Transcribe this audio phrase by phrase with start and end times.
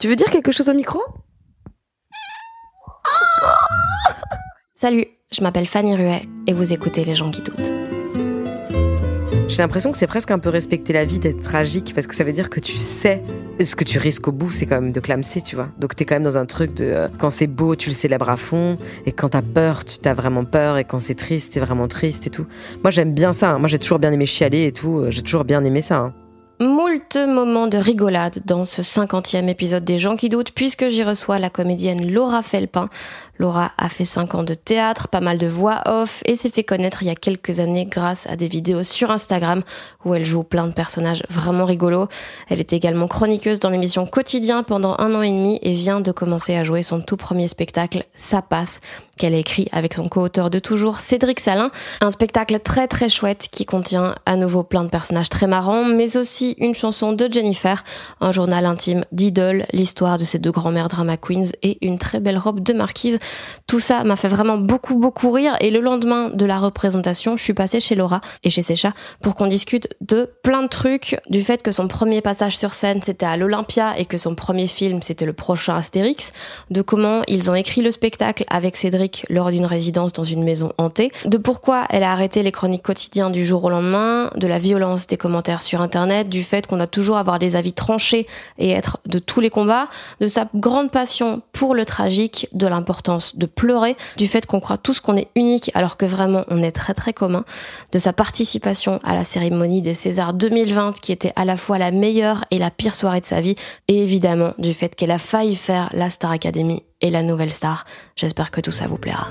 [0.00, 1.00] Tu veux dire quelque chose au micro?
[4.74, 7.72] Salut, je m'appelle Fanny Ruet et vous écoutez Les gens qui doutent.
[9.48, 12.22] J'ai l'impression que c'est presque un peu respecter la vie d'être tragique parce que ça
[12.24, 13.22] veut dire que tu sais
[13.58, 15.68] ce que tu risques au bout, c'est quand même de clamser, tu vois.
[15.78, 18.30] Donc t'es quand même dans un truc de euh, quand c'est beau, tu le célèbres
[18.30, 18.76] à fond
[19.06, 22.26] et quand t'as peur, tu t'as vraiment peur et quand c'est triste, t'es vraiment triste
[22.26, 22.46] et tout.
[22.84, 23.50] Moi j'aime bien ça.
[23.50, 23.58] hein.
[23.58, 25.00] Moi j'ai toujours bien aimé chialer et tout.
[25.00, 25.96] Euh, J'ai toujours bien aimé ça.
[25.98, 26.14] hein.
[26.60, 31.38] Moult moments de rigolade dans ce cinquantième épisode des gens qui doutent puisque j'y reçois
[31.38, 32.90] la comédienne Laura Felpin.
[33.40, 36.62] Laura a fait 5 ans de théâtre, pas mal de voix off et s'est fait
[36.62, 39.62] connaître il y a quelques années grâce à des vidéos sur Instagram
[40.04, 42.08] où elle joue plein de personnages vraiment rigolos.
[42.50, 46.12] Elle est également chroniqueuse dans l'émission Quotidien pendant un an et demi et vient de
[46.12, 48.80] commencer à jouer son tout premier spectacle Ça passe
[49.16, 51.70] qu'elle a écrit avec son co-auteur de toujours Cédric Salin.
[52.02, 56.18] Un spectacle très très chouette qui contient à nouveau plein de personnages très marrants mais
[56.18, 57.84] aussi une chanson de Jennifer,
[58.20, 62.38] un journal intime d'Idol, l'histoire de ces deux grands-mères drama queens et une très belle
[62.38, 63.18] robe de marquise.
[63.66, 65.56] Tout ça m'a fait vraiment beaucoup beaucoup rire.
[65.60, 69.34] Et le lendemain de la représentation, je suis passée chez Laura et chez Secha pour
[69.34, 73.26] qu'on discute de plein de trucs, du fait que son premier passage sur scène c'était
[73.26, 76.32] à l'Olympia et que son premier film c'était le prochain Astérix,
[76.70, 80.72] de comment ils ont écrit le spectacle avec Cédric lors d'une résidence dans une maison
[80.78, 84.58] hantée, de pourquoi elle a arrêté les chroniques quotidiennes du jour au lendemain, de la
[84.58, 88.26] violence des commentaires sur internet, du fait qu'on a toujours avoir des avis tranchés
[88.58, 89.88] et être de tous les combats,
[90.20, 94.76] de sa grande passion pour le tragique, de l'importance de pleurer, du fait qu'on croit
[94.78, 97.44] tous qu'on est unique alors que vraiment on est très très commun,
[97.92, 101.90] de sa participation à la cérémonie des Césars 2020 qui était à la fois la
[101.90, 103.54] meilleure et la pire soirée de sa vie,
[103.88, 107.84] et évidemment du fait qu'elle a failli faire la Star Academy et la nouvelle star.
[108.16, 109.28] J'espère que tout ça vous plaira.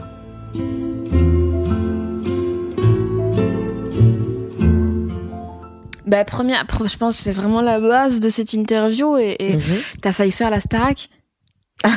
[6.06, 9.54] Bah, première, pr- je pense que c'est vraiment la base de cette interview et, et
[9.58, 9.62] Mhm.
[10.02, 11.10] t'as failli faire la Starac.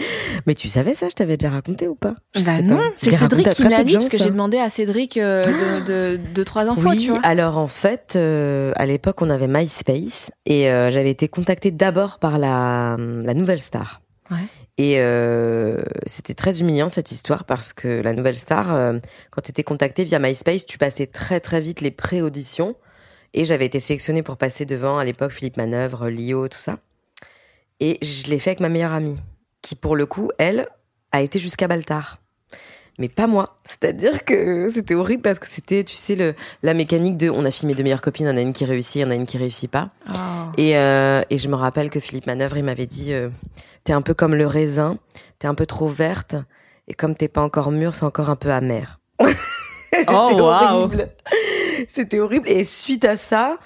[0.46, 2.14] Mais tu savais ça Je t'avais déjà raconté ou pas?
[2.34, 4.58] Je Bah sais non, c'est Cédric qui me l'a de dit parce que j'ai demandé
[4.58, 5.84] à Cédric euh, de,
[6.16, 7.20] de, de trois infos, Oui, tu vois.
[7.22, 12.18] alors en fait, euh, à l'époque, on avait MySpace et euh, j'avais été contactée d'abord
[12.18, 14.00] par la, la nouvelle star.
[14.30, 14.36] Ouais.
[14.78, 18.98] Et euh, c'était très humiliant cette histoire parce que la nouvelle star, euh,
[19.30, 22.76] quand tu étais contactée via MySpace, tu passais très très vite les pré-auditions.
[23.34, 26.76] Et j'avais été sélectionnée pour passer devant à l'époque Philippe Manœuvre, Lio, tout ça.
[27.78, 29.16] Et je l'ai fait avec ma meilleure amie,
[29.62, 30.68] qui pour le coup, elle,
[31.12, 32.18] a été jusqu'à Baltar.
[32.98, 33.58] Mais pas moi.
[33.64, 37.50] C'est-à-dire que c'était horrible parce que c'était, tu sais, le, la mécanique de on a
[37.50, 39.14] filmé deux meilleures copines, il y en a une qui réussit, il y en a
[39.14, 39.88] une qui réussit pas.
[40.08, 40.12] Oh.
[40.58, 43.30] Et, euh, et je me rappelle que Philippe Manœuvre, il m'avait dit euh,
[43.84, 44.98] T'es un peu comme le raisin,
[45.38, 46.36] t'es un peu trop verte,
[46.88, 49.00] et comme t'es pas encore mûre, c'est encore un peu amer.
[49.92, 50.42] C'était Oh, waouh.
[50.82, 51.08] horrible.
[51.88, 52.48] C'était horrible.
[52.48, 53.58] Et suite à ça,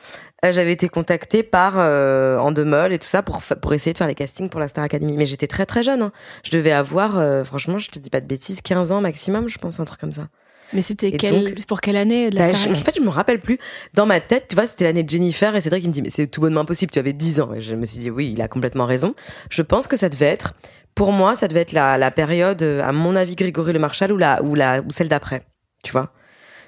[0.53, 4.15] j'avais été contactée par euh, Endemol et tout ça pour, pour essayer de faire les
[4.15, 5.17] castings pour la Star Academy.
[5.17, 6.03] Mais j'étais très très jeune.
[6.03, 6.13] hein.
[6.43, 9.59] Je devais avoir, euh, franchement, je te dis pas de bêtises, 15 ans maximum, je
[9.59, 10.29] pense, un truc comme ça.
[10.73, 13.39] Mais c'était quel, pour quelle année de la Bah, je- en fait, je me rappelle
[13.39, 13.59] plus.
[13.93, 16.11] Dans ma tête, tu vois, c'était l'année de Jennifer et Cédric qui me dit, mais
[16.11, 17.53] c'est tout bonnement impossible, tu avais 10 ans.
[17.55, 19.15] Et je me suis dit, oui, il a complètement raison.
[19.51, 20.55] Je pense que ça devait être,
[20.97, 24.11] pour moi, ça devait être la, la période, euh, à mon avis, Grégory Le Marchal
[24.11, 25.43] ou, la, ou, la, ou celle d'après.
[25.85, 26.11] Tu vois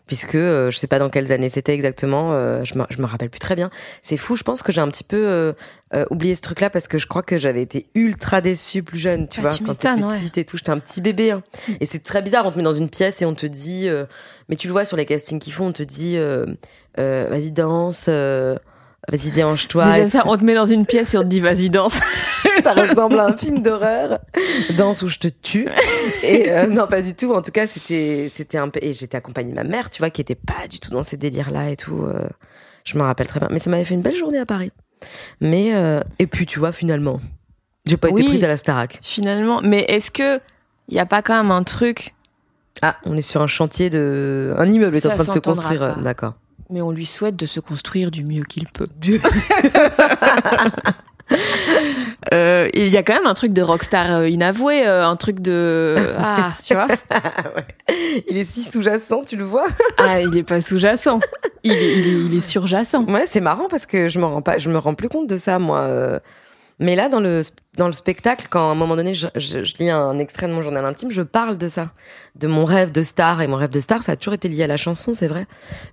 [0.07, 3.07] Puisque euh, je sais pas dans quelles années c'était exactement, euh, je, me, je me
[3.07, 3.71] rappelle plus très bien.
[4.03, 6.97] C'est fou, je pense que j'ai un petit peu euh, oublié ce truc-là parce que
[6.97, 9.89] je crois que j'avais été ultra déçue plus jeune, tu Bah, vois, tu quand t'es
[9.91, 10.01] ouais.
[10.03, 10.57] petite et tout.
[10.59, 11.33] J'étais un petit bébé.
[11.33, 11.43] hein.
[11.81, 14.07] Et c'est très bizarre, on te met dans une pièce et on te dit, euh,
[14.49, 16.17] mais tu le vois sur les castings qu'ils font, on te dit,
[16.97, 18.57] vas-y danse, euh,
[19.11, 19.85] vas-y déhanche-toi.
[19.97, 21.99] et Déjà ça, on te met dans une pièce et on te dit vas-y danse.
[22.63, 24.19] ça ressemble à un film d'horreur.
[24.77, 25.69] Danse où je te tue.
[26.23, 27.33] Et euh, non, pas du tout.
[27.33, 28.81] En tout cas, c'était, c'était un peu.
[28.83, 31.17] Et j'étais accompagnée de ma mère, tu vois, qui était pas du tout dans ces
[31.17, 32.03] délires-là et tout.
[32.05, 32.27] euh,
[32.85, 33.49] je me rappelle très bien.
[33.51, 34.71] Mais ça m'avait fait une belle journée à Paris.
[35.41, 37.21] Mais euh, et puis, tu vois, finalement,
[37.85, 38.21] j'ai pas Oui.
[38.23, 38.99] été prise à la Starac.
[39.03, 40.41] Finalement, mais est-ce que
[40.89, 42.15] y a pas quand même un truc
[42.83, 45.99] Ah, on est sur un chantier de, un immeuble est en train de se construire.
[46.03, 46.35] D'accord.
[46.71, 48.89] Mais on lui souhaite de se construire du mieux qu'il peut.
[52.33, 55.41] Euh, il y a quand même un truc de rockstar euh, inavoué, euh, un truc
[55.41, 58.25] de ah, tu vois Ouais.
[58.29, 59.67] Il est si sous-jacent, tu le vois
[59.99, 61.21] Ah, il est pas sous-jacent.
[61.63, 63.05] Il est, il est, il est surjacent.
[63.05, 65.37] Ouais, c'est marrant parce que je me rends pas, je me rends plus compte de
[65.37, 66.21] ça, moi.
[66.79, 67.41] Mais là, dans le,
[67.79, 70.53] dans le spectacle, quand à un moment donné, je, je, je lis un extrait de
[70.53, 71.93] mon journal intime, je parle de ça,
[72.35, 73.41] de mon rêve de star.
[73.41, 75.47] Et mon rêve de star, ça a toujours été lié à la chanson, c'est vrai.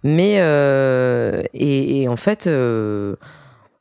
[0.04, 3.16] Mais, euh, et, et en fait, euh,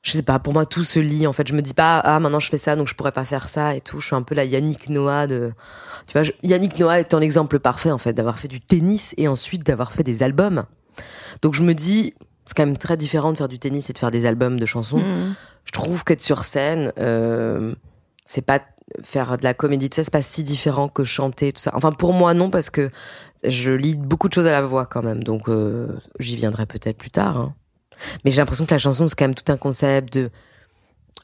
[0.02, 1.26] je sais pas, pour moi, tout se lie.
[1.26, 3.24] En fait, je me dis pas, ah, maintenant je fais ça, donc je pourrais pas
[3.24, 4.00] faire ça et tout.
[4.00, 5.52] Je suis un peu la Yannick Noah de.
[6.06, 9.28] Tu vois, Yannick Noah est un exemple parfait, en fait, d'avoir fait du tennis et
[9.28, 10.64] ensuite d'avoir fait des albums.
[11.40, 12.14] Donc je me dis,
[12.46, 14.66] c'est quand même très différent de faire du tennis et de faire des albums de
[14.66, 15.34] chansons Mm.
[15.64, 17.74] je trouve qu'être sur scène, euh,
[18.26, 18.60] c'est pas
[19.02, 21.70] faire de la comédie, tout ça, c'est pas si différent que chanter, tout ça.
[21.74, 22.90] Enfin, pour moi, non, parce que
[23.44, 25.86] je lis beaucoup de choses à la voix quand même, donc euh,
[26.18, 27.36] j'y viendrai peut-être plus tard.
[27.38, 27.54] hein.
[28.24, 30.30] Mais j'ai l'impression que la chanson, c'est quand même tout un concept de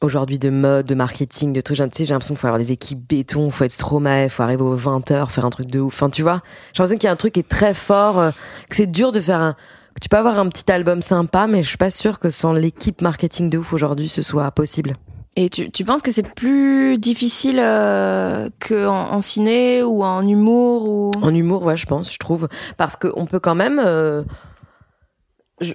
[0.00, 1.76] aujourd'hui de mode, de marketing, de trucs.
[1.79, 4.62] Tu sais, j'ai l'impression qu'il faut avoir des équipes béton, faut être Stromae, faut arriver
[4.62, 5.94] aux 20 heures, faire un truc de ouf.
[5.94, 6.41] Enfin, tu vois,
[6.73, 8.31] j'ai l'impression qu'il y a un truc qui est très fort, euh,
[8.71, 9.56] que c'est dur de faire un.
[10.00, 13.03] Tu peux avoir un petit album sympa, mais je suis pas sûre que sans l'équipe
[13.03, 14.95] marketing de ouf aujourd'hui, ce soit possible.
[15.37, 20.89] Et tu, tu penses que c'est plus difficile euh, qu'en en ciné ou en humour
[20.89, 21.11] ou...
[21.23, 22.49] En humour, ouais, je pense, je trouve.
[22.77, 23.81] Parce qu'on peut quand même.
[23.85, 24.25] euh,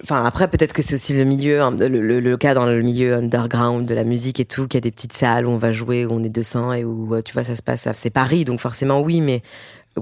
[0.02, 2.80] Enfin, après, peut-être que c'est aussi le milieu, hein, le, le- le cas dans le
[2.80, 5.58] milieu underground de la musique et tout, qu'il y a des petites salles où on
[5.58, 7.86] va jouer, où on est 200 et où, euh, tu vois, ça se passe.
[7.94, 9.42] C'est Paris, donc forcément, oui, mais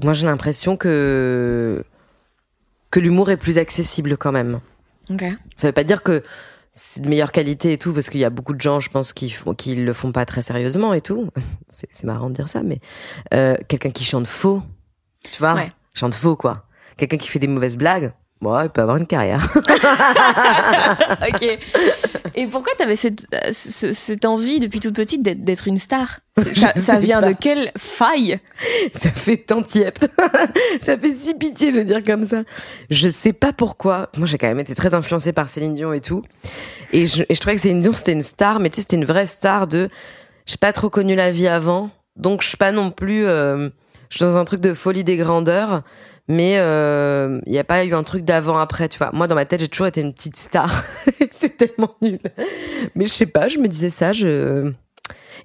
[0.01, 1.83] moi, j'ai l'impression que.
[2.93, 4.59] Que l'humour est plus accessible quand même.
[5.09, 5.23] Ok.
[5.57, 6.21] Ça veut pas dire que
[6.71, 9.13] c'est de meilleure qualité et tout, parce qu'il y a beaucoup de gens, je pense,
[9.13, 11.29] qui, font- qui le font pas très sérieusement et tout.
[11.67, 12.79] C'est c'est marrant de dire ça, mais
[13.33, 14.61] euh, quelqu'un qui chante faux,
[15.31, 15.71] tu vois, Ouais.
[15.95, 16.65] chante faux quoi.
[16.97, 19.41] Quelqu'un qui fait des mauvaises blagues, bon, il peut avoir une carrière.
[21.27, 21.59] ok.
[22.35, 26.19] Et pourquoi t'avais cette, euh, ce- cette envie depuis toute petite d'être une star?
[26.77, 27.29] Ça, vient pas.
[27.29, 28.39] de quelle faille?
[28.91, 29.99] Ça fait tant tiep.
[30.81, 32.43] ça fait si pitié de le dire comme ça.
[32.89, 34.09] Je sais pas pourquoi.
[34.17, 36.23] Moi, j'ai quand même été très influencée par Céline Dion et tout.
[36.91, 38.95] Et je, et je trouvais que Céline Dion, c'était une star, mais tu sais, c'était
[38.95, 39.89] une vraie star de.
[40.45, 41.89] J'ai pas trop connu la vie avant.
[42.15, 43.25] Donc, je suis pas non plus.
[43.25, 43.69] euh,
[44.09, 45.81] je suis dans un truc de folie des grandeurs.
[46.27, 46.53] Mais
[47.45, 49.09] il n'y a pas eu un truc d'avant-après, tu vois.
[49.13, 50.71] Moi, dans ma tête, j'ai toujours été une petite star.
[51.31, 52.19] c'est tellement nul.
[52.95, 54.71] Mais je sais pas, je me disais ça, je.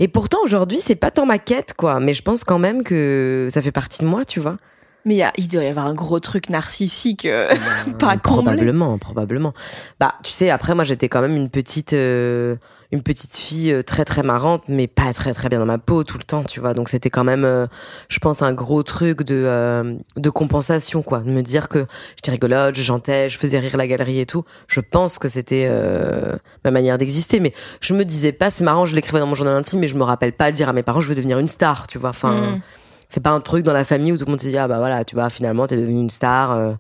[0.00, 1.98] Et pourtant, aujourd'hui, c'est pas tant ma quête, quoi.
[1.98, 4.56] Mais je pense quand même que ça fait partie de moi, tu vois.
[5.04, 7.24] Mais il y a- il doit y avoir un gros truc narcissique.
[7.24, 7.48] euh,
[7.98, 8.20] Pas comblé.
[8.44, 9.54] Probablement, probablement.
[9.98, 12.54] Bah, tu sais, après, moi, j'étais quand même une petite, euh,
[12.90, 16.04] une petite fille euh, très très marrante, mais pas très très bien dans ma peau
[16.04, 16.72] tout le temps, tu vois.
[16.72, 17.66] Donc c'était quand même, euh,
[18.08, 19.82] je pense, un gros truc de euh,
[20.16, 21.18] de compensation, quoi.
[21.20, 21.86] De me dire que
[22.16, 24.44] j'étais rigolote, je chantais, je faisais rire la galerie et tout.
[24.68, 27.52] Je pense que c'était euh, ma manière d'exister, mais
[27.82, 30.02] je me disais pas, c'est marrant, je l'écrivais dans mon journal intime, mais je me
[30.04, 32.10] rappelle pas dire à mes parents, je veux devenir une star, tu vois.
[32.10, 32.60] Enfin, Mm.
[33.10, 34.78] c'est pas un truc dans la famille où tout le monde se dit ah bah
[34.78, 36.52] voilà, tu vois, finalement t'es devenue une star.
[36.52, 36.72] euh,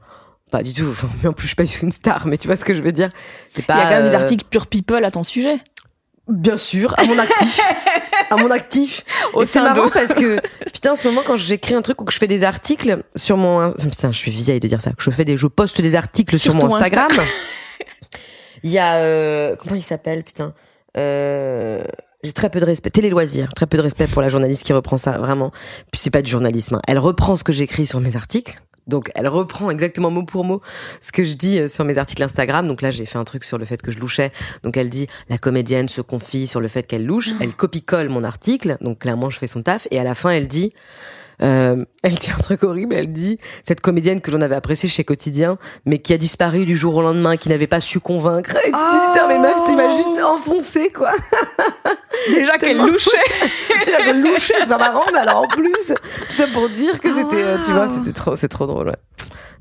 [0.50, 0.86] pas du tout.
[0.90, 2.80] Enfin, mais en plus, je suis pas une star, mais tu vois ce que je
[2.82, 3.10] veux dire.
[3.52, 3.76] C'est Il pas.
[3.76, 5.58] y a quand même des euh, articles pure people à ton sujet.
[6.28, 7.60] Bien sûr, à mon actif.
[8.30, 9.04] à mon actif.
[9.44, 10.38] C'est marrant parce que,
[10.72, 13.36] putain, en ce moment, quand j'écris un truc ou que je fais des articles sur
[13.36, 15.94] mon, putain, je suis vieille de dire ça, que je fais des, je poste des
[15.96, 17.10] articles sur, Sur mon Instagram.
[18.62, 20.52] Il y a, euh, comment il s'appelle, putain,
[20.96, 21.80] euh,
[22.24, 24.72] j'ai très peu de respect, télé loisirs, très peu de respect pour la journaliste qui
[24.72, 25.52] reprend ça, vraiment.
[25.92, 26.74] Puis c'est pas du journalisme.
[26.74, 26.82] hein.
[26.88, 28.60] Elle reprend ce que j'écris sur mes articles.
[28.88, 30.60] Donc elle reprend exactement mot pour mot
[31.00, 32.66] ce que je dis euh, sur mes articles Instagram.
[32.66, 34.32] Donc là j'ai fait un truc sur le fait que je louchais.
[34.62, 37.30] Donc elle dit la comédienne se confie sur le fait qu'elle louche.
[37.40, 38.78] Elle copie-colle mon article.
[38.80, 39.86] Donc clairement je fais son taf.
[39.90, 40.72] Et à la fin elle dit
[41.42, 45.04] euh, elle dit un truc horrible, elle dit cette comédienne que l'on avait appréciée chez
[45.04, 48.56] Quotidien, mais qui a disparu du jour au lendemain, qui n'avait pas su convaincre.
[48.64, 51.12] Et putain, mais meuf, tu m'as juste enfoncé, quoi.
[52.30, 53.10] Déjà qu'elle louchait.
[53.86, 55.94] Déjà que loucher, c'est pas marrant, mais alors en plus, tout
[56.32, 58.96] ça pour dire que c'était, euh, tu vois, c'était trop, c'est trop drôle, ouais.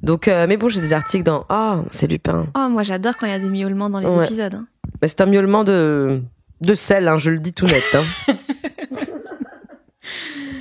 [0.03, 2.47] Donc, euh, mais bon, j'ai des articles dans, ah, c'est Lupin.
[2.57, 4.25] Oh, moi j'adore quand il y a des miaulements dans les Ouais.
[4.25, 4.53] épisodes.
[4.55, 4.67] hein.
[5.01, 6.21] Mais c'est un miaulement de,
[6.61, 8.33] de sel, hein, je le dis tout net, hein.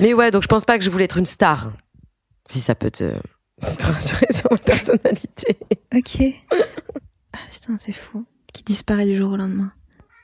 [0.00, 1.72] mais ouais, donc je pense pas que je voulais être une star.
[2.48, 3.12] Si ça peut te,
[3.78, 5.58] te rassurer sur ma personnalité.
[5.94, 6.18] Ok.
[7.32, 8.24] Ah, putain, c'est fou.
[8.52, 9.72] Qui disparaît du jour au lendemain.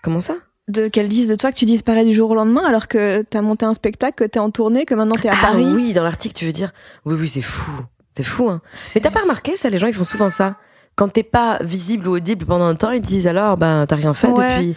[0.02, 0.34] Comment ça?
[0.68, 3.42] De qu'elle dise de toi que tu disparais du jour au lendemain alors que t'as
[3.42, 5.66] monté un spectacle, que t'es en tournée, que maintenant t'es à Ah Paris.
[5.74, 6.72] oui, dans l'article, tu veux dire
[7.04, 7.72] Oui, oui, c'est fou.
[8.16, 8.60] C'est fou, hein.
[8.94, 10.56] Mais t'as pas remarqué ça Les gens, ils font souvent ça.
[10.94, 13.96] Quand t'es pas visible ou audible pendant un temps, ils te disent alors, ben, t'as
[13.96, 14.56] rien fait Ouais.
[14.62, 14.74] depuis.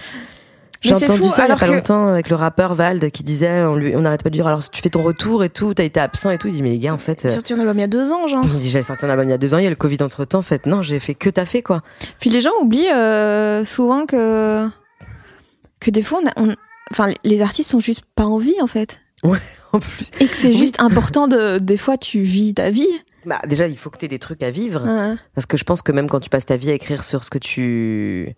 [0.81, 3.23] J'ai entendu fou, ça il y a pas que- longtemps avec le rappeur Vald qui
[3.23, 5.49] disait, on lui, on n'arrête pas de dire, alors si tu fais ton retour et
[5.49, 6.47] tout, t'as été absent et tout.
[6.47, 7.25] Il dit, mais les gars, en fait.
[7.25, 8.43] Euh, sorti un album il y a deux ans, genre.
[8.45, 9.75] il dit, j'avais sorti un album il y a deux ans, il y a le
[9.75, 10.39] Covid entre temps.
[10.39, 11.81] En fait, non, j'ai fait que t'as fait, quoi.
[12.19, 14.67] Puis les gens oublient euh, souvent que
[15.79, 16.55] que des fois, on, a- on-
[16.91, 20.09] enfin, les artistes sont juste pas en vie en fait, En plus.
[20.19, 20.57] et que c'est Oui.
[20.57, 21.57] juste important de.
[21.57, 22.87] Des fois, tu vis ta vie.
[23.25, 24.83] Bah, déjà, il faut que t'aies des trucs à vivre.
[24.85, 25.15] Ouais.
[25.33, 27.29] Parce que je pense que même quand tu passes ta vie à écrire sur ce
[27.31, 28.35] que tu.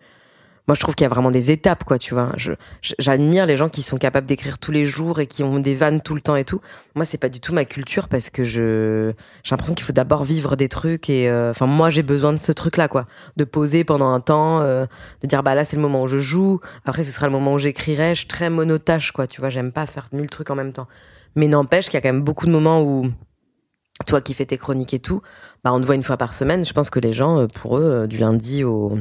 [0.67, 2.31] Moi je trouve qu'il y a vraiment des étapes quoi tu vois.
[2.35, 2.51] Je
[2.99, 6.01] j'admire les gens qui sont capables d'écrire tous les jours et qui ont des vannes
[6.01, 6.59] tout le temps et tout.
[6.95, 10.25] Moi c'est pas du tout ma culture parce que je j'ai l'impression qu'il faut d'abord
[10.25, 13.05] vivre des trucs et euh, enfin moi j'ai besoin de ce truc là quoi.
[13.37, 14.85] De poser pendant un temps euh,
[15.21, 16.59] de dire bah là c'est le moment où je joue.
[16.85, 18.09] Après ce sera le moment où j'écrirai.
[18.09, 19.49] Je suis très monotache quoi tu vois.
[19.49, 20.87] J'aime pas faire mille trucs en même temps.
[21.35, 23.09] Mais n'empêche qu'il y a quand même beaucoup de moments où
[24.05, 25.21] toi qui fais tes chroniques et tout
[25.63, 26.65] bah on te voit une fois par semaine.
[26.65, 28.99] Je pense que les gens euh, pour eux euh, du lundi au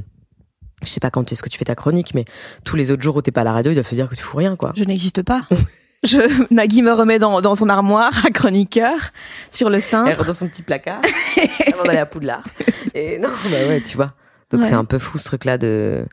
[0.83, 2.25] je sais pas quand est-ce que tu fais ta chronique, mais
[2.65, 4.15] tous les autres jours où t'es pas à la radio, ils doivent se dire que
[4.15, 4.73] tu fous rien, quoi.
[4.77, 5.47] Je n'existe pas.
[6.05, 8.95] Je, Nagui me remet dans, dans son armoire à chroniqueur
[9.51, 10.11] sur le Elle cintre.
[10.11, 11.01] rentre dans son petit placard
[11.73, 12.45] avant d'aller à Poudlard.
[12.95, 14.13] Et non, bah ouais, tu vois.
[14.51, 14.69] Donc Ouais.
[14.69, 16.07] c'est un peu fou ce truc-là de.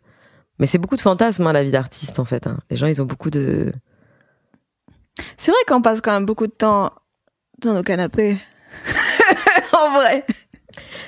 [0.58, 2.48] Mais c'est beaucoup de fantasmes, hein, la vie d'artiste, en fait.
[2.48, 2.58] hein.
[2.72, 3.72] Les gens, ils ont beaucoup de.
[5.38, 6.92] C'est vrai qu'on passe quand même beaucoup de temps
[7.62, 8.38] dans nos canapés.
[9.74, 10.26] en vrai.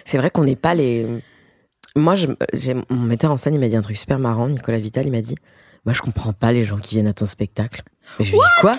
[0.03, 1.07] C'est vrai qu'on n'est pas les.
[1.95, 2.27] Moi, je,
[2.89, 4.49] mon metteur en scène, il m'a dit un truc super marrant.
[4.49, 5.35] Nicolas Vital, il m'a dit
[5.85, 7.83] Moi, je comprends pas les gens qui viennent à ton spectacle.
[8.19, 8.73] Je lui dis Quoi?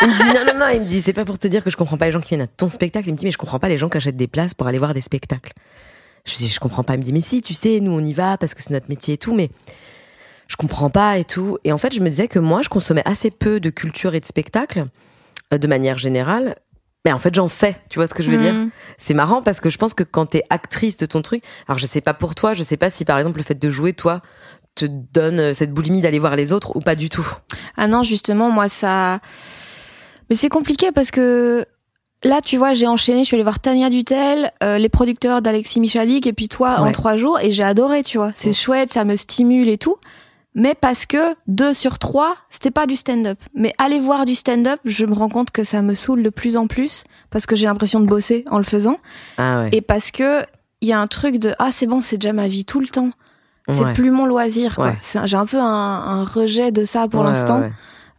[0.00, 0.68] Il me dit Non, non, non.
[0.72, 2.30] Il me dit C'est pas pour te dire que je comprends pas les gens qui
[2.30, 3.08] viennent à ton spectacle.
[3.08, 4.78] Il me dit Mais je comprends pas les gens qui achètent des places pour aller
[4.78, 5.52] voir des spectacles.
[6.24, 6.94] Je lui dis Je comprends pas.
[6.94, 8.88] Il me dit Mais si, tu sais, nous, on y va parce que c'est notre
[8.88, 9.34] métier et tout.
[9.34, 9.50] Mais
[10.48, 11.58] je comprends pas et tout.
[11.64, 14.20] Et en fait, je me disais que moi, je consommais assez peu de culture et
[14.20, 14.86] de spectacle
[15.52, 16.56] euh, de manière générale.
[17.04, 17.76] Mais en fait, j'en fais.
[17.90, 18.70] Tu vois ce que je veux dire Mm.
[18.96, 21.86] c'est marrant parce que je pense que quand t'es actrice de ton truc, alors je
[21.86, 24.22] sais pas pour toi, je sais pas si par exemple le fait de jouer, toi,
[24.74, 27.26] te donne euh, cette boulimie d'aller voir les autres ou pas du tout.
[27.76, 29.20] Ah non, justement, moi, ça.
[30.30, 31.64] Mais c'est compliqué parce que
[32.24, 35.78] là, tu vois, j'ai enchaîné, je suis allée voir Tania Dutel, euh, les producteurs d'Alexis
[35.80, 38.32] Michalik, et puis toi en trois jours, et j'ai adoré, tu vois.
[38.34, 38.52] C'est Ouais.
[38.54, 39.96] chouette, ça me stimule et tout.
[40.54, 43.38] Mais parce que deux sur trois, c'était pas du stand-up.
[43.54, 46.56] Mais aller voir du stand-up, je me rends compte que ça me saoule de plus
[46.56, 48.98] en plus parce que j'ai l'impression de bosser en le faisant
[49.38, 49.70] Ah ouais.
[49.72, 50.44] et parce que
[50.80, 52.88] il y a un truc de ah c'est bon, c'est déjà ma vie tout le
[52.88, 53.10] temps.
[53.68, 53.94] C'est Ouais.
[53.94, 54.90] plus mon loisir quoi.
[54.90, 54.98] Ouais.
[55.24, 57.62] J'ai un peu un, un rejet de ça pour l'instant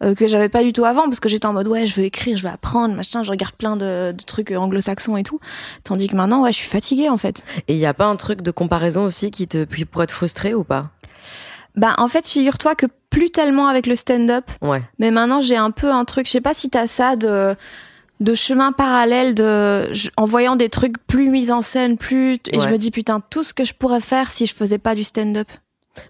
[0.02, 2.04] euh, que j'avais pas du tout avant parce que j'étais en mode ouais je veux
[2.04, 5.40] écrire je veux apprendre machin je regarde plein de, de trucs anglo-saxons et tout
[5.84, 8.16] tandis que maintenant ouais je suis fatiguée en fait Et il y a pas un
[8.16, 10.90] truc de comparaison aussi qui te pourrait te frustrer ou pas?
[11.76, 14.82] Bah en fait figure-toi que plus tellement avec le stand-up Ouais.
[14.98, 17.54] mais maintenant j'ai un peu un truc je sais pas si t'as ça de
[18.20, 22.60] de chemin parallèle de je- en voyant des trucs plus mis en scène plus et
[22.60, 25.04] je me dis putain tout ce que je pourrais faire si je faisais pas du
[25.04, 25.48] stand-up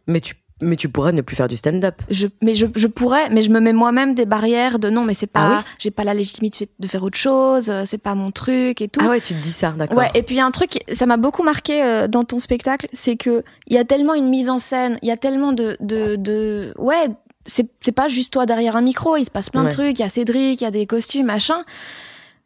[0.06, 1.96] Mais tu mais tu pourrais ne plus faire du stand-up.
[2.10, 5.12] je, mais je, je pourrais, mais je me mets moi-même des barrières de non, mais
[5.14, 8.14] c'est pas, Ah oui j'ai pas la légitimité de faire autre chose, euh, c'est pas
[8.14, 9.00] mon truc et tout.
[9.02, 9.98] Ah ouais, tu te dis ça, d'accord.
[9.98, 12.38] Ouais, et puis il y a un truc, ça m'a beaucoup marqué euh, dans ton
[12.38, 15.52] spectacle, c'est que il y a tellement une mise en scène, il y a tellement
[15.52, 17.08] de, de, de ouais,
[17.44, 19.68] c'est c'est pas juste toi derrière un micro, il se passe plein Ouais.
[19.68, 21.64] de trucs, il y a Cédric, il y a des costumes, machin,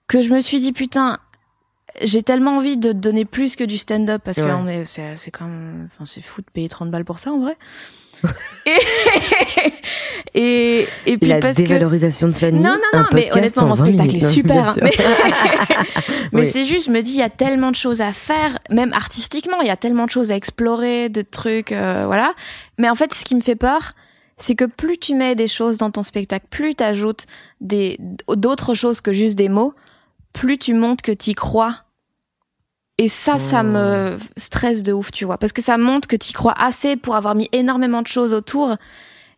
[0.09, 1.19] que je me suis dit putain,
[2.03, 4.85] j'ai tellement envie de te donner plus que du stand-up parce Ouais.
[4.85, 7.57] que c'est quand même, enfin c'est fou de payer 30 balles pour ça en vrai.
[8.67, 8.71] Et,
[10.35, 12.59] et, et puis La parce que dévalorisation de Fanny.
[12.61, 14.23] non, non, non, mais honnêtement, en mon 20 spectacle minutes.
[14.23, 14.69] est super.
[14.69, 14.91] hein, mais
[16.33, 16.47] mais Oui.
[16.47, 19.61] c'est juste, je me dis, il y a tellement de choses à faire, même artistiquement,
[19.61, 22.35] il y a tellement de choses à explorer, de trucs, euh, voilà.
[22.79, 23.93] Mais en fait, ce qui me fait peur,
[24.39, 27.27] c'est que plus tu mets des choses dans ton spectacle, plus tu ajoutes
[27.61, 27.99] des,
[28.29, 29.75] d'autres choses que juste des mots,
[30.33, 31.77] plus tu montres que tu crois.
[33.03, 33.73] Et ça, ça Hmm.
[33.73, 35.39] me stresse de ouf, tu vois.
[35.39, 38.77] Parce que ça montre que tu crois assez pour avoir mis énormément de choses autour.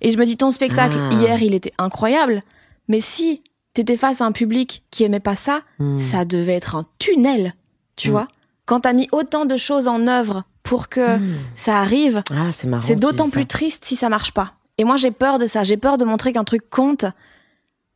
[0.00, 1.14] Et je me dis, ton spectacle, Ah.
[1.14, 2.42] hier, il était incroyable.
[2.88, 3.40] Mais si
[3.72, 5.96] t'étais face à un public qui aimait pas ça, Hmm.
[5.98, 7.54] ça devait être un tunnel,
[7.94, 8.26] tu vois.
[8.66, 11.18] Quand t'as mis autant de choses en œuvre pour que
[11.54, 13.84] ça arrive, Ah, c'est d'autant plus triste.
[13.84, 14.54] si ça marche pas.
[14.78, 15.62] Et moi, j'ai peur de ça.
[15.62, 17.04] J'ai peur de montrer qu'un truc compte.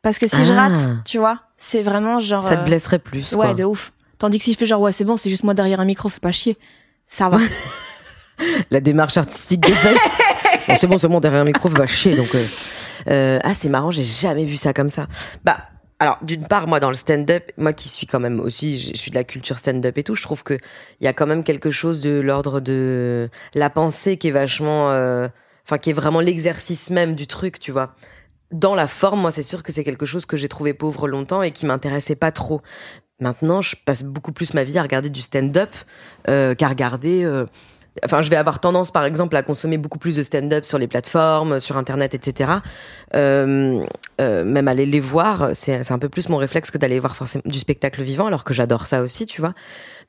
[0.02, 0.68] Parce que si je Ah.
[0.68, 2.42] rate, tu vois, c'est vraiment genre.
[2.44, 3.32] Ça te euh, blesserait plus.
[3.32, 3.54] Ouais, quoi.
[3.54, 3.92] de ouf.
[4.18, 6.08] Tandis que si je fais genre, ouais, c'est bon, c'est juste moi derrière un micro,
[6.08, 6.56] fais pas chier.
[7.06, 7.38] Ça va.
[8.70, 9.96] la démarche artistique des faits.
[10.68, 12.16] Bon, c'est bon, c'est bon, derrière un micro, va chier.
[12.16, 12.44] Donc, euh,
[13.06, 15.06] euh, ah, c'est marrant, j'ai jamais vu ça comme ça.
[15.44, 15.58] Bah,
[15.98, 19.10] alors, d'une part, moi, dans le stand-up, moi qui suis quand même aussi, je suis
[19.10, 20.54] de la culture stand-up et tout, je trouve que
[21.00, 24.90] il y a quand même quelque chose de l'ordre de la pensée qui est vachement,
[24.90, 25.28] euh,
[25.64, 27.94] enfin, qui est vraiment l'exercice même du truc, tu vois.
[28.50, 31.42] Dans la forme, moi, c'est sûr que c'est quelque chose que j'ai trouvé pauvre longtemps
[31.42, 32.60] et qui m'intéressait pas trop.
[33.20, 35.70] Maintenant, je passe beaucoup plus ma vie à regarder du stand-up
[36.28, 37.24] euh, qu'à regarder.
[37.24, 37.46] euh,
[38.04, 40.86] Enfin, je vais avoir tendance, par exemple, à consommer beaucoup plus de stand-up sur les
[40.86, 42.52] plateformes, sur Internet, etc.
[43.14, 43.82] Euh,
[44.20, 47.42] euh, même aller les voir, c'est un peu plus mon réflexe que d'aller voir forcément
[47.46, 49.54] du spectacle vivant, alors que j'adore ça aussi, tu vois.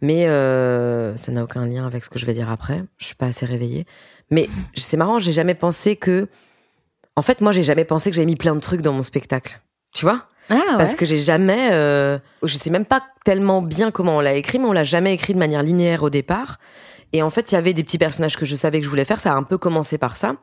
[0.02, 2.84] Mais euh, ça n'a aucun lien avec ce que je vais dire après.
[2.98, 3.86] Je suis pas assez réveillée.
[4.32, 6.28] Mais c'est marrant, j'ai jamais pensé que.
[7.16, 9.60] En fait, moi, j'ai jamais pensé que j'avais mis plein de trucs dans mon spectacle.
[9.94, 14.18] Tu vois Ah parce que j'ai jamais, euh, je sais même pas tellement bien comment
[14.18, 16.58] on l'a écrit, mais on l'a jamais écrit de manière linéaire au départ.
[17.13, 19.06] Et en fait, il y avait des petits personnages que je savais que je voulais
[19.06, 19.20] faire.
[19.22, 20.36] Ça a un peu commencé par ça.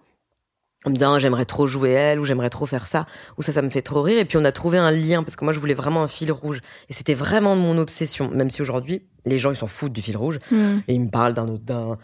[0.87, 3.07] en me disant j'aimerais trop jouer elle ou j'aimerais trop faire ça
[3.39, 5.35] ou ça ça me fait trop rire et puis on a trouvé un lien parce
[5.37, 8.61] que moi je voulais vraiment un fil rouge et c'était vraiment mon obsession même si
[8.61, 10.81] aujourd'hui les gens ils s'en foutent du fil rouge Hmm.
[10.87, 11.97] et ils me parlent d'un autre d'un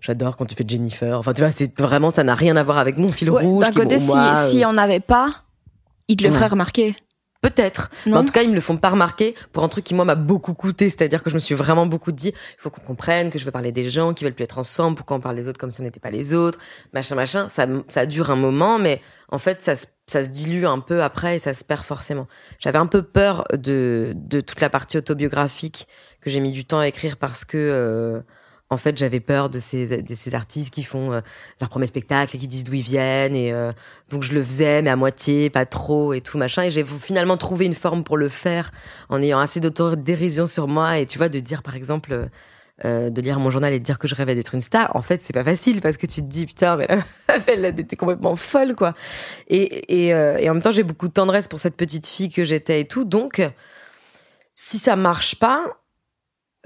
[0.00, 2.78] j'adore quand tu fais Jennifer enfin tu vois c'est vraiment ça n'a rien à voir
[2.78, 5.42] avec mon fil Ouais, rouge D'un côté, bon, si, moi, si euh, on n'avait pas,
[6.06, 6.36] ils te le Ouais.
[6.36, 6.94] feraient remarquer.
[7.40, 7.88] Peut-être.
[8.06, 10.04] Mais en tout cas, ils me le font pas remarquer pour un truc qui, moi,
[10.04, 10.88] m'a beaucoup coûté.
[10.88, 13.52] C'est-à-dire que je me suis vraiment beaucoup dit, il faut qu'on comprenne que je veux
[13.52, 15.80] parler des gens qui veulent plus être ensemble, pourquoi on parle des autres comme si
[15.80, 16.58] on n'était pas les autres,
[16.92, 17.48] machin, machin.
[17.48, 21.00] Ça, ça dure un moment, mais en fait, ça, se- ça se dilue un peu
[21.02, 22.26] après et ça se perd forcément.
[22.58, 25.86] J'avais un peu peur de, de toute la partie autobiographique
[26.20, 28.20] que j'ai mis du temps à écrire parce que, euh,
[28.70, 31.20] en fait, j'avais peur de ces, de ces artistes qui font euh,
[31.60, 33.72] leur premier spectacle et qui disent d'où ils viennent et euh,
[34.10, 37.36] donc je le faisais mais à moitié, pas trop et tout machin et j'ai finalement
[37.36, 38.70] trouvé une forme pour le faire
[39.08, 42.26] en ayant assez d'autodérision sur moi et tu vois de dire par exemple euh,
[42.84, 45.02] euh, de lire mon journal et de dire que je rêvais d'être une star, en
[45.02, 47.02] fait, c'est pas facile parce que tu te dis putain, mais la
[47.48, 48.94] elle était complètement folle, quoi.
[49.48, 52.30] Et, et, euh, et en même temps, j'ai beaucoup de tendresse pour cette petite fille
[52.30, 53.04] que j'étais et tout.
[53.04, 53.42] Donc,
[54.54, 55.64] si ça marche pas,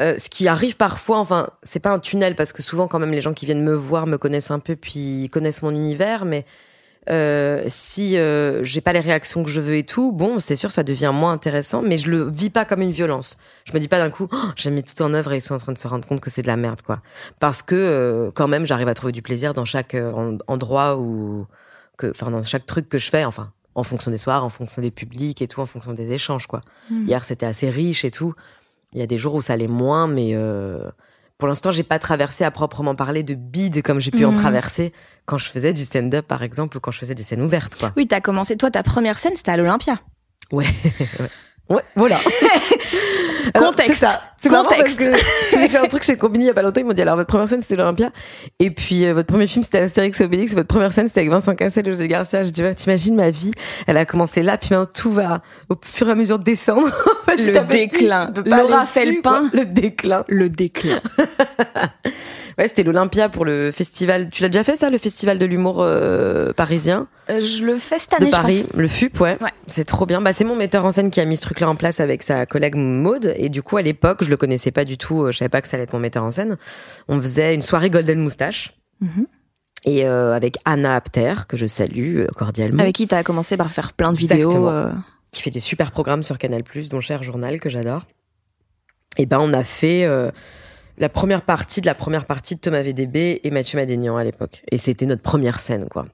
[0.03, 3.13] euh, ce qui arrive parfois, enfin, c'est pas un tunnel parce que souvent, quand même,
[3.13, 6.45] les gens qui viennent me voir me connaissent un peu puis connaissent mon univers, mais
[7.11, 10.71] euh, si euh, j'ai pas les réactions que je veux et tout, bon, c'est sûr,
[10.71, 13.37] ça devient moins intéressant, mais je le vis pas comme une violence.
[13.65, 15.55] Je me dis pas d'un coup, oh, j'ai mis tout en œuvre et ils sont
[15.55, 17.01] en train de se rendre compte que c'est de la merde, quoi.
[17.41, 21.47] Parce que euh, quand même, j'arrive à trouver du plaisir dans chaque en- endroit ou
[21.97, 24.83] que, enfin, dans chaque truc que je fais, enfin, en fonction des soirs, en fonction
[24.83, 26.61] des publics et tout, en fonction des échanges, quoi.
[26.91, 27.09] Mm.
[27.09, 28.35] Hier, c'était assez riche et tout.
[28.93, 30.91] Il y a des jours où ça allait moins, mais euh,
[31.39, 34.37] pour l'instant, j'ai pas traversé à proprement parler de bide comme j'ai pu en Mhm.
[34.37, 34.93] traverser
[35.25, 37.93] quand je faisais du stand-up, par exemple, ou quand je faisais des scènes ouvertes, quoi.
[37.97, 38.57] Oui, t'as commencé.
[38.57, 40.01] Toi, ta première scène, c'était à l'Olympia.
[40.53, 40.67] Ouais,
[41.21, 41.31] ouais.
[41.71, 42.19] Ouais, voilà.
[43.55, 43.95] Alors, Contexte.
[43.95, 44.21] C'est ça.
[44.37, 45.01] C'est Contexte.
[45.53, 46.81] j'ai fait un truc chez Combini il y a pas longtemps.
[46.81, 48.11] Ils m'ont dit alors votre première scène c'était l'Olympia
[48.59, 50.55] et puis euh, votre premier film c'était Astérix et Obélix.
[50.55, 52.45] Votre première scène c'était avec Vincent Cassel et José Garcia.
[52.45, 53.53] J'ai dit ouais, t'imagines ma vie?
[53.87, 56.89] Elle a commencé là puis maintenant tout va au fur et à mesure descendre.
[57.29, 58.33] Le déclin.
[58.45, 59.49] Laura Felpin.
[59.53, 60.25] Le déclin.
[60.29, 61.01] Le déclin.
[62.59, 64.29] Ouais, c'était l'Olympia pour le festival.
[64.31, 67.09] Tu l'as déjà fait ça, le festival de l'humour euh, parisien?
[67.31, 68.79] Euh, je le fais cette de année, je Paris, pense.
[68.81, 69.39] le FUP, ouais.
[69.43, 69.51] Ouais.
[69.67, 70.21] C'est trop bien.
[70.21, 72.47] Bah, c'est mon metteur en scène qui a mis ce truc-là en place avec sa
[72.47, 73.33] collègue Maude.
[73.37, 75.23] Et du coup, à l'époque, je le connaissais pas du tout.
[75.25, 76.57] euh, Je savais pas que ça allait être mon metteur en scène.
[77.09, 78.75] On faisait une soirée Golden Moustache.
[79.01, 79.27] Mhm.
[79.85, 83.93] Et euh, avec Anna Apter, que je salue cordialement, Avec qui t'as commencé par faire
[83.95, 84.49] plein de vidéos.
[84.51, 84.93] Exactement.
[85.33, 88.03] qui fait des super programmes sur Canal+, dont Cher Journal, que j'adore.
[89.17, 90.07] Et ben, on a fait
[91.03, 94.63] la première partie de la première partie de Thomas VDB et Mathieu Madénian à l'époque.
[94.71, 96.07] Et c'était notre première scène, quoi.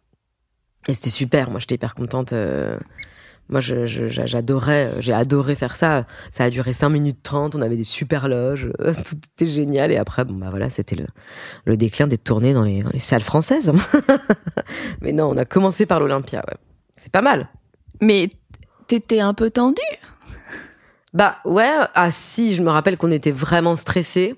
[0.89, 1.51] Et c'était super.
[1.51, 2.33] Moi, j'étais hyper contente.
[2.33, 2.79] euh,
[3.51, 6.07] Moi, j'adorais, j'ai adoré faire ça.
[6.33, 7.55] Ça a duré 5 minutes 30.
[7.55, 8.73] On avait des super loges.
[8.81, 9.93] euh, Tout était génial.
[9.93, 11.05] Et après, bon, bah voilà, c'était le,
[11.67, 13.71] le déclin d'être tourné dans les, dans les salles françaises.
[15.03, 16.57] Mais non, on a commencé par l'Olympia, ouais.
[16.95, 17.49] C'est pas mal.
[18.01, 18.31] Mais
[18.87, 19.83] t'étais un peu tendu.
[21.13, 24.37] Bah ouais, ah si, je me rappelle qu'on était vraiment stressés.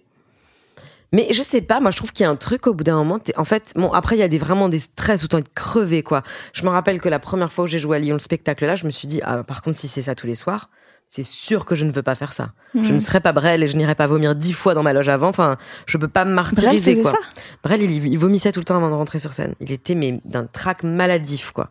[1.12, 2.94] Mais je sais pas, moi je trouve qu'il y a un truc au bout d'un
[2.96, 3.18] moment.
[3.36, 5.48] En fait, bon après il y a des vraiment des stress où t'as envie de
[5.54, 6.22] crever quoi.
[6.52, 8.76] Je me rappelle que la première fois où j'ai joué à Lyon le spectacle là,
[8.76, 10.70] je me suis dit ah par contre si c'est ça tous les soirs,
[11.08, 12.52] c'est sûr que je ne veux pas faire ça.
[12.74, 12.92] Je Mhm.
[12.94, 15.26] ne serai pas Brel et je n'irai pas vomir dix fois dans ma loge avant.
[15.28, 17.10] Enfin, je peux pas me Brel martyriser faisait quoi.
[17.10, 17.18] ça?
[17.64, 19.54] Brel, il, il vomissait tout le temps avant de rentrer sur scène.
[19.58, 21.68] Il était mais d'un trac maladif, quoi.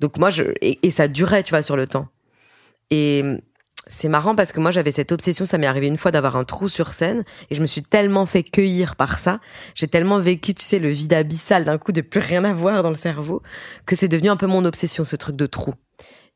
[0.00, 2.08] Donc moi, je et, et ça durait, tu vois, sur le temps.
[2.90, 3.22] Et
[3.92, 5.44] c'est marrant parce que moi, j'avais cette obsession.
[5.44, 8.24] Ça m'est arrivé une fois d'avoir un trou sur scène et je me suis tellement
[8.24, 9.40] fait cueillir par ça.
[9.74, 12.88] J'ai tellement vécu, tu sais, le vide abyssal d'un coup de plus rien avoir dans
[12.88, 13.42] le cerveau
[13.86, 15.72] que c'est devenu un peu mon obsession, ce truc de trou.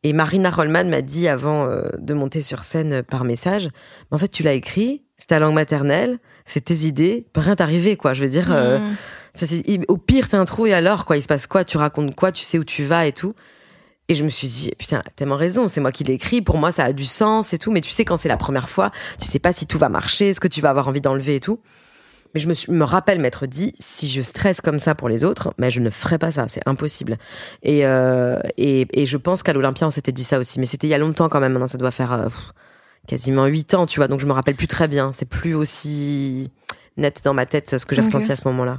[0.03, 3.69] Et Marina Rollman m'a dit avant euh, de monter sur scène euh, par message,
[4.11, 7.57] mais en fait, tu l'as écrit, c'est ta langue maternelle, c'est tes idées, peut rien
[7.57, 8.13] t'arriver, quoi.
[8.13, 8.81] Je veux dire, euh,
[9.33, 11.79] ça, il- au pire, t'as un trou et alors, quoi, il se passe quoi, tu
[11.79, 13.33] racontes quoi, tu sais où tu vas et tout.
[14.09, 16.59] Et je me suis dit, putain, t'as tellement raison, c'est moi qui l'ai écrit, pour
[16.59, 18.91] moi, ça a du sens et tout, mais tu sais, quand c'est la première fois,
[19.19, 21.41] tu sais pas si tout va marcher, ce que tu vas avoir envie d'enlever et
[21.41, 21.59] tout.
[22.35, 25.25] Mais je me, suis- me rappelle m'être dit, si je stresse comme ça pour les
[25.25, 27.17] autres, mais je ne ferai pas ça, c'est impossible.
[27.63, 30.87] Et, euh, et, et je pense qu'à l'Olympia, on s'était dit ça aussi, mais c'était
[30.87, 32.29] il y a longtemps quand même, maintenant ça doit faire euh,
[33.07, 36.51] quasiment huit ans, tu vois, donc je me rappelle plus très bien, c'est plus aussi
[36.97, 38.79] net dans ma tête ce que j'ai ressenti à ce moment-là.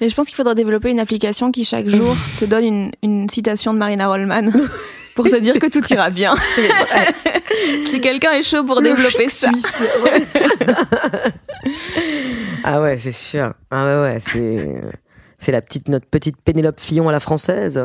[0.00, 3.28] Mais je pense qu'il faudrait développer une application qui chaque jour te donne une, une
[3.28, 4.50] citation de Marina Rollman
[5.14, 6.34] pour te dire que tout ira bien.
[7.84, 9.50] si quelqu'un est chaud pour Le développer ça.
[9.52, 9.82] suisse.
[12.64, 13.52] ah ouais, c'est sûr.
[13.70, 14.80] Ah ouais, ouais, c'est
[15.38, 17.82] c'est la petite notre petite Pénélope Fillon à la française.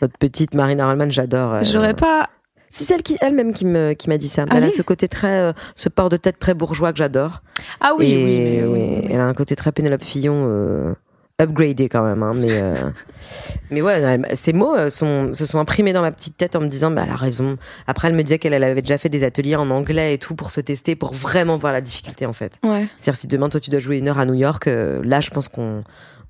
[0.00, 1.54] Notre petite Marina Rollman, j'adore.
[1.54, 1.60] euh.
[1.62, 2.28] J'aurais pas.
[2.68, 4.44] C'est celle qui elle-même qui me qui m'a dit ça.
[4.50, 4.66] Elle Allez.
[4.66, 7.42] a ce côté très euh, ce port de tête très bourgeois que j'adore.
[7.80, 8.16] Ah oui, Et
[8.64, 9.08] oui, oui, oui.
[9.10, 10.94] elle a un côté très Pénélope Fillon euh,
[11.40, 12.74] upgradé quand même, hein, mais euh,
[13.70, 16.68] mais ouais, ces mots euh, sont, se sont imprimés dans ma petite tête en me
[16.68, 17.58] disant, bah, elle a raison.
[17.86, 20.34] Après, elle me disait qu'elle elle avait déjà fait des ateliers en anglais et tout
[20.34, 22.58] pour se tester, pour vraiment voir la difficulté en fait.
[22.64, 22.88] Ouais.
[22.96, 25.30] C'est-à-dire si demain toi tu dois jouer une heure à New York, euh, là je
[25.30, 25.84] pense qu'on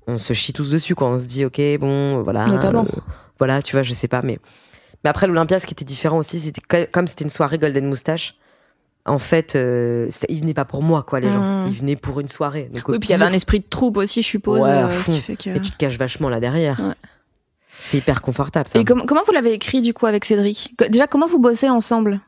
[0.07, 1.07] on se chie tous dessus quoi.
[1.07, 2.45] On se dit ok bon voilà.
[2.47, 2.83] Notamment.
[2.85, 2.99] euh,
[3.39, 4.39] voilà tu vois je sais pas mais
[5.03, 8.35] mais après l'Olympia ce qui était différent aussi c'était comme c'était une soirée Golden Moustache.
[9.07, 11.39] En fait, euh, ils venaient pas pour moi quoi les gens.
[11.63, 11.67] Mhm.
[11.67, 12.69] Ils venaient pour une soirée.
[12.73, 14.61] Donc, Oui, puis il y avait un esprit de troupe aussi, je suppose.
[14.63, 15.13] Ouais, à euh, fond.
[15.13, 16.79] qui fait que- et tu te caches vachement là derrière.
[16.79, 16.93] Ouais.
[17.79, 18.79] C'est hyper confortable ça.
[18.79, 20.73] Et comment, comment vous l'avez écrit du coup avec Cédric?
[20.89, 22.19] Déjà, comment vous bossez ensemble?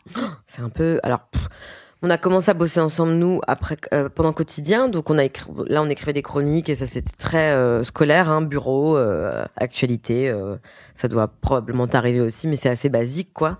[0.47, 0.99] C'est un peu.
[1.03, 1.47] Alors, pff,
[2.01, 4.87] on a commencé à bosser ensemble nous après euh, pendant quotidien.
[4.87, 8.29] Donc on a écrit, là on écrivait des chroniques et ça c'était très euh, scolaire,
[8.29, 10.33] hein, bureau, euh, actualité.
[10.95, 13.57] ça doit probablement t'arriver aussi, mais c'est assez basique quoi.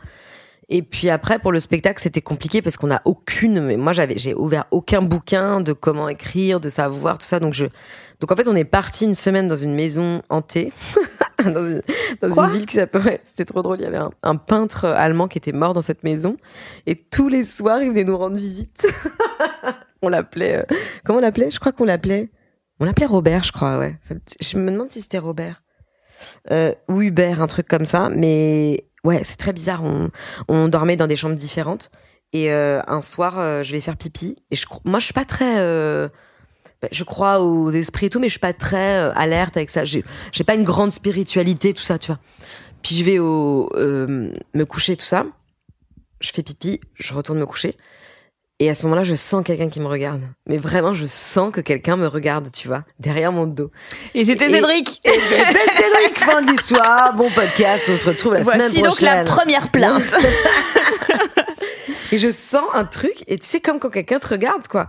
[0.70, 3.62] Et puis après pour le spectacle c'était compliqué parce qu'on a aucune.
[3.62, 7.40] Mais moi j'avais j'ai ouvert aucun bouquin de comment écrire, de savoir tout ça.
[7.40, 7.66] Donc je
[8.20, 10.72] donc en fait on est parti une semaine dans une maison hantée.
[11.44, 11.82] dans une,
[12.22, 13.80] dans Quoi une ville qui s'appelait, c'était trop drôle.
[13.80, 16.38] Il y avait un, un peintre allemand qui était mort dans cette maison
[16.86, 18.86] et tous les soirs, il venait nous rendre visite.
[20.02, 20.58] on l'appelait.
[20.58, 21.52] euh, comment on l'appelait?
[21.52, 22.30] Je crois qu'on l'appelait.
[22.80, 23.98] On l'appelait Robert, je crois, ouais.
[24.42, 25.62] Je me demande si c'était Robert.
[26.52, 28.10] Euh, ou Hubert, un truc comme ça.
[28.10, 29.84] Mais ouais, c'est très bizarre.
[30.48, 31.92] On, dormait dans des chambres différentes.
[32.32, 34.36] Et euh, un soir, euh, je vais faire pipi.
[34.52, 35.60] Et je, moi, je suis pas très.
[35.60, 36.10] euh,
[36.92, 39.84] je crois aux esprits et tout, mais je suis pas très alerte avec ça.
[39.84, 40.04] J'ai
[40.46, 42.20] pas une grande spiritualité, tout ça, tu vois.
[42.82, 45.26] Puis je vais au me coucher, tout ça.
[46.22, 47.76] Je fais pipi, je retourne me coucher.
[48.62, 50.22] Et à ce moment-là, je sens quelqu'un qui me regarde.
[50.46, 53.72] Mais vraiment, je sens que quelqu'un me regarde, tu vois, derrière mon dos.
[54.14, 57.14] Et c'était Cédric c'était Cédric, fin de l'histoire.
[57.14, 59.26] Bon podcast, on se retrouve la semaine Voici donc la prochaine.
[59.26, 60.14] première plainte.
[62.12, 64.88] Et je sens un truc, et tu sais, comme quand quelqu'un te regarde, quoi.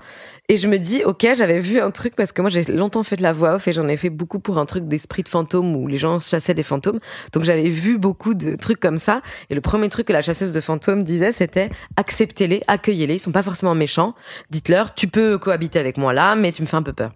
[0.51, 3.15] Et je me dis, ok, j'avais vu un truc, parce que moi, j'ai longtemps fait
[3.15, 5.77] de la voix off, et j'en ai fait beaucoup pour un truc d'esprit de fantôme,
[5.77, 6.99] où les gens chassaient des fantômes.
[7.33, 9.23] Donc j'avais vu beaucoup de trucs comme ça.
[9.49, 13.31] Et le premier truc que la chasseuse de fantômes disait, c'était, acceptez-les, accueillez-les, ils sont
[13.31, 14.17] pas forcément méchants.
[14.51, 17.13] Dites-leur, tu peux cohabiter avec moi là, mais tu me fais un peu peur.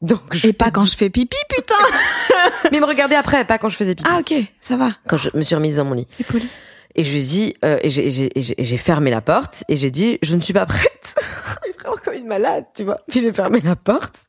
[0.00, 1.74] Donc, je Et pas quand dis- je fais pipi, putain
[2.72, 4.08] Mais me regardez après, pas quand je faisais pipi.
[4.10, 4.92] Ah ok, ça va.
[5.06, 6.06] Quand je me suis remise dans mon lit.
[6.16, 6.48] C'est poli.
[6.94, 9.90] Et je lui dit, euh, et et et et j'ai fermé la porte, et j'ai
[9.90, 11.14] dit, je ne suis pas prête.
[11.68, 12.98] Et vraiment comme une malade, tu vois.
[13.08, 14.26] Puis j'ai fermé la porte.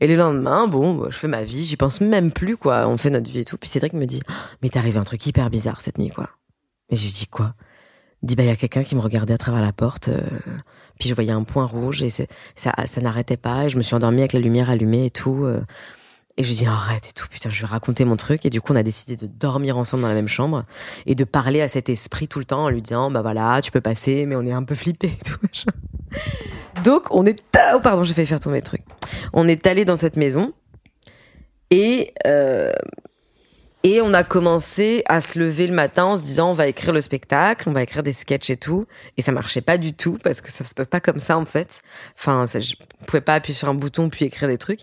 [0.00, 2.88] Et le lendemain, bon, bah, je fais ma vie, j'y pense même plus, quoi.
[2.88, 3.56] On fait notre vie et tout.
[3.56, 4.20] Puis Cédric me dit,
[4.62, 6.30] mais t'es arrivé un truc hyper bizarre cette nuit, quoi.
[6.90, 7.54] Et je lui dis, quoi?
[8.22, 10.20] Il dit, bah, il y a quelqu'un qui me regardait à travers la porte, euh,
[10.98, 12.26] puis je voyais un point rouge, et ça,
[12.56, 15.44] ça n'arrêtait pas, et je me suis endormie avec la lumière allumée et tout.
[15.44, 15.62] euh.
[16.36, 18.44] Et je lui dis, arrête et tout, putain, je vais raconter mon truc.
[18.44, 20.64] Et du coup, on a décidé de dormir ensemble dans la même chambre
[21.06, 23.70] et de parler à cet esprit tout le temps en lui disant bah voilà tu
[23.70, 25.70] peux passer mais on est un peu flippé et tout machin.
[26.82, 27.40] donc on est
[27.74, 28.82] oh pardon j'ai failli faire tomber le truc
[29.32, 30.52] on est allé dans cette maison
[31.70, 32.72] et euh,
[33.84, 36.94] et on a commencé à se lever le matin en se disant on va écrire
[36.94, 38.84] le spectacle on va écrire des sketchs et tout.
[39.18, 41.44] Et ça marchait pas du tout parce que ça se passe pas comme ça en
[41.44, 41.82] fait.
[42.18, 42.74] Enfin ça, je
[43.06, 44.80] pouvais pas appuyer sur un bouton puis écrire des trucs.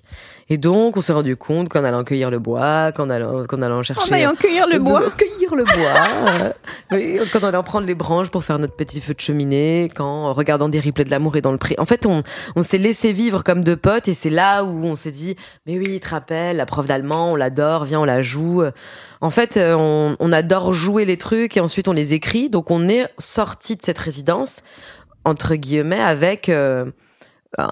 [0.50, 3.82] Et donc on s'est rendu compte qu'en allant cueillir le bois qu'en allant qu'en allant
[3.82, 5.02] chercher En allant cueillir le de bois.
[5.56, 6.54] Le bois.
[6.94, 9.90] euh, quand on allait en prendre les branches pour faire notre petit feu de cheminée,
[9.94, 11.76] quand en regardant des replays de l'amour et dans le pré.
[11.78, 12.24] En fait, on,
[12.62, 15.36] s'est laissé vivre comme deux potes et c'est là où on s'est dit,
[15.66, 18.64] mais oui, tu te rappelles, la prof d'allemand, on l'adore, viens, on la joue.
[19.20, 22.50] En fait, euh, on, adore jouer les trucs et ensuite on les écrit.
[22.50, 24.64] Donc on est sorti de cette résidence,
[25.26, 26.90] entre guillemets, avec euh,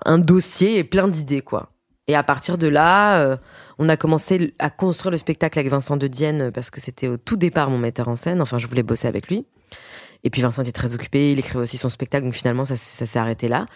[0.06, 1.70] un dossier et plein d'idées, quoi.
[2.08, 3.38] Et à partir de là,
[3.80, 7.08] on a commencé à construire le spectacle avec Vincent de Dienne euh, parce que c'était
[7.08, 8.42] au tout départ mon metteur en scène.
[8.42, 9.46] Enfin, je voulais bosser avec lui.
[10.26, 13.18] Et puis Vincent était très occupé, il écrivait aussi son spectacle, donc finalement ça, s'est
[13.18, 13.68] arrêté là.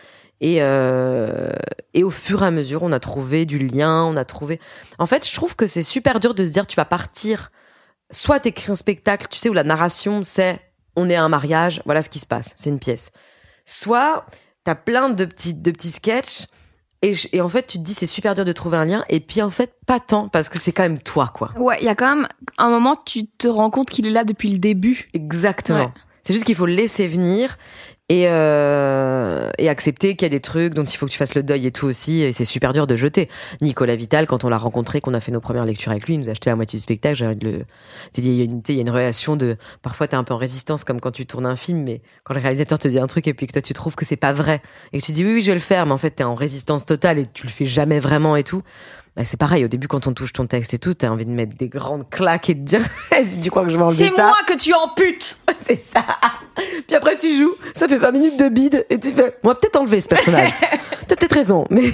[0.41, 1.53] Et, euh,
[1.93, 4.59] et au fur et à mesure, on a trouvé du lien, on a trouvé.
[4.99, 7.49] En fait, je trouve que c'est super dur de se dire tu vas partir.
[8.11, 10.59] Soit t'écris un spectacle, tu sais, où la narration c'est
[10.97, 13.11] on est à un mariage, voilà ce qui se passe, c'est une pièce.
[13.63, 14.25] Soit
[14.65, 16.47] t'as plein de petits, de petits sketchs
[17.03, 19.03] et, je- et en fait tu te dis c'est super dur de trouver un lien
[19.09, 21.51] et puis en fait pas tant parce que c'est quand même toi quoi.
[21.57, 24.23] Ouais, il y a quand même un moment, tu te rends compte qu'il est là
[24.23, 25.05] depuis le début.
[25.13, 25.79] Exactement.
[25.85, 25.89] Ouais.
[26.23, 27.57] C'est juste qu'il faut le laisser venir
[28.13, 31.33] et, euh, et accepter qu'il y a des trucs dont il faut que tu fasses
[31.33, 32.21] le deuil et tout aussi.
[32.21, 33.27] Et c'est super dur de jeter.
[33.59, 36.19] Nicolas Vital, quand on l'a rencontré, qu'on a fait nos premières lectures avec lui, il
[36.19, 37.15] nous a acheté la moitié du spectacle.
[37.15, 37.65] J'ai envie de le.
[38.15, 39.57] Il y, a une, il y a une relation de.
[39.81, 42.39] Parfois, t'es un peu en résistance, comme quand tu tournes un film, mais quand le
[42.39, 44.61] réalisateur te dit un truc et puis que toi, tu trouves que c'est pas vrai
[44.91, 46.35] et que tu dis oui, oui, je vais le faire, mais en fait, t'es en
[46.35, 48.61] résistance totale et tu le fais jamais vraiment et tout.
[49.15, 51.29] Bah, c'est pareil, au début, quand on touche ton texte et tout, t'as envie de
[51.31, 52.81] mettre des grandes claques et de dire
[53.23, 54.25] si tu crois que je vais enlever C'est ça?
[54.25, 56.03] moi que tu amputes C'est ça.
[56.87, 59.55] Puis après, tu joues, ça fait 20 minutes de bide, et tu fais, on va
[59.55, 60.51] peut-être enlever ce personnage.
[61.07, 61.91] T'as peut-être raison, mais,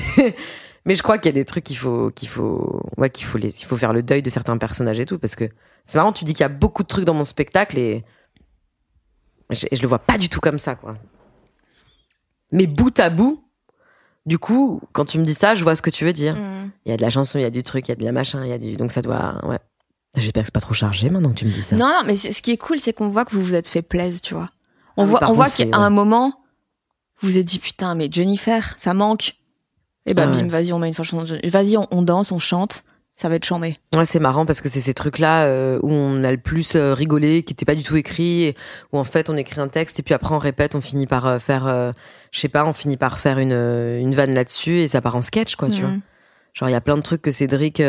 [0.86, 3.38] Mais je crois qu'il y a des trucs qu'il faut, qu'il faut, ouais, qu'il faut
[3.38, 5.44] les, il faut faire le deuil de certains personnages et tout, parce que
[5.84, 8.06] c'est marrant, tu dis qu'il y a beaucoup de trucs dans mon spectacle et
[9.50, 10.96] je, je le vois pas du tout comme ça, quoi.
[12.52, 13.44] Mais bout à bout,
[14.30, 16.36] du coup, quand tu me dis ça, je vois ce que tu veux dire.
[16.36, 16.72] Mm.
[16.86, 18.04] Il y a de la chanson, il y a du truc, il y a de
[18.06, 19.60] la machin, il y a du, donc ça doit, ouais.
[20.16, 21.76] J'espère que c'est pas trop chargé maintenant que tu me dis ça.
[21.76, 23.82] Non, non, mais ce qui est cool, c'est qu'on voit que vous vous êtes fait
[23.82, 24.50] plaisir, tu vois.
[24.98, 26.34] On Ah voit, on voit qu'à un moment,
[27.20, 29.36] vous vous êtes dit putain, mais Jennifer, ça manque.
[30.06, 30.48] Et bah Ah bim, ouais.
[30.50, 31.26] vas-y, on met une chanson.
[31.44, 32.84] Vas-y, on, on danse, on chante.
[33.22, 33.78] Ça va être chambé.
[33.94, 36.94] Ouais, c'est marrant parce que c'est ces trucs-là euh, où on a le plus euh,
[36.94, 38.56] rigolé, qui n'étaient pas du tout écrits, et
[38.94, 41.26] où en fait on écrit un texte et puis après on répète, on finit par
[41.28, 41.66] euh, faire,
[42.32, 45.22] je sais pas, on finit par faire une, une vanne là-dessus et ça part en
[45.22, 45.90] sketch, quoi, tu vois.
[46.54, 47.82] Genre il y a plein de trucs que Cédric.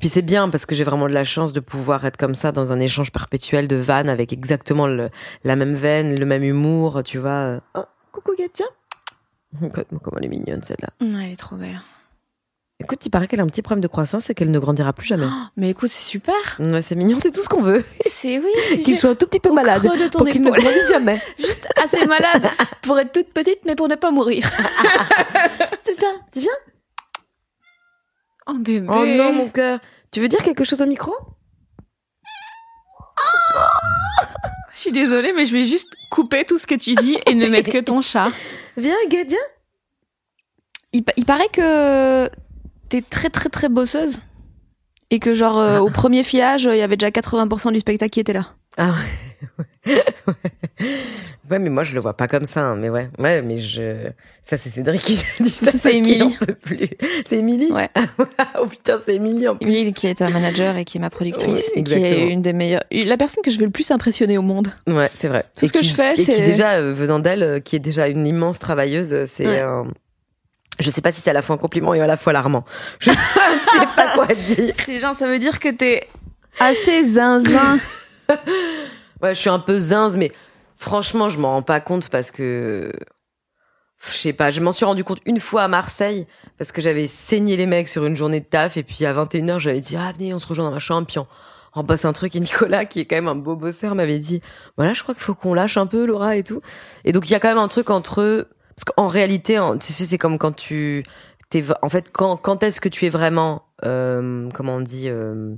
[0.00, 2.50] Puis c'est bien parce que j'ai vraiment de la chance de pouvoir être comme ça
[2.52, 5.10] dans un échange perpétuel de vannes avec exactement le-
[5.44, 7.60] la même veine, le même humour, tu vois.
[7.76, 9.70] Oh, coucou Guette, viens.
[10.02, 10.88] Comment elle est mignonne celle-là.
[11.00, 11.80] Ouais, elle est trop belle.
[12.82, 15.06] Écoute, il paraît qu'elle a un petit problème de croissance et qu'elle ne grandira plus
[15.06, 15.26] jamais.
[15.56, 16.34] Mais écoute, c'est super.
[16.82, 17.84] C'est mignon, c'est tout ce qu'on veut.
[18.06, 18.82] C'est oui.
[18.82, 21.20] Qu'il soit un tout petit peu malade de ton pour qu'il ne grandisse jamais.
[21.38, 22.48] juste assez malade
[22.82, 24.48] pour être toute petite, mais pour ne pas mourir.
[25.84, 26.06] C'est ça.
[26.32, 26.50] Tu viens
[28.46, 28.86] Oh bébé.
[28.90, 29.78] Oh non, mon cœur.
[30.10, 31.14] Tu veux dire quelque chose au micro?
[34.74, 37.46] Je suis désolée, mais je vais juste couper tout ce que tu dis et ne
[37.48, 38.28] mettre que ton chat.
[38.76, 39.38] Viens, Guette, viens.
[40.92, 42.28] Il, pa- il paraît que
[42.90, 44.20] t'es très très très bosseuse
[45.10, 48.20] et que genre euh, au premier filage, il y avait déjà 80% du spectacle qui
[48.20, 48.48] était là.
[48.76, 48.92] Ah
[49.88, 50.02] ouais.
[51.50, 52.60] ouais, mais moi je le vois pas comme ça.
[52.60, 54.08] hein, Mais ouais, ouais, mais je.
[54.42, 55.72] Ça c'est Cédric qui dit ça.
[55.72, 56.36] C'est Émilie.
[57.26, 57.72] C'est Émilie?
[57.72, 57.88] Ouais.
[58.60, 59.66] oh putain, c'est Émilie en plus.
[59.66, 62.42] Emily qui est ta manager et qui est ma productrice, Ouais, et qui est une
[62.42, 64.68] des meilleures, la personne que je vais le plus impressionner au monde.
[64.86, 65.44] Ouais, c'est vrai.
[65.58, 68.06] Tout Et ce que je fais, c'est- déjà euh, venant d'elle, euh, qui est déjà
[68.08, 69.46] une immense travailleuse, euh, c'est.
[69.46, 69.62] Ouais.
[70.80, 72.64] Je sais pas si c'est à la fois un compliment et à la fois alarmant.
[72.98, 73.14] Je ne
[73.80, 74.74] sais pas quoi dire.
[74.84, 76.08] C'est genre, ça veut dire que t'es
[76.58, 77.78] assez zinzin.
[79.22, 80.32] Ouais, je suis un peu zinze, mais
[80.76, 82.90] franchement, je m'en rends pas compte parce que.
[84.10, 87.06] Je sais pas, je m'en suis rendu compte une fois à Marseille parce que j'avais
[87.06, 90.12] saigné les mecs sur une journée de taf et puis à 21h, j'avais dit Ah,
[90.16, 91.26] venez, on se rejoint dans ma chambre, puis on,
[91.74, 92.34] on bosse un truc.
[92.34, 94.40] Et Nicolas, qui est quand même un beau bosseur, m'avait dit
[94.78, 96.62] Voilà, je crois qu'il faut qu'on lâche un peu, Laura et tout.
[97.04, 98.48] Et donc, il y a quand même un truc entre.
[98.82, 101.02] Parce qu'en réalité, en- tu sais, c'est comme quand tu.
[101.50, 103.62] T'es, v- en fait, quand, quand est-ce que tu es vraiment.
[103.84, 105.54] euh, comment on dit euh,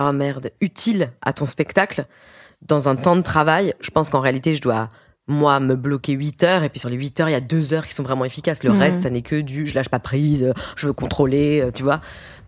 [0.00, 2.06] oh merde, utile à ton spectacle
[2.62, 4.90] dans un temps de travail, je pense qu'en réalité, je dois,
[5.26, 7.72] moi, me bloquer 8 heures, et puis sur les 8 heures, il y a 2
[7.74, 8.62] heures qui sont vraiment efficaces.
[8.64, 8.78] Le Mhm.
[8.78, 12.00] reste, ça n'est que du je lâche pas prise, je veux contrôler, euh, tu vois.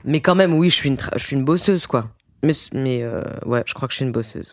[0.05, 2.07] Mais quand même, oui, je suis une, je suis une bosseuse, quoi.
[2.43, 4.53] Mais, mais euh, ouais, je crois que je suis une bosseuse.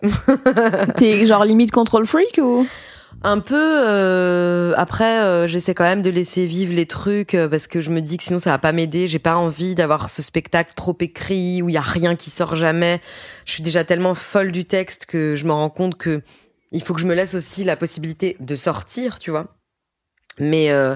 [0.96, 2.68] T'es genre limite control freak ou?
[3.24, 3.88] Un peu.
[3.88, 7.90] euh, après, euh, j'essaie quand même de laisser vivre les trucs euh, parce que je
[7.90, 9.08] me dis que sinon ça va pas m'aider.
[9.08, 12.56] J'ai pas envie d'avoir ce spectacle trop écrit où il y a rien qui sort
[12.56, 13.02] jamais.
[13.46, 16.22] Je suis déjà tellement folle du texte que je me rends compte que
[16.72, 19.56] il faut que je me laisse aussi la possibilité de sortir, tu vois.
[20.40, 20.96] Mais euh,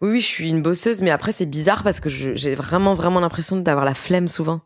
[0.00, 1.00] oui, oui, je suis une bosseuse.
[1.00, 4.60] Mais après, c'est bizarre parce que j'ai vraiment, vraiment l'impression d'avoir la flemme souvent.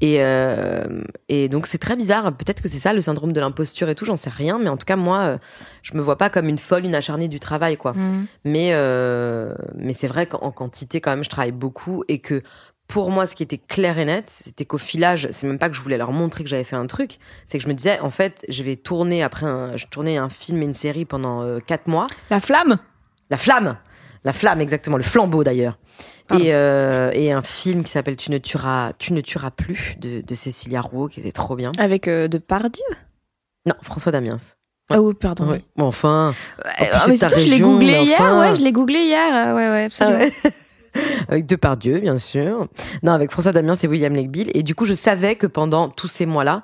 [0.00, 2.36] Et, euh, et donc c'est très bizarre.
[2.36, 4.04] Peut-être que c'est ça le syndrome de l'imposture et tout.
[4.04, 4.58] J'en sais rien.
[4.58, 5.38] Mais en tout cas, moi, euh,
[5.82, 7.94] je me vois pas comme une folle, une acharnée du travail, quoi.
[8.44, 12.42] Mais, euh, mais c'est vrai qu'en quantité, quand même, je travaille beaucoup et que
[12.88, 15.74] pour moi, ce qui était clair et net, c'était qu'au filage, c'est même pas que
[15.74, 18.10] je voulais leur montrer que j'avais fait un truc, c'est que je me disais, en
[18.10, 21.58] fait, je vais tourner après un, je tournais un film et une série pendant euh,
[21.58, 22.06] quatre mois.
[22.30, 22.78] La flamme?
[23.28, 23.76] La flamme!
[24.24, 25.78] La flamme, exactement, le flambeau d'ailleurs.
[26.32, 30.20] Et, euh, et un film qui s'appelle Tu ne tueras, tu ne tueras plus de,
[30.20, 31.72] de Cécilia Rouault, qui était trop bien.
[31.78, 32.84] Avec euh, de Pardieu
[33.66, 34.38] Non, François Damiens.
[34.90, 34.96] Ouais.
[34.96, 35.48] Ah oui, pardon.
[35.48, 35.62] Ouais.
[35.78, 36.34] Enfin.
[36.64, 38.40] Ouais, ah, c'est mais surtout, je l'ai googlé hier, enfin.
[38.40, 40.24] ouais, je l'ai googlé hier, euh, ouais, ouais, absolument.
[40.44, 40.48] Ah
[41.28, 42.68] avec Depardieu, bien sûr.
[43.02, 44.50] Non, avec François Damien, c'est William Legbill.
[44.54, 46.62] Et du coup, je savais que pendant tous ces mois-là,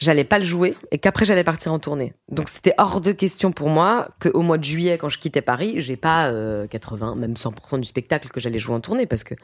[0.00, 2.14] j'allais pas le jouer et qu'après j'allais partir en tournée.
[2.30, 5.74] Donc c'était hors de question pour moi qu'au mois de juillet, quand je quittais Paris,
[5.78, 9.34] j'ai pas euh, 80, même 100% du spectacle que j'allais jouer en tournée parce que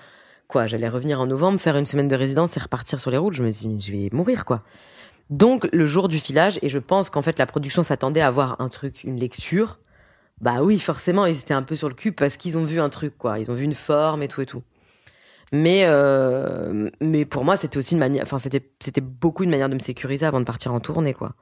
[0.48, 3.34] quoi, j'allais revenir en novembre, faire une semaine de résidence et repartir sur les routes.
[3.34, 4.62] Je me suis dit, je vais mourir quoi.
[5.28, 8.60] Donc le jour du filage, et je pense qu'en fait la production s'attendait à voir
[8.60, 9.78] un truc, une lecture.
[10.40, 12.90] Bah oui, forcément, ils étaient un peu sur le cul parce qu'ils ont vu un
[12.90, 13.38] truc, quoi.
[13.38, 14.62] Ils ont vu une forme et tout et tout.
[15.52, 19.68] Mais, euh, mais pour moi, c'était aussi une manière, enfin, c'était, c'était beaucoup une manière
[19.68, 21.32] de me sécuriser avant de partir en tournée, quoi.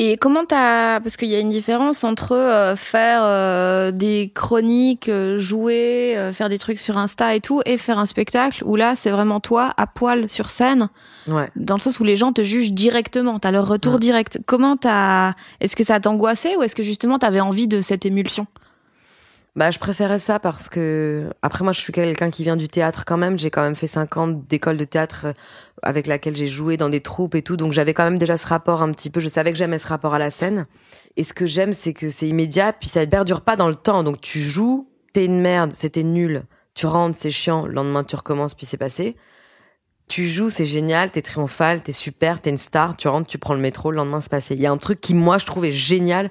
[0.00, 5.08] Et comment t'as parce qu'il y a une différence entre euh, faire euh, des chroniques,
[5.08, 8.76] euh, jouer, euh, faire des trucs sur Insta et tout, et faire un spectacle où
[8.76, 10.88] là c'est vraiment toi à poil sur scène,
[11.26, 11.48] Ouais.
[11.56, 13.98] dans le sens où les gens te jugent directement, t'as leur retour Ouais.
[13.98, 14.38] direct.
[14.46, 18.46] Comment t'as Est-ce que ça t'angoissait ou est-ce que justement t'avais envie de cette émulsion?
[19.56, 23.04] Bah, je préférais ça parce que après moi je suis quelqu'un qui vient du théâtre
[23.04, 23.38] quand même.
[23.38, 25.32] J'ai quand même fait cinq ans d'école de théâtre euh,
[25.82, 28.46] avec laquelle j'ai joué dans des troupes et tout, donc j'avais quand même déjà ce
[28.46, 29.20] rapport un petit peu.
[29.20, 30.66] Je savais que j'aimais ce rapport à la scène.
[31.16, 33.74] Et ce que j'aime, c'est que c'est immédiat, puis ça ne perdure pas dans le
[33.74, 34.04] temps.
[34.04, 36.44] Donc tu joues, t'es une merde, c'était nul.
[36.74, 37.66] Tu rentres, c'est chiant.
[37.66, 39.16] Le lendemain tu recommences, puis c'est passé.
[40.06, 42.96] Tu joues, c'est génial, t'es triomphal, t'es super, t'es une star.
[42.96, 44.54] Tu rentres, tu prends le métro, le lendemain c'est passé.
[44.54, 46.30] Il y a un truc qui moi je trouve est génial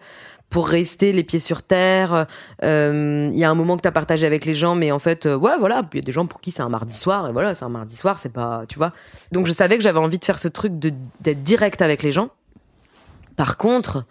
[0.50, 2.26] pour rester les pieds sur terre.
[2.64, 5.00] Euh, Il y a un moment que tu as partagé avec les gens, mais en
[5.00, 7.28] fait, euh, ouais, voilà, il y a des gens pour qui c'est un mardi soir,
[7.30, 8.94] et voilà, c'est un mardi soir, c'est pas, tu vois.
[9.32, 12.30] Donc je savais que j'avais envie de faire ce truc d'être direct avec les gens.
[13.36, 14.06] Par contre,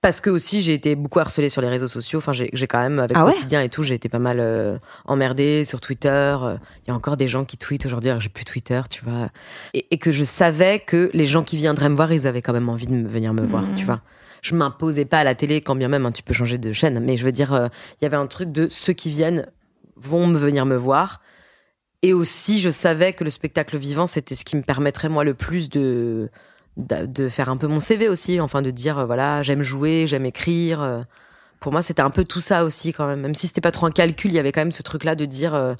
[0.00, 2.18] parce que aussi j'ai été beaucoup harcelée sur les réseaux sociaux.
[2.18, 3.32] Enfin, j'ai quand même avec Ah ouais?
[3.34, 6.36] quotidien et tout, j'ai été pas mal euh, emmerdée sur Twitter.
[6.84, 8.10] Il y a encore des gens qui tweetent aujourd'hui.
[8.10, 9.28] Alors j'ai plus Twitter, tu vois,
[9.74, 12.52] et, et que je savais que les gens qui viendraient me voir, ils avaient quand
[12.52, 13.74] même envie de venir me voir, Mhm.
[13.76, 14.00] tu vois.
[14.42, 17.00] Je m'imposais pas à la télé, quand bien même hein, tu peux changer de chaîne,
[17.00, 17.68] mais je veux dire, euh,
[18.00, 19.46] il y avait un truc de ceux qui viennent
[19.96, 21.22] vont me venir me voir.
[22.02, 25.34] Et aussi, je savais que le spectacle vivant, c'était ce qui me permettrait moi le
[25.34, 26.30] plus de
[26.78, 30.26] de, faire un peu mon CV aussi, enfin de dire euh, voilà, j'aime jouer, j'aime
[30.26, 30.82] écrire.
[30.82, 31.02] euh.
[31.60, 33.20] Pour moi, c'était un peu tout ça aussi quand même.
[33.20, 35.24] Même si c'était pas trop un calcul, il y avait quand même ce truc-là de
[35.24, 35.76] dire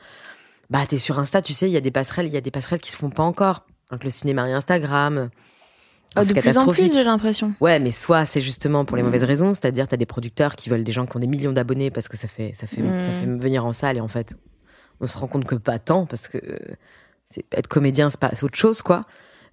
[0.70, 2.50] bah t'es sur Insta, tu sais, il y a des passerelles, il y a des
[2.50, 3.66] passerelles qui se font pas encore.
[3.90, 5.28] Donc le cinéma et Instagram.
[6.16, 7.54] Ah, c'est de plus en plus, j'ai l'impression.
[7.60, 9.06] Ouais, mais soit c'est justement pour les Mm.
[9.06, 11.90] mauvaises raisons, c'est-à-dire t'as des producteurs qui veulent des gens qui ont des millions d'abonnés
[11.90, 13.02] parce que ça fait ça fait Mm.
[13.02, 14.34] ça fait venir en salle et en fait
[15.00, 16.56] on se rend compte que pas tant parce que euh,
[17.30, 19.04] c'est être comédien c'est pas c'est autre chose quoi.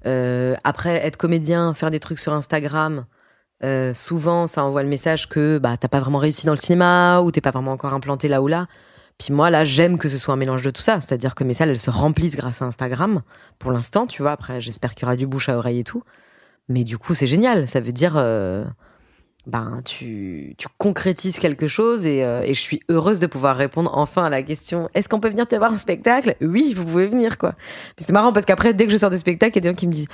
[0.06, 3.06] Euh, après être comédien, faire des trucs sur Instagram,
[3.64, 7.20] euh, souvent ça envoie le message que bah t'as pas vraiment réussi dans le cinéma
[7.22, 8.68] ou t'es pas vraiment encore implanté là ou là.
[9.18, 11.54] Puis moi là j'aime que ce soit un mélange de tout ça, c'est-à-dire que mes
[11.54, 13.22] salles elles se remplissent grâce à Instagram
[13.60, 14.32] pour l'instant, tu vois.
[14.32, 16.04] Après j'espère qu'il y aura du bouche à oreille et tout.
[16.70, 17.68] Mais du coup, c'est génial.
[17.68, 18.64] Ça veut dire, euh,
[19.48, 23.92] ben, tu, tu concrétises quelque chose et, euh, et je suis heureuse de pouvoir répondre
[23.94, 26.36] enfin à la question est-ce qu'on peut venir te voir en spectacle?
[26.42, 27.56] Oui, vous pouvez venir, quoi.
[27.98, 29.76] Mais c'est marrant parce qu'après, dès que je sors de spectacle, il y a des
[29.76, 30.08] gens qui me disent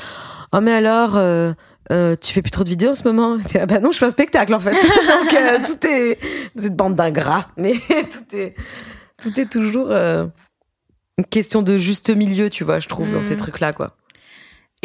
[0.54, 1.54] oh, mais alors, euh,
[1.91, 3.38] euh, tu fais plus trop de vidéos en ce moment?
[3.54, 4.72] Là, Bah non, je fais un spectacle en fait.
[4.74, 6.18] Donc, euh, tout est.
[6.56, 8.56] Vous êtes bande d'ingrats, mais tout est,
[9.22, 10.26] tout est toujours euh,
[11.18, 13.96] une question de juste milieu, tu vois, je trouve, dans ces trucs-là, quoi.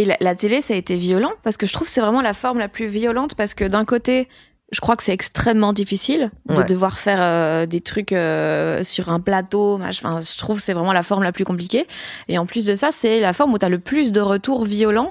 [0.01, 2.23] Et la, la télé, ça a été violent parce que je trouve que c'est vraiment
[2.23, 4.29] la forme la plus violente parce que d'un côté,
[4.73, 6.65] je crois que c'est extrêmement difficile de Ouais.
[6.65, 9.75] devoir faire euh, des trucs euh, sur un plateau.
[9.83, 11.87] Enfin, je trouve que c'est vraiment la forme la plus compliquée.
[12.29, 14.65] Et en plus de ça, c'est la forme où tu as le plus de retours
[14.65, 15.11] violents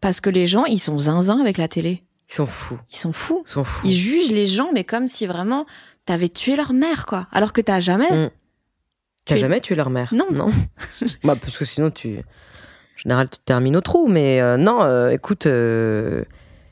[0.00, 2.02] parce que les gens, ils sont zinzins avec la télé.
[2.28, 2.78] Ils sont fous.
[2.90, 3.42] Ils sont fous.
[3.46, 3.86] Ils sont fous.
[3.86, 5.64] Ils jugent les gens, mais comme si vraiment
[6.04, 7.26] t'avais tué leur mère, quoi.
[7.32, 8.10] Alors que t'as jamais.
[8.10, 8.30] Mm.
[9.24, 10.12] T'as es- jamais tué leur mère?
[10.12, 10.26] Non.
[10.32, 10.50] Non.
[11.24, 12.18] bah, parce que sinon, tu.
[12.96, 14.06] En général, tu termines au trou.
[14.08, 16.24] Mais euh, non, euh, écoute, euh,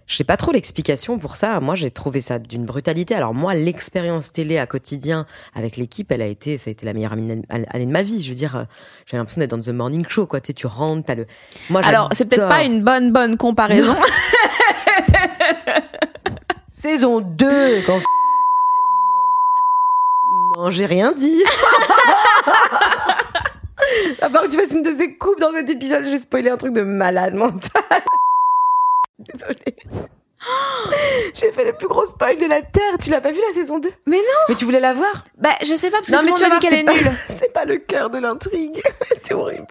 [0.07, 1.61] je sais pas trop l'explication pour ça.
[1.61, 3.15] Moi, j'ai trouvé ça d'une brutalité.
[3.15, 6.93] Alors, moi, l'expérience télé à quotidien avec l'équipe, elle a été, ça a été la
[6.93, 8.23] meilleure année de ma vie.
[8.23, 8.65] Je veux dire, euh,
[9.07, 10.41] j'ai l'impression d'être dans The Morning Show, quoi.
[10.41, 11.27] Tu sais, tu rentres, t'as le.
[11.71, 13.95] Moi, Alors, c'est peut-être pas une bonne, bonne comparaison.
[16.69, 18.01] Saison 2, quand.
[20.57, 21.43] Non, j'ai rien dit.
[24.21, 26.57] à part que tu fasses une de ces coupes dans cet épisode, j'ai spoilé un
[26.57, 27.83] truc de malade mental.
[29.19, 29.77] Désolée.
[31.35, 32.99] J'ai fait le plus gros spoil de la Terre.
[33.01, 35.25] Tu l'as pas vu la saison 2 Mais non Mais tu voulais la voir?
[35.39, 36.93] Bah, je sais pas, parce que Non, tout mais tu vas dit qu'elle est c'est
[36.93, 37.13] nulle.
[37.29, 38.83] C'est pas le cœur de l'intrigue.
[39.23, 39.67] c'est horrible.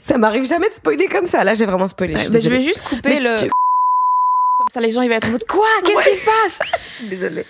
[0.00, 1.44] Ça m'arrive jamais de spoiler comme ça.
[1.44, 2.14] Là, j'ai vraiment spoilé.
[2.14, 3.38] Ouais, je bah, je vais juste couper Mais le.
[3.38, 5.66] Comme ça, les gens, ils vont être en mode Quoi?
[5.84, 6.58] Qu'est-ce qui se passe?
[6.86, 7.46] Je suis désolée.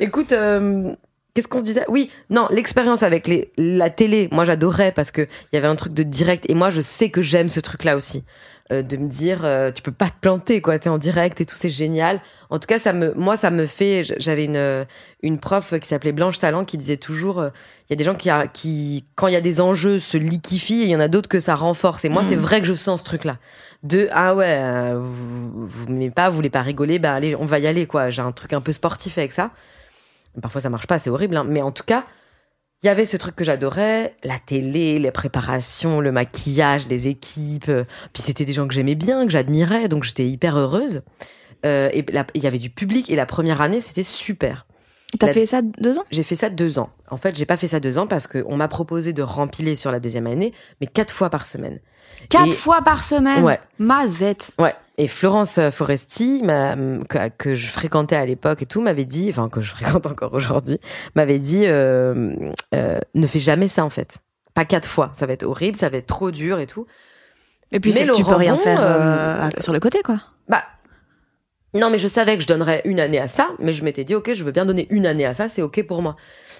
[0.00, 0.94] Écoute, euh,
[1.34, 1.84] qu'est-ce qu'on se disait?
[1.88, 5.76] Oui, non, l'expérience avec les, la télé, moi j'adorais parce que il y avait un
[5.76, 8.24] truc de direct et moi je sais que j'aime ce truc-là aussi.
[8.72, 11.44] Euh, de me dire, euh, tu peux pas te planter, quoi, t'es en direct et
[11.44, 12.20] tout, c'est génial.
[12.50, 14.04] En tout cas, ça me, moi, ça me fait.
[14.20, 14.86] J'avais une,
[15.24, 17.48] une prof qui s'appelait Blanche Salan qui disait toujours, euh,
[17.88, 20.16] il y a des gens qui, a- qui, quand il y a des enjeux, se
[20.16, 22.04] liquifient et il y en a d'autres que ça renforce.
[22.04, 23.38] Et moi, c'est vrai que je sens ce truc-là.
[23.82, 27.46] De, ah ouais, euh, vous, vous m'aimez pas, vous voulez pas rigoler, ben allez, on
[27.46, 28.10] va y aller, quoi.
[28.10, 29.50] J'ai un truc un peu sportif avec ça.
[30.40, 31.44] Parfois, ça marche pas, c'est horrible, hein.
[31.48, 32.04] mais en tout cas,
[32.82, 37.68] il y avait ce truc que j'adorais, la télé, les préparations, le maquillage, les équipes.
[37.68, 41.02] euh, Puis c'était des gens que j'aimais bien, que j'admirais, donc j'étais hyper heureuse.
[41.66, 42.04] Euh, et
[42.34, 44.66] il y avait du public et la première année, c'était super.
[45.18, 46.04] T'as La- fait ça deux ans?
[46.10, 46.88] J'ai fait ça deux ans.
[47.10, 49.90] En fait, j'ai pas fait ça deux ans parce qu'on m'a proposé de rempiler sur
[49.90, 51.80] la deuxième année, mais quatre fois par semaine.
[52.30, 53.42] Quatre Et- fois par semaine?
[53.44, 53.58] Ouais.
[53.78, 54.72] Mazette Ouais.
[55.00, 56.76] Et Florence Foresti, m'a-
[57.38, 60.78] que, je fréquentais à l'époque et tout, m'avait dit, enfin que je fréquente encore aujourd'hui,
[61.14, 62.34] m'avait dit, euh,
[62.74, 64.18] euh, ne fais jamais ça en fait.
[64.52, 66.84] Pas quatre fois, ça va être horrible, ça va être trop dur et tout.
[67.72, 70.20] Et puis, Mais le tu peux rien faire euh, sur le côté, quoi.
[70.50, 70.64] Bah,
[71.72, 74.14] Non, mais je savais que je donnerais une année à ça, mais je m'étais dit,
[74.14, 76.16] ok, je veux bien donner une année à ça, c'est ok pour moi.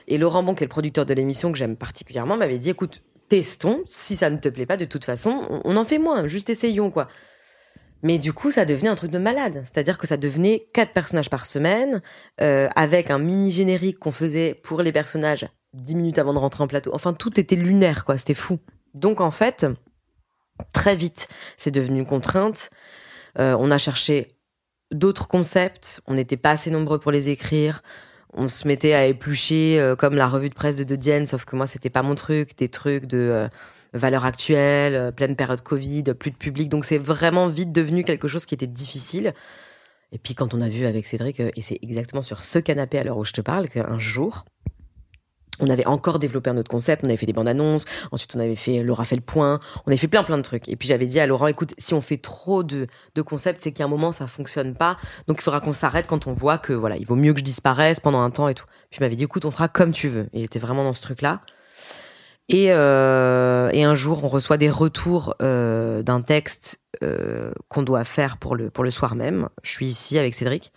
[0.09, 3.03] Et Laurent Bon, qui est le producteur de l'émission que j'aime particulièrement, m'avait dit, écoute,
[3.28, 6.26] testons, si ça ne te plaît pas, de toute façon, on, on en fait moins,
[6.26, 7.07] juste essayons, quoi.
[8.03, 9.62] Mais du coup, ça devenait un truc de malade.
[9.64, 12.03] C'est-à-dire que ça devenait quatre personnages par semaine,
[12.40, 16.64] euh, avec un mini générique qu'on faisait pour les personnages dix minutes avant de rentrer
[16.64, 16.90] en plateau.
[16.94, 18.16] Enfin, tout était lunaire, quoi.
[18.18, 18.59] C'était fou.
[18.94, 19.66] Donc, en fait,
[20.72, 22.70] très vite, c'est devenu une contrainte.
[23.38, 24.28] Euh, on a cherché
[24.90, 26.01] d'autres concepts.
[26.07, 27.82] On n'était pas assez nombreux pour les écrire.
[28.32, 31.55] On se mettait à éplucher euh, comme la revue de presse de De sauf que
[31.55, 32.57] moi, c'était pas mon truc.
[32.57, 33.48] Des trucs de
[33.93, 36.68] valeurs actuelles, euh, pleine période Covid, plus de public.
[36.68, 39.34] Donc c'est vraiment vite devenu quelque chose qui était difficile.
[40.12, 42.99] Et puis quand on a vu avec Cédric, euh, et c'est exactement sur ce canapé
[42.99, 44.45] à l'heure où je te parle, qu'un jour,
[45.61, 48.41] on avait encore développé un autre concept, on avait fait des bandes annonces, ensuite on
[48.41, 50.68] avait fait Laura fait le point, on avait fait plein plein de trucs.
[50.68, 52.86] Et puis j'avais dit à Laurent, écoute, si on fait trop de,
[53.24, 56.32] concepts, c'est qu'à un moment ça fonctionne pas, donc il faudra qu'on s'arrête quand on
[56.32, 58.64] voit que voilà, il vaut mieux que je disparaisse pendant un temps et tout.
[58.91, 60.28] Puis il m'avait dit, écoute, on fera comme tu veux.
[60.32, 61.43] Il était vraiment dans ce truc-là.
[62.53, 68.05] Et, euh, et un jour, on reçoit des retours euh, d'un texte euh, qu'on doit
[68.05, 69.48] faire pour le, pour le soir même.
[69.62, 70.72] Je suis ici avec Cédric.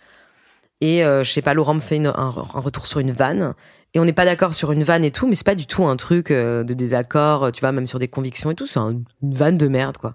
[0.80, 3.54] Et euh, je sais pas, Laurent me fait un, un retour sur une vanne.
[3.92, 5.84] Et on n'est pas d'accord sur une vanne et tout, mais c'est pas du tout
[5.86, 8.66] un truc euh, de désaccord, tu vois, même sur des convictions et tout.
[8.66, 10.14] C'est un- une vanne de merde, quoi.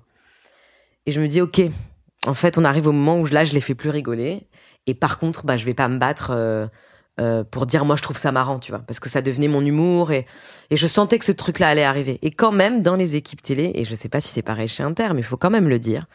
[1.06, 1.62] Et je me dis, ok,
[2.28, 4.48] en fait, on arrive au moment où là, je les fais plus rigoler.
[4.86, 6.32] Et par contre, bah, je vais pas me battre
[7.20, 9.66] euh, pour dire, moi, je trouve ça marrant, tu vois, parce que ça devenait mon
[9.66, 10.26] humour et,
[10.70, 12.20] et je sentais que ce truc-là allait arriver.
[12.22, 14.84] Et quand même, dans les équipes télé, et je sais pas si c'est pareil chez
[14.84, 16.06] Inter, mais il faut quand même le dire,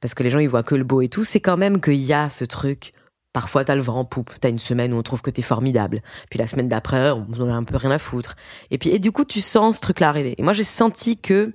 [0.00, 1.94] parce que les gens, ils voient que le beau et tout, c'est quand même qu'il
[1.94, 2.92] y a ce truc.
[3.32, 4.32] Parfois, t'as le vent en poupe.
[4.40, 6.02] T'as une semaine où on trouve que t'es formidable.
[6.30, 8.34] Puis la semaine d'après, on en a un peu rien à foutre.
[8.70, 10.34] Et puis, et du coup, tu sens ce truc-là arriver.
[10.38, 11.52] Et moi, j'ai senti que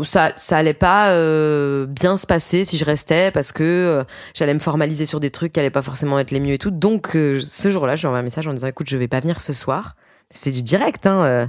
[0.00, 4.54] ça, ça allait pas euh, bien se passer si je restais parce que euh, j'allais
[4.54, 6.70] me formaliser sur des trucs qui allaient pas forcément être les mieux et tout.
[6.70, 9.08] Donc, euh, ce jour-là, je lui ai envoyé un message en disant, écoute, je vais
[9.08, 9.96] pas venir ce soir.
[10.30, 11.22] C'est du direct, hein.
[11.24, 11.46] euh.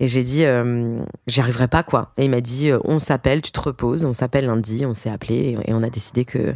[0.00, 0.44] Et j'ai dit,
[1.26, 2.12] j'y arriverai pas, quoi.
[2.18, 5.58] Et il m'a dit, on s'appelle, tu te reposes, on s'appelle lundi, on s'est appelé
[5.66, 6.54] et, on a décidé que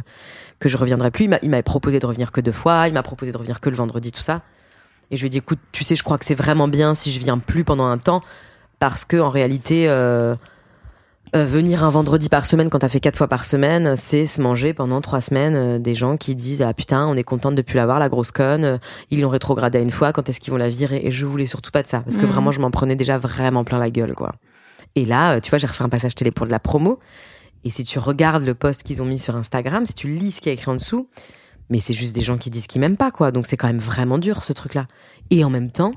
[0.59, 1.25] que je reviendrai plus.
[1.41, 3.75] Il m'a- proposé de revenir que deux fois, il m'a proposé de revenir que le
[3.75, 4.43] vendredi, tout ça.
[5.11, 7.11] Et je lui ai dit, écoute, tu sais, je crois que c'est vraiment bien si
[7.11, 8.21] je viens plus pendant un temps,
[8.79, 9.87] parce que en réalité,
[11.35, 14.39] euh, venir un vendredi par semaine quand t'as fait quatre fois par semaine, c'est se
[14.41, 17.61] manger pendant trois semaines euh, des gens qui disent ah putain, on est contente de
[17.63, 18.77] plus l'avoir la grosse conne, euh,
[19.09, 21.01] ils l'ont rétrogradée à une fois, quand est-ce qu'ils vont la virer?
[21.03, 22.31] Et je voulais surtout pas de ça, parce que Mhm.
[22.31, 24.33] vraiment je m'en prenais déjà vraiment plein la gueule, quoi.
[24.95, 26.99] Et là, euh, tu vois, j'ai refait un passage télé pour de la promo.
[27.63, 30.41] Et si tu regardes le post qu'ils ont mis sur Instagram, si tu lis ce
[30.41, 31.07] qui est écrit en dessous,
[31.69, 33.31] mais c'est juste des gens qui disent qu'ils m'aiment pas, quoi.
[33.31, 34.85] Donc c'est quand même vraiment dur, ce truc-là.
[35.31, 35.93] Et en même temps,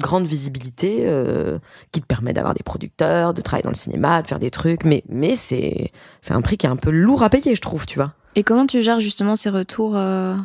[0.00, 1.58] grande visibilité euh,
[1.92, 4.84] qui te permet d'avoir des producteurs, de travailler dans le cinéma, de faire des trucs.
[4.84, 5.92] Mais, mais c'est,
[6.22, 8.12] c'est un prix qui est un peu lourd à payer, je trouve, tu vois.
[8.36, 10.36] Et comment tu gères justement ces retours euh,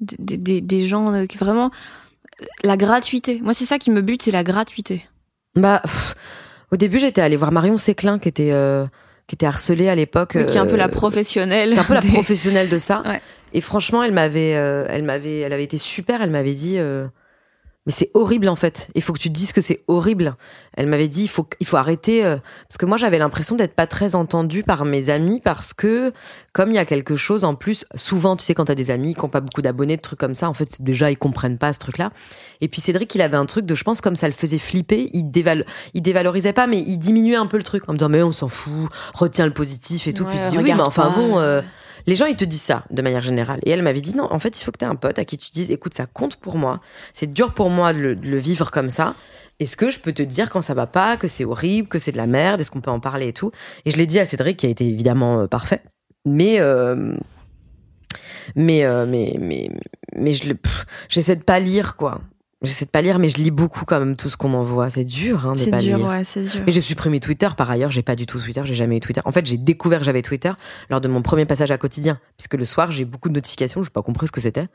[0.00, 1.70] des, des, des gens euh, qui vraiment
[2.64, 3.40] la gratuité?
[3.42, 5.04] Moi, c'est ça qui me bute, c'est la gratuité.
[5.54, 6.14] Bah, pff,
[6.72, 8.86] au début, j'étais allée voir Marion Séclin, qui était, euh,
[9.26, 10.32] qui était harcelée à l'époque.
[10.32, 11.72] qui est un peu la professionnelle.
[11.72, 13.02] qui est un peu la professionnelle de ça.
[13.04, 13.20] Ouais.
[13.52, 16.22] Et franchement, elle m'avait, elle m'avait, elle avait été super.
[16.22, 16.78] Elle m'avait dit,
[17.90, 18.86] mais c'est horrible en fait.
[18.94, 20.36] Il faut que tu te dises que c'est horrible.
[20.76, 22.36] Elle m'avait dit, il faut, il faut arrêter euh,
[22.68, 26.12] parce que moi j'avais l'impression d'être pas très entendue par mes amis parce que
[26.52, 29.14] comme il y a quelque chose en plus, souvent tu sais quand t'as des amis
[29.14, 31.72] qui ont pas beaucoup d'abonnés, de trucs comme ça, en fait déjà ils comprennent pas
[31.72, 32.12] ce truc-là.
[32.60, 35.10] Et puis Cédric, il avait un truc de, je pense comme ça le faisait flipper,
[35.12, 38.08] il déval, il dévalorisait pas, mais il diminuait un peu le truc en me disant
[38.08, 40.22] mais on s'en fout, retiens le positif et tout.
[40.22, 41.16] Ouais, puis tu dis oui, mais enfin pas.
[41.16, 41.40] bon.
[41.40, 41.60] euh,
[42.10, 43.60] les gens, ils te disent ça de manière générale.
[43.64, 45.24] Et elle m'avait dit non, en fait, il faut que tu aies un pote à
[45.24, 46.80] qui tu dises écoute, ça compte pour moi.
[47.14, 49.14] C'est dur pour moi de le, vivre comme ça.
[49.60, 52.10] Est-ce que je peux te dire quand ça va pas, que c'est horrible, que c'est
[52.10, 53.52] de la merde, est-ce qu'on peut en parler et tout?
[53.84, 55.82] Et je l'ai dit à Cédric, qui a été évidemment euh, parfait.
[56.26, 57.14] Mais, euh,
[58.56, 59.70] mais, euh, mais, mais,
[60.16, 60.52] mais je
[61.08, 62.22] j'essaie de pas lire, quoi.
[62.62, 64.90] J'essaie de pas lire, mais je lis beaucoup quand même tout ce qu'on m'envoie.
[64.90, 66.06] C'est dur hein, de C'est pas dur, lire.
[66.08, 66.60] ouais, c'est dur.
[66.66, 69.22] Mais j'ai supprimé Twitter par ailleurs, j'ai pas du tout Twitter, j'ai jamais eu Twitter.
[69.24, 70.52] En fait, j'ai découvert que j'avais Twitter
[70.90, 73.88] lors de mon premier passage à quotidien, puisque le soir, j'ai beaucoup de notifications, j'ai
[73.90, 74.68] pas compris ce que c'était.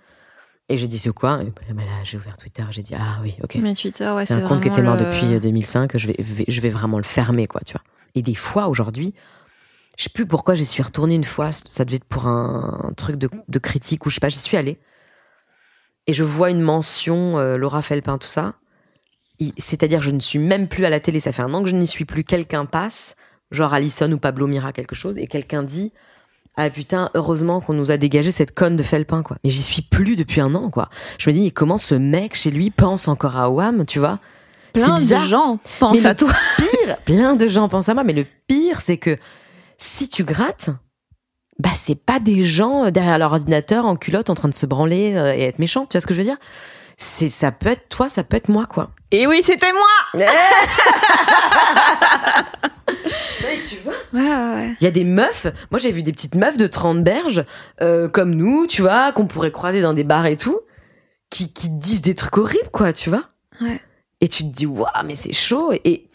[0.68, 1.42] Et j'ai dit c'est quoi?
[1.44, 3.56] Et bah là, j'ai ouvert Twitter, j'ai dit ah oui, OK.
[3.62, 6.16] Mais Twitter, ouais, C'est un compte qui était mort le- depuis euh, 2005, je vais,
[6.18, 7.84] vais- je vais vraiment le fermer quoi, tu vois.
[8.16, 9.14] Et des fois aujourd'hui,
[9.96, 12.94] je sais plus pourquoi j'y suis retournée une fois, ça devait être pour un, un
[12.94, 14.80] truc de, de critique ou je sais pas, j'y suis allée.
[16.08, 18.54] Et je vois une mention euh, Laura Felpin tout ça.
[19.58, 21.76] C'est-à-dire je ne suis même plus à la télé, ça fait un an que je
[21.76, 23.16] n'y suis plus, quelqu'un passe,
[23.52, 25.92] genre Alison ou Pablo Mira quelque chose et quelqu'un dit
[26.58, 29.38] ah putain, heureusement qu'on nous a dégagé cette conne de Felpin, quoi.
[29.44, 30.90] Mais j'y suis plus depuis un an, quoi.
[31.18, 34.20] Je me dis, mais comment ce mec chez lui pense encore à Wham, tu vois?
[34.72, 36.32] Plein de gens pensent Mais à toi.
[36.58, 39.18] pire, plein de gens pensent à moi, mais le pire, c'est que
[39.78, 40.70] si tu grattes,
[41.60, 45.16] bah c'est pas des gens derrière leur ordinateur en culotte en train de se branler
[45.16, 45.86] euh, et être méchants.
[45.86, 46.38] Tu vois ce que je veux dire?
[46.98, 48.92] C'est ça peut être toi, ça peut être moi quoi.
[49.12, 50.26] Et oui, c'était moi.
[53.44, 54.76] Ouais, tu vois Ouais, ouais, ouais.
[54.80, 57.44] Il y a des meufs, moi j'ai vu des petites meufs de 30 berges,
[57.82, 60.60] euh, comme nous, tu vois, qu'on pourrait croiser dans des bars et tout,
[61.30, 63.24] qui, qui disent des trucs horribles, quoi, tu vois?
[63.62, 63.80] Ouais.
[64.22, 65.72] Et tu te dis, waouh, mais c'est chaud.
[65.84, 66.08] Et,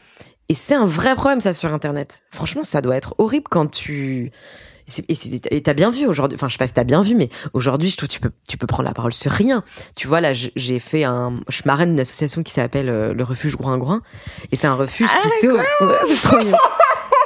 [0.49, 2.23] et c'est un vrai problème, ça, sur Internet.
[2.31, 4.33] Franchement, ça doit être horrible quand tu.
[5.51, 7.91] Et t'as bien vu aujourd'hui, enfin je sais pas si t'as bien vu, mais aujourd'hui
[7.91, 9.63] je trouve que tu peux tu peux prendre la parole sur rien.
[9.97, 13.57] Tu vois là, j'ai fait un, je marraine une association qui s'appelle euh, le refuge
[13.57, 14.03] Groin Groin,
[14.53, 16.57] et c'est un refuge qui sauve, Ouais, trop mignon.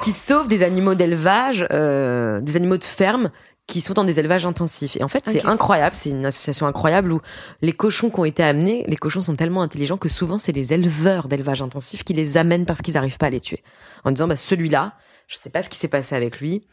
[0.02, 3.30] qui sauve des animaux d'élevage, euh, des animaux de ferme
[3.66, 4.96] qui sont dans des élevages intensifs.
[4.98, 7.20] Et en fait, c'est incroyable, c'est une association incroyable où
[7.62, 10.74] les cochons qui ont été amenés, les cochons sont tellement intelligents que souvent c'est les
[10.74, 13.62] éleveurs d'élevage intensif qui les amènent parce qu'ils n'arrivent pas à les tuer.
[14.04, 14.92] En disant, bah, celui-là,
[15.28, 16.66] je sais pas ce qui s'est passé avec lui,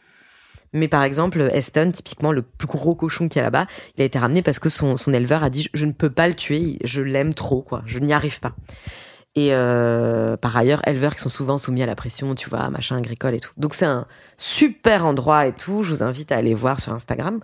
[0.72, 3.66] mais par exemple, Eston, typiquement le plus gros cochon qu'il y a là-bas,
[3.96, 6.28] il a été ramené parce que son, son éleveur a dit, je, ne peux pas
[6.28, 8.52] le tuer, je l'aime trop, quoi, je n'y arrive pas.
[9.34, 12.96] Et euh, par ailleurs, éleveurs qui sont souvent soumis à la pression, tu vois, machin
[12.98, 13.52] agricole et tout.
[13.56, 14.06] Donc c'est un
[14.36, 15.82] super endroit et tout.
[15.82, 17.40] Je vous invite à aller voir sur Instagram.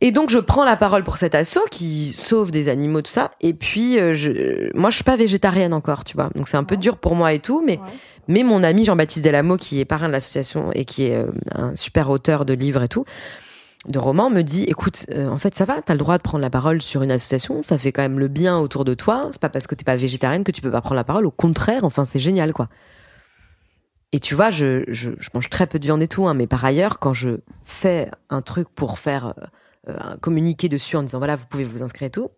[0.00, 3.30] Et donc je prends la parole pour cet assaut qui sauve des animaux tout ça.
[3.40, 6.30] Et puis euh, je, moi je suis pas végétarienne encore, tu vois.
[6.34, 7.80] Donc c'est un peu dur pour moi et tout, mais
[8.28, 11.74] mais mon ami Jean-Baptiste Delamo qui est parrain de l'association et qui est euh, un
[11.74, 13.04] super auteur de livres et tout,
[13.86, 16.42] de romans, me dit écoute, euh, en fait ça va, t'as le droit de prendre
[16.42, 19.28] la parole sur une association, ça fait quand même le bien autour de toi.
[19.32, 21.26] C'est pas parce que t'es pas végétarienne que tu peux pas prendre la parole.
[21.26, 22.68] Au contraire, enfin c'est génial quoi.
[24.12, 26.64] Et tu vois, je, je, mange très peu de viande et tout, hein, mais par
[26.64, 29.34] ailleurs, quand je fais un truc pour faire
[29.88, 32.30] euh, un communiqué dessus en disant voilà, vous pouvez vous inscrire et tout,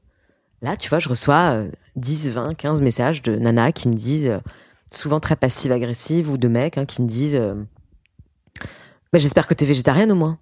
[0.62, 4.41] là, tu vois, je reçois euh, 10, 20, 15 messages de nanas qui me disent,
[4.93, 7.55] souvent très passives-agressives, ou de mecs hein, qui me disent euh,
[9.12, 10.38] Bah, j'espère que t'es végétarienne au moins.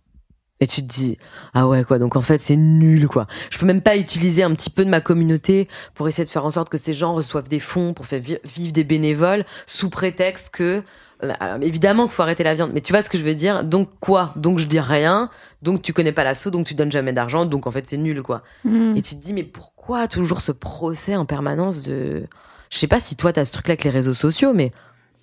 [0.60, 1.18] Et tu te dis,
[1.54, 3.28] ah ouais, quoi, donc en fait, c'est nul, quoi.
[3.48, 6.44] Je peux même pas utiliser un petit peu de ma communauté pour essayer de faire
[6.44, 9.88] en sorte que ces gens reçoivent des fonds pour faire vi- vivre des bénévoles sous
[9.88, 10.82] prétexte que,
[11.22, 13.36] euh, alors, évidemment qu'il faut arrêter la viande, mais tu vois ce que je veux
[13.36, 13.62] dire?
[13.62, 14.32] Donc quoi?
[14.34, 15.30] Donc je dis rien,
[15.62, 18.24] donc tu connais pas l'assaut, donc tu donnes jamais d'argent, donc en fait, c'est nul,
[18.24, 18.42] quoi.
[18.64, 18.96] Mm.
[18.96, 22.26] Et tu te dis, mais pourquoi toujours ce procès en permanence de.
[22.70, 24.72] Je sais pas si toi, t'as ce truc-là avec les réseaux sociaux, mais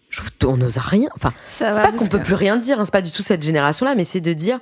[0.09, 1.09] je trouve qu'on n'ose rien.
[1.15, 3.43] Enfin, c'est pas qu'on peut que- plus rien dire, hein, c'est pas du tout cette
[3.43, 4.59] génération-là, mais c'est de dire.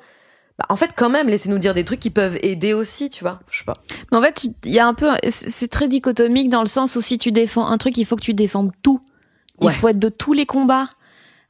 [0.59, 3.39] Bah, en fait, quand même, laissez-nous dire des trucs qui peuvent aider aussi, tu vois.
[3.49, 3.73] Je sais pas.
[4.11, 6.95] Mais en fait, il y a un peu, c'est c'est très dichotomique dans le sens
[6.95, 9.01] où si tu défends un truc, il faut que tu défendes tout.
[9.61, 9.73] Il Ouais.
[9.73, 10.89] faut être de tous les combats.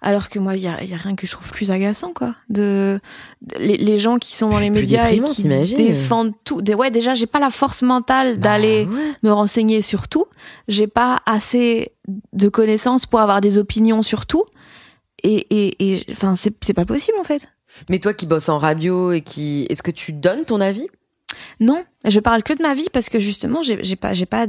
[0.04, 2.12] Alors que moi, il y a, il y a rien que je trouve plus agaçant,
[2.14, 2.36] quoi.
[2.50, 3.00] De,
[3.42, 5.44] de- les, les gens qui sont dans les médias et qui
[5.76, 6.62] défendent tout.
[6.62, 9.12] Des- ouais, déjà, j'ai pas la force mentale d'aller Bah, ouais.
[9.24, 10.26] me renseigner sur tout.
[10.68, 11.94] J'ai pas assez
[12.34, 14.44] de connaissances pour avoir des opinions sur tout.
[15.24, 17.48] Et, et, et enfin, c'est pas possible, en fait.
[17.90, 19.66] Mais toi qui bosses en radio et qui.
[19.70, 20.88] Est-ce que tu donnes ton avis?
[21.60, 24.48] Non, je parle que de ma vie parce que justement, j'ai pas, j'ai pas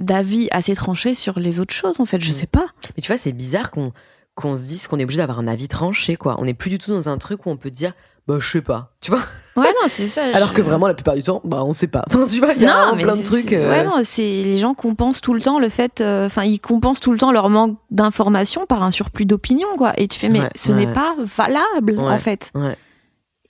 [0.00, 2.00] d'avis assez tranché sur les autres choses.
[2.00, 2.34] En fait, je Mm.
[2.34, 2.66] sais pas.
[2.96, 3.92] Mais tu vois, c'est bizarre qu'on
[4.34, 6.36] qu'on se dise qu'on est obligé d'avoir un avis tranché, quoi.
[6.38, 7.92] On n'est plus du tout dans un truc où on peut dire,
[8.26, 8.92] bah, je sais pas.
[9.00, 9.20] Tu vois
[9.56, 10.24] Ouais, non, c'est ça.
[10.34, 12.04] Alors je- que vraiment, la plupart du temps, bah, on sait pas.
[12.06, 13.52] Enfin, tu vois, il y a non, plein de trucs.
[13.52, 16.00] euh, Ouais, non, c'est les gens compensent tout le temps le fait.
[16.00, 19.92] euh, Enfin, ils compensent tout le temps leur manque d'information par un surplus d'opinion, quoi.
[19.98, 20.86] Et tu fais, mais Ouais, ce ouais.
[20.86, 22.50] n'est pas valable, en fait.
[22.54, 22.76] Ouais.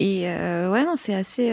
[0.00, 1.52] Et euh, ouais, non, c'est assez.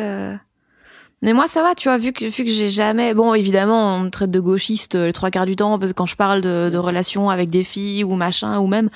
[1.21, 3.13] Mais moi, ça va, tu vois, vu que, vu que j'ai jamais.
[3.13, 5.97] Bon, évidemment, on me traite de gauchiste euh, les trois quarts du temps, parce que
[5.97, 8.87] quand je parle de, de relations avec des filles ou machin, ou même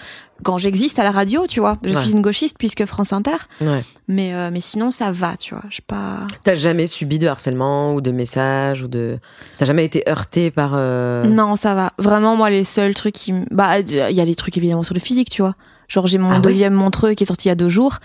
[0.42, 1.78] quand j'existe à la radio, tu vois.
[1.86, 2.02] Je Ouais.
[2.02, 3.36] suis une gauchiste puisque France Inter.
[3.60, 3.84] ouais.
[4.08, 5.64] Mais, euh, mais sinon, ça va, tu vois.
[5.70, 6.28] Je pas.
[6.44, 9.20] T'as jamais subi de harcèlement ou de messages ou de.
[9.58, 10.72] T'as jamais été heurté par.
[10.76, 11.92] euh, Non, ça va.
[11.98, 13.34] Vraiment, moi, les seuls trucs qui.
[13.52, 15.56] Bah, il y a les trucs évidemment sur le physique, tu vois.
[15.90, 17.98] Genre, j'ai mon Ah deuxième montreux qui est sorti il y a deux jours.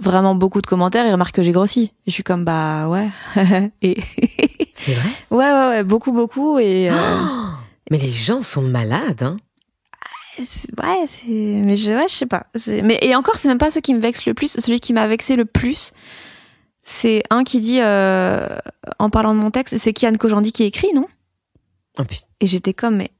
[0.00, 1.06] Vraiment beaucoup de commentaires.
[1.06, 1.92] Ils remarquent que j'ai grossi.
[2.06, 3.08] Et je suis comme, bah, ouais.
[3.82, 3.98] et.
[4.72, 5.10] C'est vrai?
[5.30, 5.84] Ouais, ouais, ouais.
[5.84, 6.58] Beaucoup, beaucoup.
[6.58, 6.90] Et.
[6.90, 7.48] euh, Oh
[7.90, 9.36] Mais les gens sont malades, hein.
[10.42, 11.26] c'est- ouais, c'est.
[11.28, 12.46] Mais je, ouais, je sais pas.
[12.82, 14.56] Mais, et encore, c'est même pas ceux qui me vexent le plus.
[14.58, 15.92] Celui qui m'a vexé le plus,
[16.82, 18.48] c'est un qui dit, euh,
[18.98, 21.06] en parlant de mon texte, c'est Kian Kojandi qui écrit, non?
[21.98, 22.02] Oh.
[22.40, 23.10] Et j'étais comme, mais.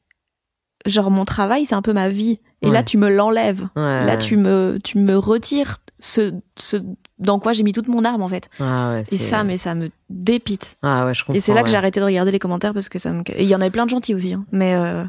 [0.87, 2.41] Genre, mon travail, c'est un peu ma vie.
[2.63, 2.73] Et Ouais.
[2.73, 3.69] là, tu me l'enlèves.
[3.77, 4.05] Ouais.
[4.07, 6.77] Là, tu me, tu me retires ce, ce
[7.19, 8.49] dans quoi j'ai mis toute mon arme, en fait.
[8.59, 10.77] Ah ouais, Et c'est- ça, mais ça me dépite.
[10.83, 11.35] Ah ouais, je comprends.
[11.35, 13.23] Et c'est là que j'ai arrêté de regarder les commentaires parce que ça me.
[13.37, 14.45] Et il y en avait plein de gentils aussi, hein.
[14.51, 15.05] Mais, euh,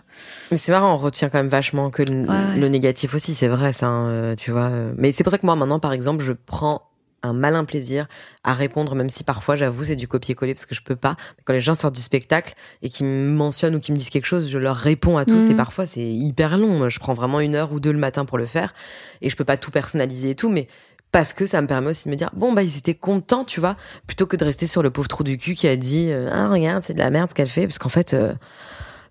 [0.52, 3.88] Mais c'est marrant, on retient quand même vachement que le négatif aussi, c'est vrai, ça,
[3.88, 4.70] hein, euh, tu vois.
[4.70, 4.94] euh.
[4.98, 6.84] Mais c'est pour ça que moi, maintenant, par exemple, je prends
[7.24, 8.08] un malin plaisir
[8.44, 11.16] à répondre, même si parfois, j'avoue, c'est du copier-coller parce que je peux pas.
[11.46, 14.26] Quand les gens sortent du spectacle et qui me mentionnent ou qui me disent quelque
[14.26, 15.52] chose, je leur réponds à tous Mhm.
[15.52, 16.90] et parfois, c'est hyper long.
[16.90, 18.74] Je prends vraiment une heure ou deux le matin pour le faire
[19.22, 20.68] et je peux pas tout personnaliser et tout, mais
[21.14, 23.60] parce que ça me permet aussi de me dire bon bah ils étaient contents tu
[23.60, 23.76] vois
[24.08, 26.48] plutôt que de rester sur le pauvre trou du cul qui a dit euh, ah
[26.50, 28.34] regarde c'est de la merde ce qu'elle fait parce qu'en fait euh,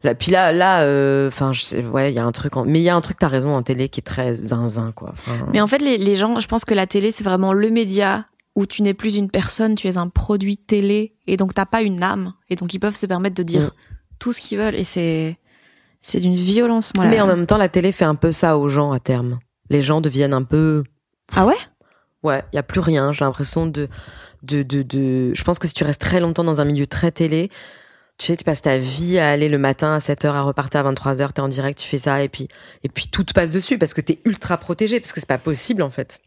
[0.02, 0.78] là puis là là
[1.28, 1.52] enfin
[1.92, 2.64] ouais il y a un truc en...
[2.64, 5.10] mais il y a un truc t'as raison en télé qui est très zinzin quoi
[5.12, 7.70] Enfin, Mais en fait, les, les gens, je pense que la télé, c'est vraiment le
[7.70, 11.64] média où tu n'es plus une personne, tu es un produit télé, et donc t'as
[11.66, 13.70] pas une âme, et donc ils peuvent se permettre de dire Mm.
[14.18, 15.38] tout ce qu'ils veulent, et c'est
[16.00, 16.92] c'est d'une violence.
[16.96, 17.24] Moi, mais là.
[17.24, 19.38] en même temps la télé fait un peu ça aux gens à terme
[19.70, 20.84] les gens deviennent un peu
[21.34, 21.56] Ah ouais?
[22.22, 23.12] Ouais, il y a plus rien.
[23.12, 23.88] J'ai l'impression de,
[24.42, 25.32] de, de, de.
[25.34, 27.50] Je pense que si tu restes très longtemps dans un milieu très télé,
[28.18, 30.92] tu sais, tu passes ta vie à aller le matin à 7h, à repartir à
[30.92, 32.46] 23h, t'es en direct, tu fais ça, et puis,
[32.84, 35.38] et puis tout te passe dessus parce que t'es ultra protégé, parce que c'est pas
[35.38, 36.20] possible en fait.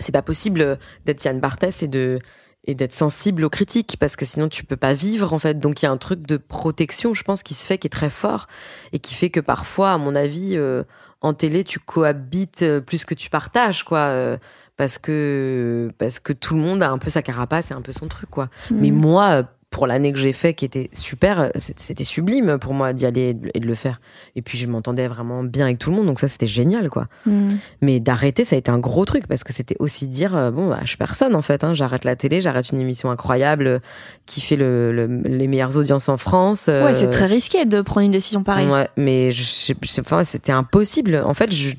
[0.00, 2.18] C'est pas possible euh, d'être Yann Barthès et de
[2.66, 5.60] et d'être sensible aux critiques parce que sinon tu peux pas vivre en fait.
[5.60, 7.90] Donc il y a un truc de protection, je pense, qui se fait qui est
[7.90, 8.46] très fort
[8.92, 10.82] et qui fait que parfois, à mon avis, euh,
[11.20, 13.98] en télé, tu cohabites euh, plus que tu partages quoi.
[13.98, 14.38] euh,
[14.78, 17.92] parce que parce que tout le monde a un peu sa carapace et un peu
[17.92, 18.48] son truc quoi.
[18.70, 18.94] Mais Mm.
[18.94, 19.44] moi
[19.74, 23.36] pour l'année que j'ai fait qui était super euh, c'était sublime pour moi d'y aller
[23.54, 24.00] et de- le faire
[24.36, 27.08] et puis je m'entendais vraiment bien avec tout le monde donc ça c'était génial quoi.
[27.26, 27.54] Mm.
[27.82, 30.68] Mais d'arrêter ça a été un gros truc parce que c'était aussi dire euh, bon
[30.68, 33.78] bah je suis personne en fait hein, j'arrête la télé, j'arrête une émission incroyable euh,
[34.26, 36.66] qui fait le, le- les meilleures audiences en France.
[36.68, 38.68] euh, Ouais, c'est très risqué de prendre une décision pareille.
[38.68, 41.20] Ouais, mais je, enfin, c'était impossible.
[41.26, 41.72] En fait, je-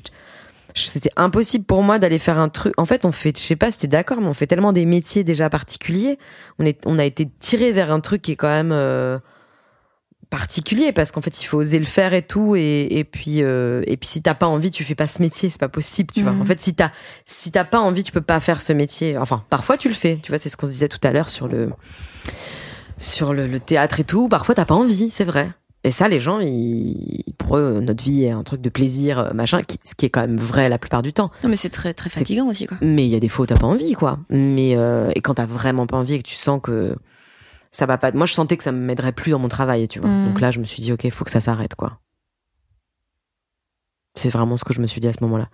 [0.80, 2.74] c'était impossible pour moi d'aller faire un truc.
[2.76, 4.86] En fait, on fait, je sais pas si t'es d'accord, mais on fait tellement des
[4.86, 6.18] métiers déjà particuliers.
[6.58, 9.18] On est, on a été tiré vers un truc qui est quand même euh,
[10.28, 12.56] particulier parce qu'en fait, il faut oser le faire et tout.
[12.56, 15.48] Et, et puis, euh, et puis, si t'as pas envie, tu fais pas ce métier.
[15.48, 16.32] C'est pas possible, tu vois.
[16.32, 16.42] Mhm.
[16.42, 16.90] En fait, si t'as,
[17.24, 19.16] si t'as pas envie, tu peux pas faire ce métier.
[19.16, 20.18] Enfin, parfois tu le fais.
[20.22, 21.70] Tu vois, c'est ce qu'on se disait tout à l'heure sur le,
[22.98, 24.28] sur le, le théâtre et tout.
[24.28, 25.50] Parfois, t'as pas envie, c'est vrai.
[25.86, 29.32] Et ça, les gens, ils, pour eux, notre vie est un truc de plaisir, euh,
[29.32, 31.30] machin, qui- ce qui est quand même vrai la plupart du temps.
[31.44, 32.76] Non, mais c'est très très fatigant aussi quoi.
[32.82, 34.18] Mais il y a des fois où t'as pas envie, quoi.
[34.28, 36.96] Mais euh, et quand t'as vraiment pas envie et que tu sens que
[37.70, 38.10] ça va pas.
[38.10, 40.08] Moi, je sentais que ça m'aiderait plus dans mon travail, tu vois.
[40.08, 40.26] Mm.
[40.26, 42.00] Donc là, je me suis dit, ok, il faut que ça s'arrête, quoi.
[44.14, 45.48] C'est vraiment ce que je me suis dit à ce moment-là.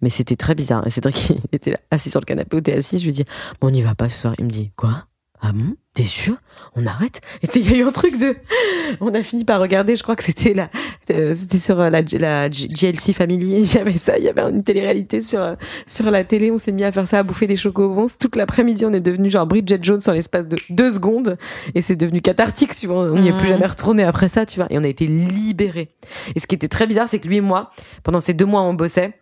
[0.00, 0.86] Mais c'était très bizarre.
[0.86, 2.98] Et Cédric il était là, assis sur le canapé où t'es assis.
[2.98, 3.24] Je lui dis,
[3.60, 4.34] bon, on n'y va pas ce soir.
[4.38, 5.06] Il me dit, quoi?
[5.48, 5.76] Ah bon?
[5.94, 6.34] T'es sûr?
[6.74, 7.20] On arrête?
[7.40, 8.34] Et tu sais, il y a eu un truc de.
[9.00, 9.94] On a fini par regarder.
[9.94, 10.68] Je crois que c'était la.
[11.10, 13.60] euh, c'était sur euh, la, GLC Family.
[13.60, 14.18] Il y avait ça.
[14.18, 15.54] Il y avait une télé-réalité sur euh,
[15.86, 16.50] sur la télé.
[16.50, 18.06] On s'est mis à faire ça, à bouffer des chocobons.
[18.18, 21.36] Toute l'après-midi, on est devenu genre Bridget Jones en l'espace de deux secondes.
[21.76, 23.04] Et c'est devenu cathartique, tu vois.
[23.12, 23.48] On n'y est plus Mhm.
[23.54, 24.66] jamais retourné après ça, tu vois.
[24.70, 25.88] Et on a été libérés.
[26.34, 27.70] Et ce qui était très bizarre, c'est que lui et moi,
[28.02, 29.14] pendant ces deux mois, on bossait.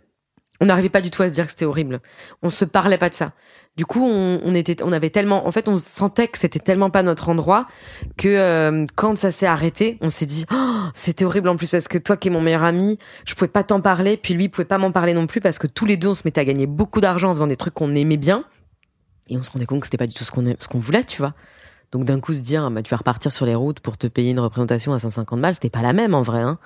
[0.61, 2.01] On n'arrivait pas du tout à se dire que c'était horrible.
[2.43, 3.33] On se parlait pas de ça.
[3.77, 6.91] Du coup, on, on était, on avait tellement, en fait, on sentait que c'était tellement
[6.91, 7.67] pas notre endroit
[8.17, 11.89] que euh, quand ça s'est arrêté, on s'est dit, Oh, c'était horrible en plus parce
[11.89, 14.49] que toi qui es mon meilleur ami, je pouvais pas t'en parler, puis lui il
[14.49, 16.45] pouvait pas m'en parler non plus parce que tous les deux on se mettait à
[16.45, 18.45] gagner beaucoup d'argent en faisant des trucs qu'on aimait bien
[19.29, 21.05] et on se rendait compte que c'était pas du tout ce qu'on ce qu'on voulait,
[21.05, 21.35] tu vois.
[21.93, 24.31] Donc d'un coup se dire, bah, tu vas repartir sur les routes pour te payer
[24.31, 26.59] une représentation à 150 balles, c'était pas la même en vrai, hein.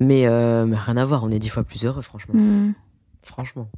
[0.00, 2.34] Mais, euh, mais rien à voir, on est dix fois plus heureux, franchement.
[2.34, 2.74] Mm.
[3.22, 3.68] Franchement.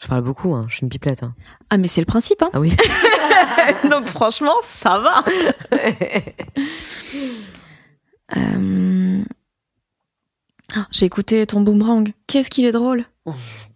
[0.00, 0.66] Je parle beaucoup, hein.
[0.68, 1.22] je suis une pipelette.
[1.22, 1.34] Hein.
[1.70, 2.50] Ah mais c'est le principe hein.
[2.52, 2.72] Ah oui.
[3.90, 5.24] Donc franchement, ça va.
[8.36, 9.22] Euh,
[10.76, 12.12] ah, J'ai écouté ton boomerang.
[12.26, 13.04] Qu'est-ce qu'il est drôle.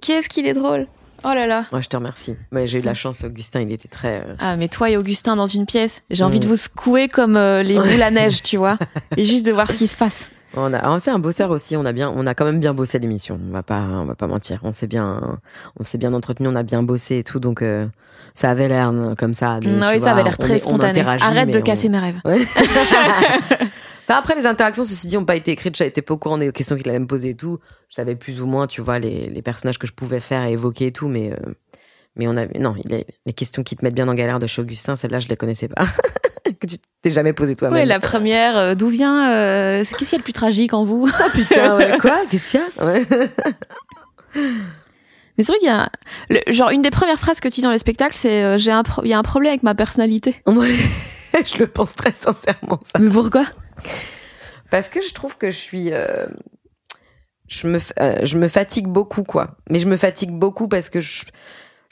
[0.02, 0.88] Qu'est-ce qu'il est drôle.
[1.24, 1.66] Oh là là.
[1.72, 2.34] Ouais, je te remercie.
[2.64, 4.24] J'ai eu de la chance, Augustin, il était très.
[4.26, 6.40] euh, Ah mais toi et Augustin dans une pièce, j'ai envie Mm.
[6.42, 8.76] de vous secouer comme euh, les boules à neige, tu vois,
[9.16, 10.28] et juste de voir ce qui se passe.
[10.54, 11.76] On a, ah, c'est un bosseur aussi.
[11.76, 13.40] On a bien, on a quand même bien bossé l'émission.
[13.48, 14.60] On va pas, on va pas mentir.
[14.62, 15.38] On s'est bien,
[15.80, 16.46] on s'est bien entretenu.
[16.48, 17.40] On a bien bossé et tout.
[17.40, 17.86] Donc, euh,
[18.34, 19.60] ça avait l'air euh, comme ça.
[19.60, 21.00] de, Mm, oui, vois, ça avait l'air très est- spontané.
[21.00, 22.20] Arrête de on- casser mes rêves.
[22.24, 22.40] Ouais.
[24.08, 25.76] Enfin, après, les interactions, ceci dit, n'ont pas été écrites.
[25.76, 27.58] J'étais pas au courant des questions qu'il allait me poser et tout.
[27.88, 30.52] Je savais plus ou moins, tu vois, les, les personnages que je pouvais faire et
[30.52, 31.36] évoquer et tout, mais, euh,
[32.16, 34.46] mais on avait, non, il est- les questions qui te mettent bien en galère de
[34.48, 35.84] chez Augustin, celles-là, je les connaissais pas.
[36.60, 37.78] que tu t'es jamais posé toi-même.
[37.80, 40.84] Ouais, la première, euh, d'où vient euh, Qu'est-ce qu'il y a de plus tragique en
[40.84, 41.08] vous?
[41.34, 42.20] Putain, ouais, quoi?
[42.30, 42.84] Qu'est-ce qu'il y a?
[42.84, 43.06] Ouais.
[45.38, 45.88] Mais c'est vrai qu'il y a,
[46.28, 48.70] le- genre une des premières phrases que tu dis dans le spectacle, c'est euh, j'ai
[48.70, 50.36] un, il y a un problème avec ma personnalité.
[50.46, 52.98] Je le pense très sincèrement, ça.
[53.00, 53.46] Mais pourquoi?
[54.70, 55.90] Parce que je trouve que je suis.
[57.48, 57.78] je, me,
[58.22, 59.56] je me fatigue beaucoup, quoi.
[59.70, 61.24] Mais je me fatigue beaucoup parce que je,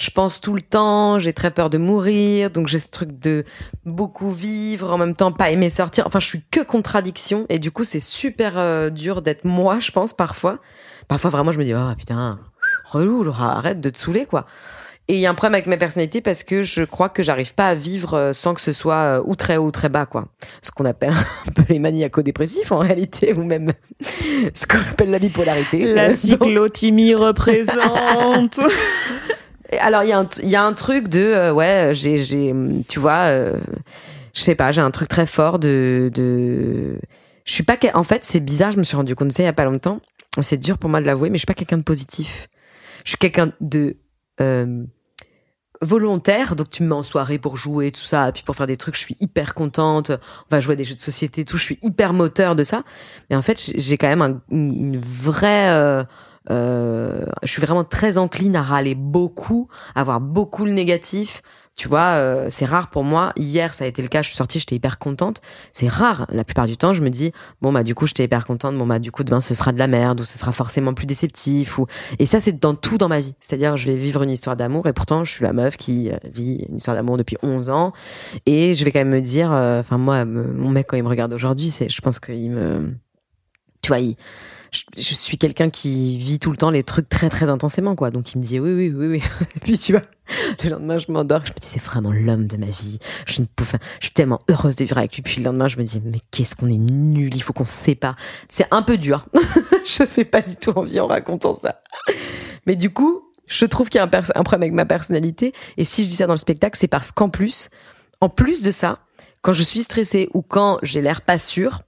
[0.01, 3.45] je pense tout le temps, j'ai très peur de mourir, donc j'ai ce truc de
[3.85, 6.07] beaucoup vivre, en même temps pas aimer sortir.
[6.07, 9.91] Enfin, je suis que contradiction, et du coup, c'est super euh, dur d'être moi, je
[9.91, 10.59] pense, parfois.
[11.07, 12.41] Parfois, vraiment, je me dis, oh putain,
[12.87, 14.47] relou, Laura, arrête de te saouler, quoi.
[15.07, 17.53] Et il y a un problème avec ma personnalité parce que je crois que j'arrive
[17.55, 20.07] pas à vivre euh, sans que ce soit euh, ou très haut ou très bas,
[20.07, 20.29] quoi.
[20.63, 21.13] Ce qu'on appelle
[21.47, 23.73] un peu les maniaco-dépressifs en réalité, ou même
[24.55, 25.93] ce qu'on appelle la bipolarité.
[25.93, 28.61] La cyclotimie représente.
[29.79, 32.55] Alors, il y, y a un truc de, euh, ouais, j'ai, j'ai,
[32.89, 33.59] tu vois, euh,
[34.35, 36.99] je sais pas, j'ai un truc très fort de, de,
[37.45, 39.47] je suis pas, en fait, c'est bizarre, je me suis rendu compte de ça il
[39.47, 40.01] y a pas longtemps.
[40.43, 42.49] C'est dur pour moi de l'avouer, mais je suis pas quelqu'un de positif.
[43.05, 43.97] Je suis quelqu'un de,
[44.41, 44.83] euh,
[45.83, 48.77] volontaire, donc tu me mets en soirée pour jouer, tout ça, puis pour faire des
[48.77, 51.63] trucs, je suis hyper contente, on va jouer à des jeux de société, tout, je
[51.65, 52.83] suis hyper moteur de ça.
[53.31, 56.05] Mais en fait, j'ai- j'ai quand même un- une vraie...
[56.49, 61.43] euh, je suis vraiment très encline à râler beaucoup, à avoir beaucoup le négatif.
[61.77, 63.33] Tu vois, euh, c'est rare pour moi.
[63.37, 64.21] Hier, ça a été le cas.
[64.21, 65.41] Je suis sortie, j'étais hyper contente.
[65.73, 66.27] C'est rare.
[66.31, 67.33] La plupart du temps, je me dis
[67.63, 68.77] bon bah du coup, j'étais hyper contente.
[68.77, 71.07] Bon bah du coup, demain, ce sera de la merde ou ce sera forcément plus
[71.07, 71.79] déceptif.
[71.79, 71.87] Ou
[72.19, 73.35] et ça, c'est dans tout dans ma vie.
[73.41, 76.17] C'est-à-dire, je vais vivre une histoire d'amour et pourtant, je suis la meuf qui euh,
[76.25, 77.93] vit une histoire d'amour depuis 11 ans.
[78.45, 81.09] Et je vais quand même me dire, euh, enfin moi, mon mec quand il me
[81.09, 82.95] regarde aujourd'hui, c'est, je pense qu'il me,
[83.83, 84.17] tu vois, il,
[84.73, 88.11] je, suis quelqu'un qui vit tout le temps les trucs très très intensément quoi.
[88.11, 89.23] Donc il me dit oui oui oui oui.
[89.57, 90.03] Et puis tu vois
[90.63, 92.99] le lendemain je m'endors je me dis c'est vraiment l'homme de ma vie.
[93.27, 95.23] Je suis tellement heureuse de vivre avec lui.
[95.23, 97.73] Puis le lendemain je me dis mais qu'est-ce qu'on est nul il faut qu'on se
[97.73, 98.17] sépare.
[98.49, 99.27] C'est un peu dur.
[99.85, 101.81] Je fais pas du tout envie en racontant ça.
[102.67, 105.53] Mais du coup je trouve qu'il y a un problème avec ma personnalité.
[105.77, 107.71] Et si je dis ça dans le spectacle c'est parce qu'en plus
[108.21, 109.01] en plus de ça
[109.43, 111.83] quand je suis stressée ou quand j'ai l'air pas sûre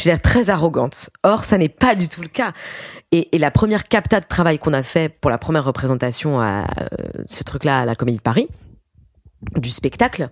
[0.00, 1.10] j'ai l'air très arrogante.
[1.22, 2.52] Or, ça n'est pas du tout le cas.
[3.12, 6.64] Et, et la première capta de travail qu'on a fait pour la première représentation à
[6.80, 6.86] euh,
[7.26, 8.48] ce truc-là à la Comédie de Paris,
[9.56, 10.28] du spectacle,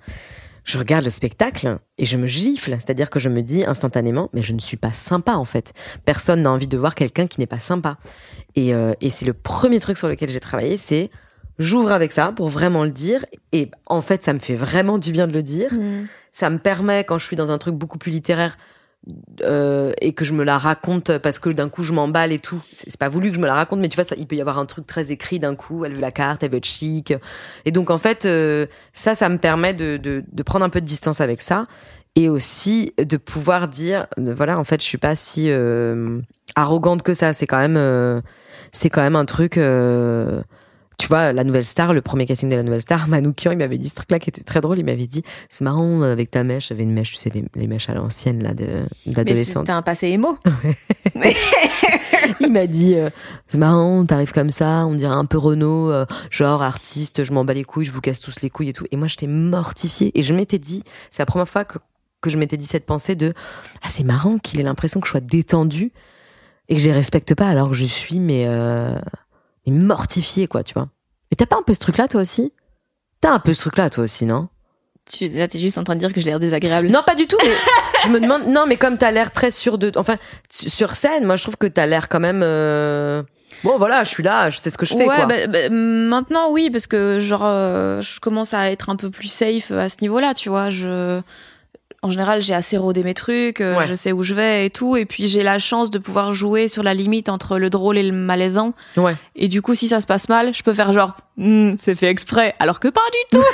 [0.65, 2.73] je regarde le spectacle et je me gifle.
[2.73, 5.73] C'est-à-dire que je me dis instantanément, mais je ne suis pas sympa en fait.
[6.05, 7.97] Personne n'a envie de voir quelqu'un qui n'est pas sympa.
[8.55, 11.11] Et, euh, et c'est le premier truc sur lequel j'ai travaillé, c'est
[11.59, 13.25] j'ouvre avec ça pour vraiment le dire.
[13.53, 15.71] Et en fait, ça me fait vraiment du bien de le dire
[16.39, 18.59] ça me permet quand je suis dans un truc beaucoup plus littéraire
[19.43, 22.61] euh, et que je me la raconte parce que d'un coup je m'emballe et tout.
[22.75, 24.41] C'est pas voulu que je me la raconte mais tu vois ça, il peut y
[24.41, 25.85] avoir un truc très écrit d'un coup.
[25.85, 27.15] Elle veut la carte elle veut être chic.
[27.65, 30.87] Et donc en fait euh, ça ça me permet de, de, prendre un peu de
[30.87, 31.67] distance avec ça
[32.17, 36.21] et aussi de pouvoir dire voilà en fait je suis pas si euh,
[36.55, 37.33] arrogante que ça.
[37.33, 38.23] C'est quand même
[38.73, 39.59] c'est quand même un truc
[40.99, 43.79] tu vois, la nouvelle star, le premier casting de la nouvelle star, Manoukian, il m'avait
[43.79, 44.79] dit ce truc-là qui était très drôle.
[44.79, 46.69] Il m'avait dit, c'est marrant avec ta mèche.
[46.69, 48.53] J'avais une mèche, tu sais, les, les mèches à l'ancienne, là,
[49.07, 49.67] d'adolescente.
[49.67, 50.39] t'as un passé émo.
[52.41, 53.11] Il m'a dit, euh,
[53.47, 57.45] c'est marrant, t'arrives comme ça, on dirait un peu Renault, euh, genre artiste, je m'en
[57.45, 58.85] bats les couilles, je vous casse tous les couilles et tout.
[58.91, 60.11] Et moi, j'étais mortifiée.
[60.19, 61.79] Et je m'étais dit, c'est la première fois que,
[62.21, 63.35] que je m'étais dit cette pensée de,
[63.83, 65.93] ah, c'est marrant qu'il ait l'impression que je sois détendue
[66.69, 68.99] et que je les respecte pas alors que je suis, mais, euh,
[69.71, 70.89] mais mortifiée, quoi, tu vois.
[71.31, 72.53] Et t'as pas un peu ce truc-là, toi aussi?
[73.21, 74.49] T'as un peu ce truc-là, toi aussi, non?
[75.11, 76.89] Tu, là, t'es juste en train de dire que j'ai l'air désagréable.
[76.89, 77.39] Non, pas du tout.
[77.43, 77.53] Mais
[78.05, 78.47] je me demande.
[78.47, 79.91] Non, mais comme t'as l'air très sûr de.
[79.97, 80.17] Enfin,
[80.51, 82.43] su- sur scène, moi, je trouve que t'as l'air quand même.
[82.45, 83.23] euh,
[83.65, 85.07] Bon, voilà, je suis là, je sais ce que je fais.
[85.09, 85.27] ouais, quoi.
[85.27, 89.29] bah, bah, maintenant oui, parce que genre euh, je commence à être un peu plus
[89.29, 90.69] safe à ce niveau-là, tu vois.
[90.71, 91.21] Je,
[92.03, 93.87] en général, j'ai assez rodé mes trucs, euh, Ouais.
[93.89, 96.69] je sais où je vais et tout, et puis j'ai la chance de pouvoir jouer
[96.69, 98.73] sur la limite entre le drôle et le malaisant.
[98.97, 99.17] Ouais.
[99.35, 102.09] Et du coup, si ça se passe mal, je peux faire genre, Hmm, c'est fait
[102.09, 103.45] exprès, alors que pas du tout.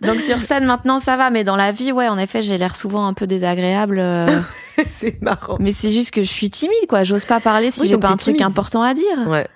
[0.06, 2.76] Donc sur scène maintenant ça va, mais dans la vie, ouais, en effet, j'ai l'air
[2.76, 3.98] souvent un peu désagréable.
[3.98, 4.26] euh,
[4.88, 5.56] c'est marrant.
[5.60, 7.02] mais c'est juste que je suis timide, quoi.
[7.04, 9.26] J'ose pas parler si Oui, j'ai pas un truc important à dire.
[9.28, 9.46] Ouais.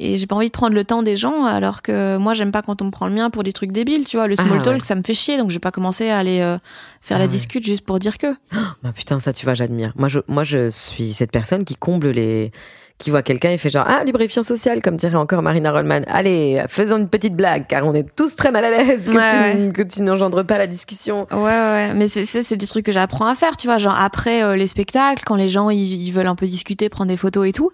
[0.00, 2.62] Et j'ai pas envie de prendre le temps des gens, alors que moi j'aime pas
[2.62, 4.28] quand on me prend le mien pour des trucs débiles, tu vois.
[4.28, 4.80] Le small Ah, talk, ouais.
[4.82, 6.56] ça me fait chier, donc je vais pas commencer à aller euh,
[7.00, 7.30] faire Ah, la ouais.
[7.30, 8.28] discute juste pour dire que.
[8.82, 9.92] Bah, putain, ça, tu vois, j'admire.
[9.96, 12.52] Moi, je, moi, je suis cette personne qui comble les.
[12.98, 16.02] qui voit quelqu'un et fait genre, ah, lubrifiant social, comme dirait encore Marina Rollman.
[16.06, 19.66] Allez, faisons une petite blague, car on est tous très mal à l'aise que, Ouais,
[19.66, 21.26] tu, que tu n'engendres pas la discussion.
[21.32, 21.94] Ouais, ouais.
[21.94, 23.78] Mais c'est, c'est, c'est des trucs que j'apprends à faire, tu vois.
[23.78, 27.08] Genre après euh, les spectacles, quand les gens ils, ils veulent un peu discuter, prendre
[27.08, 27.72] des photos et tout.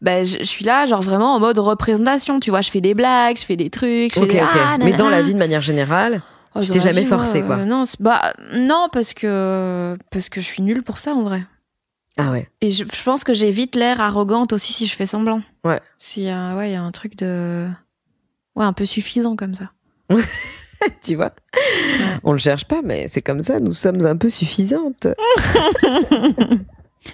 [0.00, 2.60] Ben, je, je suis là, genre vraiment en mode représentation, tu vois.
[2.60, 4.38] Je fais des blagues, je fais des trucs, je fais des.
[4.40, 6.20] Ah, Mais dans la vie, de manière générale,
[6.56, 7.56] Oh, tu t'es jamais forcé, quoi.
[7.56, 11.42] euh, non, bah non, parce que parce que je suis nulle pour ça en vrai.
[12.16, 12.48] ah ouais.
[12.60, 15.42] Et je, je pense que j'ai vite l'air arrogante aussi si je fais semblant.
[15.64, 15.80] Ouais.
[15.98, 17.68] Si euh, ouais, il y a un truc de
[18.54, 19.72] ouais un peu suffisant comme ça.
[21.02, 21.32] tu vois?
[22.22, 25.08] On le cherche pas, mais c'est comme ça, nous sommes un peu suffisantes.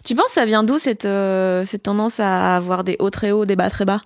[0.05, 3.45] Tu penses ça vient d'où cette euh, cette tendance à avoir des hauts très hauts,
[3.45, 4.01] des bas très bas?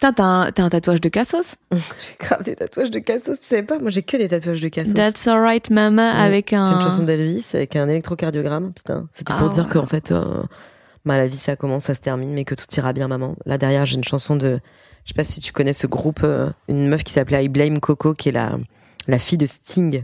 [0.00, 1.54] Putain, t'as un, t'as un tatouage de Cassos?
[1.72, 3.78] J'ai grave des tatouages de Cassos, tu savais pas?
[3.78, 4.94] Moi j'ai que des tatouages de Cassos.
[4.94, 6.20] That's alright mama Ouais.
[6.20, 8.72] avec un C'est une chanson d'Elvis avec un électrocardiogramme.
[8.72, 9.70] Putain, c'était Ah pour dire ouais.
[9.72, 10.42] qu'en fait, euh,
[11.04, 13.36] bah, la vie ça commence, ça se termine, mais que tout ira bien, maman.
[13.46, 14.58] Là derrière, j'ai une chanson de,
[15.04, 17.78] je sais pas si tu connais ce groupe, euh, une meuf qui s'appelait I Blame
[17.80, 18.58] Coco, qui est la
[19.06, 20.00] la fille de Sting,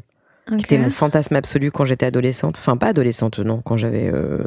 [0.47, 0.63] qui Ok.
[0.65, 2.57] était mon fantasme absolu quand j'étais adolescente.
[2.59, 4.39] Enfin pas adolescente, non, quand j'avais euh,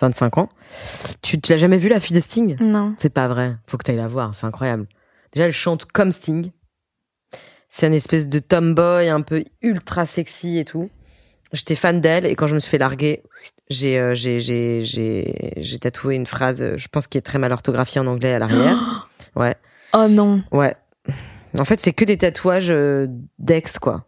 [0.00, 0.48] 25 ans.
[1.22, 2.56] Tu, tu l'as jamais vu la fille de Sting?
[2.60, 2.94] Non.
[2.98, 3.56] C'est pas vrai.
[3.66, 4.34] Faut que tu ailles la voir.
[4.34, 4.86] C'est incroyable.
[5.32, 6.50] Déjà, elle chante comme Sting.
[7.68, 10.90] C'est une espèce de tomboy un peu ultra sexy et tout.
[11.52, 13.22] J'étais fan d'elle et quand je me suis fait larguer,
[13.70, 18.32] j'ai euh, j'ai tatoué une phrase, je pense qui est très mal orthographiée en anglais
[18.34, 19.08] à l'arrière.
[19.36, 19.54] Ouais,
[19.94, 20.42] Oh non.
[20.50, 20.74] ouais.
[21.58, 23.06] En fait, c'est que des tatouages euh,
[23.38, 24.06] d'ex quoi.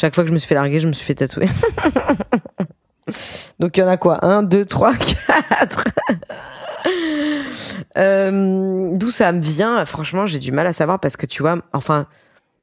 [0.00, 1.48] Chaque fois que je me suis fait larguer, je me suis fait tatouer.
[3.58, 4.24] Donc il y en a quoi?
[4.24, 4.94] Un, deux, trois,
[5.56, 5.82] quatre.
[7.96, 9.84] Euh, D'où ça me vient?
[9.86, 12.06] Franchement, j'ai du mal à savoir parce que tu vois, enfin,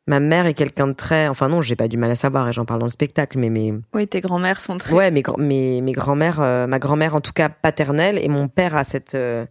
[0.08, 2.54] ma mère est quelqu'un de très, enfin non, j'ai pas du mal à savoir et
[2.54, 4.94] j'en parle dans le spectacle, mais mes, Oui, tes grands-mères sont très.
[4.94, 8.76] ouais, mes, mes, mes grands-mères, euh, ma grand-mère en tout cas paternelle et mon père
[8.78, 9.46] a cette, euh,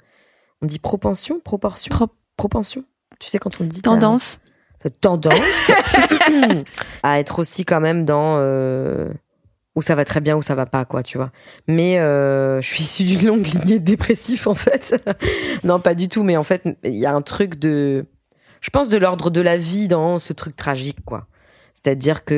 [0.62, 2.08] on dit propension, proportion, Pro-
[2.38, 2.84] propension?
[3.20, 4.40] Tu sais quand on dit Tendance.
[4.84, 5.70] Cette tendance
[7.02, 9.08] à être aussi quand même dans euh,
[9.74, 11.32] où ça va très bien, où ça va pas, quoi, tu vois.
[11.66, 15.02] Mais euh, je suis issue d'une longue lignée de dépressifs, en fait.
[15.64, 18.04] non, pas du tout, mais en fait, il y a un truc de,
[18.60, 21.28] je pense, de l'ordre de la vie dans ce truc tragique, quoi.
[21.72, 22.34] C'est-à-dire que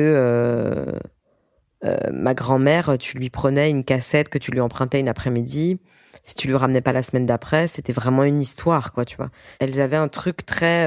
[1.83, 5.79] euh, ma grand-mère, tu lui prenais une cassette que tu lui empruntais une après-midi.
[6.23, 9.31] Si tu lui ramenais pas la semaine d'après, c'était vraiment une histoire, quoi, tu vois.
[9.59, 10.85] Elles avaient un truc très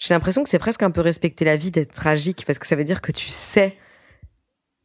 [0.00, 2.74] j'ai l'impression que c'est presque un peu respecter la vie d'être tragique parce que ça
[2.74, 3.76] veut dire que tu sais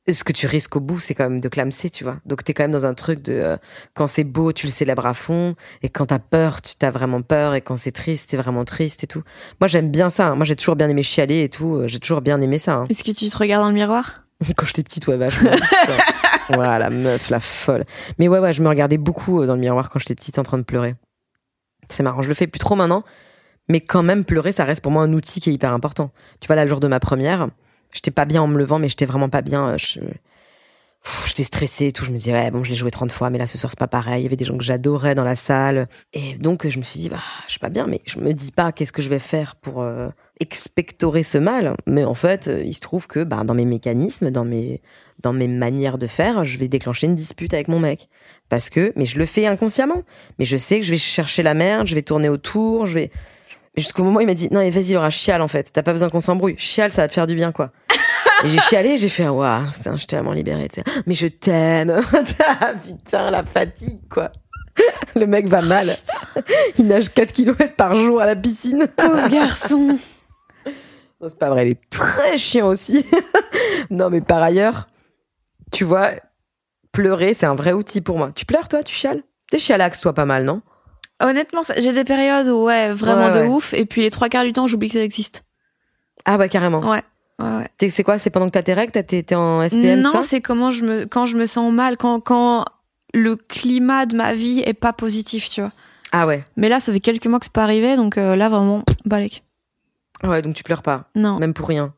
[0.07, 2.17] ce que tu risques au bout, c'est quand même de clamser, tu vois.
[2.27, 3.57] Donc t'es quand même dans un truc de euh,
[3.95, 7.23] quand c'est beau, tu le célèbres à fond, et quand t'as peur, tu t'as vraiment
[7.23, 9.23] peur, et quand c'est triste, t'es vraiment triste et tout.
[9.59, 10.27] Moi j'aime bien ça.
[10.27, 10.35] hein.
[10.35, 11.77] Moi j'ai toujours bien aimé chialer et tout.
[11.77, 12.73] euh, J'ai toujours bien aimé ça.
[12.75, 12.83] hein.
[12.87, 14.25] Est-ce que tu te regardes dans le miroir?
[14.55, 15.49] Quand j'étais petite, ouais, vachement.
[15.49, 15.97] Ouais.
[16.49, 17.85] voilà, la meuf, la folle.
[18.19, 20.43] Mais ouais, ouais, je me regardais beaucoup euh, dans le miroir quand j'étais petite en
[20.43, 20.93] train de pleurer.
[21.89, 23.03] C'est marrant, je le fais plus trop maintenant.
[23.67, 26.11] Mais quand même, pleurer, ça reste pour moi un outil qui est hyper important.
[26.39, 27.49] Tu vois, là, le jour de ma première,
[27.91, 29.69] j'étais pas bien en me levant, mais j'étais vraiment pas bien.
[29.69, 29.77] euh,
[31.27, 32.03] J'étais stressée et tout.
[32.03, 33.77] Je me disais, ouais, bon, je l'ai joué 30 fois, mais là, ce soir, c'est
[33.79, 34.21] pas pareil.
[34.21, 35.87] Il y avait des gens que j'adorais dans la salle.
[36.13, 38.51] Et donc, je me suis dit, bah, je suis pas bien, mais je me dis
[38.51, 40.09] pas qu'est-ce que je vais faire pour euh,
[40.39, 41.75] expectorer ce mal.
[41.85, 44.81] Mais en fait, euh, il se trouve que, bah, dans mes mécanismes, dans mes,
[45.21, 48.09] dans mes manières de faire, je vais déclencher une dispute avec mon mec.
[48.49, 50.01] Parce que, mais je le fais inconsciemment.
[50.39, 53.11] Mais je sais que je vais chercher la merde, je vais tourner autour, je vais.
[53.77, 55.71] Jusqu'au moment où il m'a dit, non, mais vas-y, Laura, chiale, en fait.
[55.73, 56.55] T'as pas besoin qu'on s'embrouille.
[56.57, 57.71] Chiale, ça va te faire du bien, quoi.
[58.43, 61.01] Et j'ai chialé, j'ai fait, waouh, je suis tellement libérée, tu sais.
[61.05, 61.95] Mais je t'aime.
[62.85, 64.31] Putain, la fatigue, quoi.
[65.15, 65.95] Le mec va mal.
[66.77, 68.87] Il nage 4 km par jour à la piscine.
[68.95, 69.97] Pauvre garçon.
[71.21, 73.05] Non, c'est pas vrai, il est très chiant aussi.
[73.89, 74.87] non, mais par ailleurs,
[75.71, 76.11] tu vois,
[76.91, 78.31] pleurer, c'est un vrai outil pour moi.
[78.35, 79.23] Tu pleures, toi, tu chiales?
[79.49, 80.61] T'es chialax, toi, pas mal, non?
[81.21, 83.73] Honnêtement, j'ai des périodes où, ouais, vraiment Ouais, de ouf.
[83.73, 85.43] Et puis les trois quarts du temps, j'oublie que ça existe.
[86.25, 86.79] Ah, bah, carrément.
[86.81, 87.01] Ouais.
[87.39, 87.89] Ouais, ouais.
[87.89, 90.83] C'est quoi C'est pendant que t'as tes règles T'es en SPM, non, c'est comment je
[90.85, 92.65] me, quand je me sens mal, quand, quand
[93.13, 95.71] le climat de ma vie est pas positif, tu vois.
[96.11, 96.43] Ah ouais.
[96.55, 99.43] Mais là, ça fait quelques mois que c'est pas arrivé, donc euh, là, vraiment, balèque.
[100.23, 101.39] Ouais, donc tu pleures pas, Non.
[101.39, 101.93] même pour rien.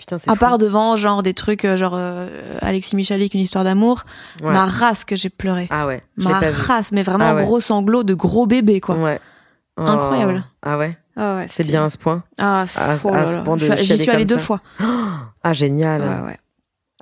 [0.00, 0.40] Putain, c'est À fou.
[0.40, 4.04] part devant, genre, des trucs, euh, genre, euh, Alexis Michalik, une histoire d'amour,
[4.42, 4.50] Ouais.
[4.50, 5.68] ma race que j'ai pleuré.
[5.70, 6.46] Ah ouais, ma vu.
[6.48, 7.42] race, mais vraiment Ah ouais.
[7.42, 8.96] gros sanglots de gros bébé, quoi.
[8.96, 9.18] Ouais.
[9.76, 9.82] Oh.
[9.82, 10.42] Incroyable.
[10.62, 12.24] Ah ouais, Ah ouais, c'est bien à ce point.
[12.38, 14.42] Ah, À- oh à ce point de J'y suis allée deux ça.
[14.44, 14.60] fois.
[15.42, 16.00] Ah génial.
[16.00, 16.38] Ouais, ouais.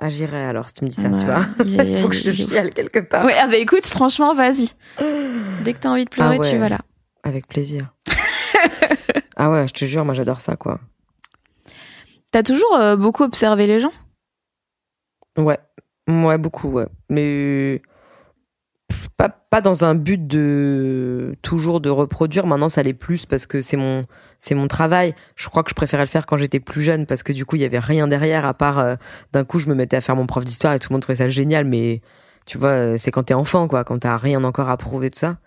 [0.00, 1.44] Ah j'irai alors si tu me dis ça, Ouais, tu vois.
[1.64, 3.24] il y a- Il faut que je chiale quelque part.
[3.24, 4.70] Ouais, ah bah écoute, franchement, vas-y.
[5.64, 6.50] Dès que t'as envie de pleurer, Ah ouais.
[6.50, 6.78] tu vas là.
[7.22, 7.92] Avec plaisir.
[9.36, 10.80] ah ouais, je te jure, moi j'adore ça quoi.
[12.32, 13.92] T'as toujours euh, beaucoup observé les gens?
[15.36, 15.58] Ouais,
[16.08, 16.86] ouais beaucoup, ouais.
[17.08, 17.80] Mais
[19.16, 22.46] pas, pas dans un but de toujours de reproduire.
[22.46, 24.04] Maintenant, ça l'est plus parce que c'est mon
[24.38, 25.14] c'est mon travail.
[25.36, 27.56] Je crois que je préférais le faire quand j'étais plus jeune parce que du coup,
[27.56, 28.96] il y avait rien derrière à part euh,
[29.32, 31.16] d'un coup, je me mettais à faire mon prof d'histoire et tout le monde trouvait
[31.16, 31.64] ça génial.
[31.64, 32.02] Mais
[32.44, 35.38] tu vois, c'est quand t'es enfant, quoi, quand t'as rien encore à prouver tout ça.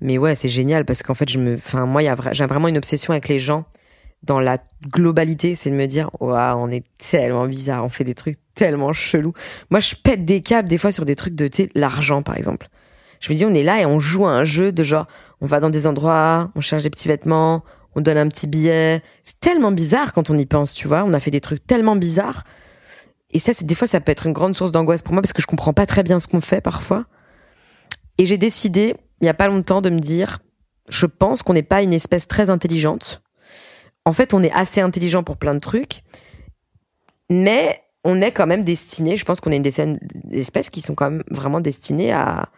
[0.00, 2.02] Mais ouais, c'est génial parce qu'en fait, je me, enfin, moi,
[2.32, 3.64] j'ai vraiment une obsession avec les gens
[4.26, 4.58] dans la
[4.92, 8.92] globalité, c'est de me dire, waouh, on est tellement bizarre, on fait des trucs tellement
[8.92, 9.32] chelous.
[9.70, 12.68] Moi, je pète des câbles des fois sur des trucs de, l'argent, par exemple.
[13.20, 15.06] Je me dis, on est là et on joue à un jeu de genre,
[15.40, 17.64] on va dans des endroits, on cherche des petits vêtements,
[17.94, 19.02] on donne un petit billet.
[19.22, 21.04] C'est tellement bizarre quand on y pense, tu vois.
[21.04, 22.44] On a fait des trucs tellement bizarres.
[23.30, 25.32] Et ça, c'est des fois, ça peut être une grande source d'angoisse pour moi parce
[25.32, 27.06] que je comprends pas très bien ce qu'on fait parfois.
[28.18, 30.38] Et j'ai décidé, il y a pas longtemps, de me dire,
[30.88, 33.22] je pense qu'on n'est pas une espèce très intelligente.
[34.06, 36.02] En fait, on est assez intelligent pour plein de trucs,
[37.28, 39.80] mais on est quand même destiné, je pense qu'on est une des
[40.30, 42.48] espèces qui sont quand même vraiment destinées à,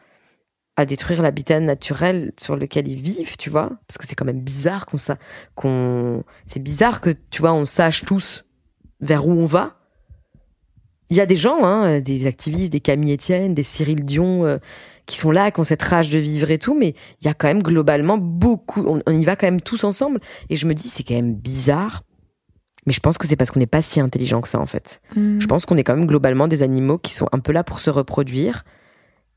[0.77, 3.71] à détruire l'habitat naturel sur lequel ils vivent, tu vois.
[3.89, 5.17] Parce que c'est quand même bizarre qu'on ça,
[6.47, 8.45] c'est bizarre que, tu vois, on sache tous
[9.01, 9.81] vers où on va.
[11.09, 14.59] il y a des gens, hein, des activistes, des Camille Etienne, des Cyril Dion, euh,
[15.09, 17.35] qui sont là, qui ont cette rage de vivre et tout, mais il y a
[17.35, 20.21] quand même globalement beaucoup, on, on y va quand même tous ensemble.
[20.51, 22.03] Et je me dis, c'est quand même bizarre.
[22.87, 25.01] Mais je pense que c'est parce qu'on n'est pas si intelligent que ça, en fait.
[25.17, 25.41] Mm.
[25.41, 27.81] Je pense qu'on est quand même globalement des animaux qui sont un peu là pour
[27.81, 28.65] se reproduire,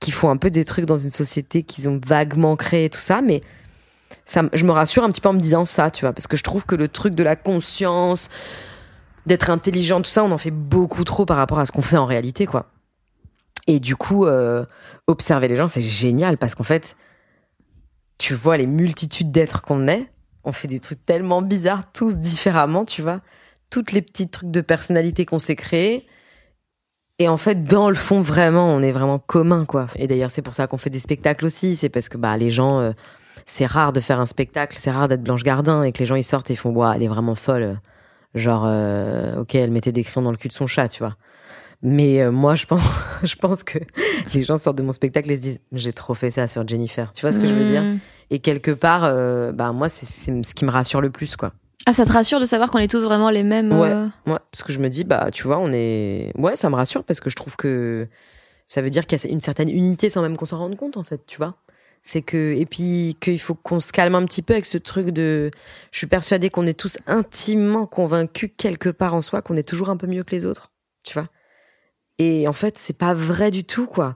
[0.02, 3.22] qui font un peu des trucs dans une société qu'ils ont vaguement créé, tout ça,
[3.22, 3.42] mais
[4.26, 6.36] ça, je me rassure un petit peu en me disant ça, tu vois, parce que
[6.36, 8.30] je trouve que le truc de la conscience,
[9.26, 11.98] d'être intelligent, tout ça, on en fait beaucoup trop par rapport à ce qu'on fait
[11.98, 12.71] en réalité, quoi.
[13.68, 14.66] Et du coup, euh,
[15.08, 16.96] observer les gens, c'est génial, parce qu'en fait,
[18.18, 20.12] tu vois les multitudes d'êtres qu'on est,
[20.44, 23.22] on fait des trucs tellement bizarres, tous différemment, tu vois
[23.72, 26.06] toutes les petits trucs de personnalité qu'on s'est créés.
[27.18, 29.88] Et en fait, dans le fond, vraiment, on est vraiment commun, quoi.
[29.96, 31.76] Et d'ailleurs, c'est pour ça qu'on fait des spectacles aussi.
[31.76, 32.92] C'est parce que bah les gens, euh,
[33.46, 36.16] c'est rare de faire un spectacle, c'est rare d'être Blanche Gardin et que les gens
[36.16, 37.80] ils sortent et font, ouais, elle est vraiment folle.
[38.36, 41.16] Genre, euh, ok, elle mettait des crayons dans le cul de son chat, tu vois.
[41.84, 42.82] Mais euh, moi, je pense,
[43.24, 43.80] je pense que
[44.34, 47.12] les gens sortent de mon spectacle et se disent, j'ai trop fait ça sur Jennifer.
[47.14, 48.00] Tu vois ce que je veux dire Mm.
[48.34, 51.52] Et quelque part, euh, bah moi, c'est c'est ce qui me rassure le plus, quoi.
[51.86, 53.72] Ah, ça te rassure de savoir qu'on est tous vraiment les mêmes.
[53.78, 53.90] Ouais.
[53.92, 56.32] euh, Ouais, parce que je me dis, bah, tu vois, on est.
[56.38, 58.08] Ouais, ça me rassure parce que je trouve que
[58.68, 60.96] ça veut dire qu'il y a une certaine unité sans même qu'on s'en rende compte,
[60.96, 61.56] en fait, tu vois.
[62.04, 62.56] C'est que.
[62.56, 65.52] Et puis, qu'il faut qu'on se calme un petit peu avec ce truc de.
[65.92, 69.90] Je suis persuadée qu'on est tous intimement convaincus, quelque part en soi, qu'on est toujours
[69.90, 70.72] un peu mieux que les autres,
[71.04, 71.26] tu vois.
[72.24, 74.16] Et en fait, c'est pas vrai du tout, quoi.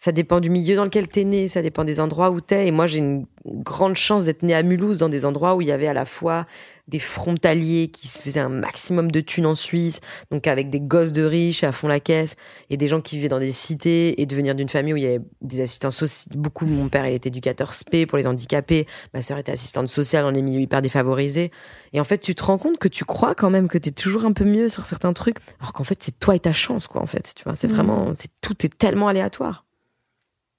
[0.00, 2.68] Ça dépend du milieu dans lequel t'es né, ça dépend des endroits où t'es.
[2.68, 5.66] Et moi, j'ai une grande chance d'être née à Mulhouse, dans des endroits où il
[5.66, 6.46] y avait à la fois
[6.86, 11.12] des frontaliers qui se faisaient un maximum de thunes en Suisse, donc avec des gosses
[11.12, 12.36] de riches à fond la caisse,
[12.70, 15.02] et des gens qui vivaient dans des cités, et de venir d'une famille où il
[15.02, 16.30] y avait des assistants sociaux.
[16.36, 20.22] Beaucoup, mon père, il était éducateur spé pour les handicapés, ma sœur était assistante sociale
[20.24, 21.50] dans les milieux hyper défavorisés.
[21.92, 24.24] Et en fait, tu te rends compte que tu crois quand même que t'es toujours
[24.24, 27.02] un peu mieux sur certains trucs, alors qu'en fait, c'est toi et ta chance, quoi,
[27.02, 27.32] en fait.
[27.34, 27.74] Tu vois, c'est Mhm.
[27.74, 29.64] vraiment, c'est tout est tellement aléatoire.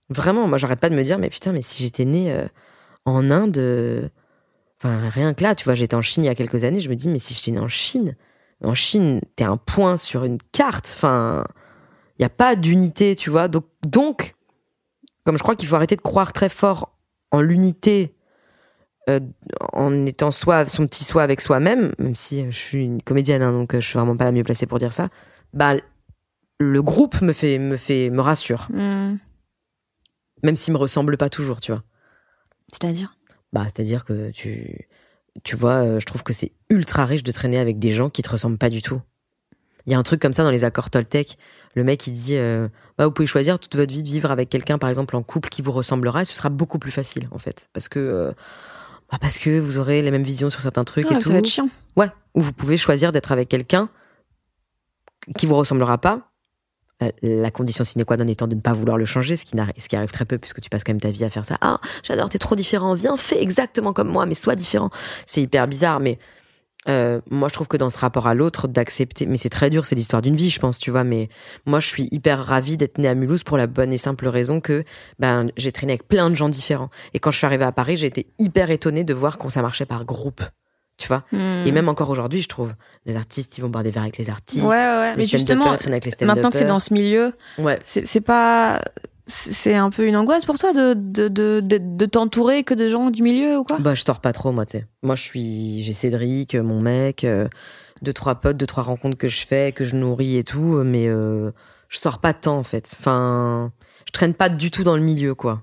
[0.09, 2.47] Vraiment, moi, j'arrête pas de me dire, mais putain, mais si j'étais née euh,
[3.05, 4.09] en Inde, euh,
[4.77, 6.89] enfin, rien que là, tu vois, j'étais en Chine il y a quelques années, je
[6.89, 8.15] me dis, mais si j'étais née en Chine,
[8.63, 11.45] en Chine, t'es un point sur une carte, enfin,
[12.17, 13.47] il n'y a pas d'unité, tu vois.
[13.47, 14.35] Donc, donc,
[15.25, 16.97] comme je crois qu'il faut arrêter de croire très fort
[17.31, 18.15] en l'unité,
[19.09, 19.19] euh,
[19.73, 23.51] en étant soi, son petit soi avec soi-même, même si je suis une comédienne, hein,
[23.51, 25.09] donc je suis vraiment pas la mieux placée pour dire ça,
[25.53, 25.75] bah,
[26.59, 29.17] le groupe me fait, me fait, me rassure mm.
[30.43, 31.83] Même s'il me ressemble pas toujours, tu vois.
[32.71, 33.15] C'est-à-dire?
[33.53, 34.87] Bah, c'est-à-dire que tu,
[35.43, 38.21] tu vois, euh, je trouve que c'est ultra riche de traîner avec des gens qui
[38.21, 39.01] te ressemblent pas du tout.
[39.85, 41.37] Il y a un truc comme ça dans les accords Toltec.
[41.73, 42.67] Le mec, il dit, euh,
[42.97, 45.49] bah, vous pouvez choisir toute votre vie de vivre avec quelqu'un, par exemple, en couple
[45.49, 47.69] qui vous ressemblera, et ce sera beaucoup plus facile, en fait.
[47.73, 48.31] Parce que, euh,
[49.11, 51.29] bah, parce que vous aurez les mêmes visions sur certains trucs Ah, et tout.
[51.29, 51.69] Ça va être chiant.
[51.95, 53.89] Ouais, ou vous pouvez choisir d'être avec quelqu'un
[55.37, 56.28] qui vous ressemblera pas.
[57.03, 59.95] Euh, La condition sine qua non étant de ne pas vouloir le changer, ce qui,
[59.95, 61.57] arrive très peu puisque tu passes quand même ta vie à faire ça.
[61.61, 64.89] Ah, j'adore, t'es trop différent, viens, fais exactement comme moi, mais sois différent.
[65.25, 66.17] C'est hyper bizarre, mais
[66.87, 69.85] euh, moi je trouve que dans ce rapport à l'autre, d'accepter, mais c'est très dur,
[69.85, 71.29] c'est l'histoire d'une vie, je pense, tu vois, mais
[71.65, 74.61] moi je suis hyper ravie d'être née à Mulhouse pour la bonne et simple raison
[74.61, 74.83] que
[75.19, 76.89] ben, j'ai traîné avec plein de gens différents.
[77.13, 79.61] Et quand je suis arrivée à Paris, j'ai été hyper étonnée de voir qu'on ça
[79.61, 80.41] marchait par groupe,
[80.99, 81.23] tu vois.
[81.31, 81.65] Mm.
[81.65, 82.73] Et même encore aujourd'hui, je trouve,
[83.07, 84.63] les artistes, ils vont boire des verres avec les artistes.
[84.63, 85.11] Ouais, ouais.
[85.15, 87.79] Les Mais justement, avec les maintenant que t'es dans ce milieu, Ouais.
[87.83, 88.81] c'est c'est pas.
[89.31, 92.89] C'est un peu une angoisse pour toi de, de, de, de, de t'entourer que de
[92.89, 93.77] gens du milieu ou quoi?
[93.77, 94.87] Bah, je sors pas trop, moi, tu sais.
[95.03, 97.47] Moi, je suis, j'ai Cédric, euh, mon mec, euh,
[98.01, 100.83] deux, trois potes, deux, trois rencontres que je fais, que je nourris et tout, euh,
[100.83, 101.51] mais euh,
[101.89, 102.91] je sors pas temps, en fait.
[102.99, 103.71] Enfin,
[104.07, 105.61] je traîne pas du tout dans le milieu, quoi.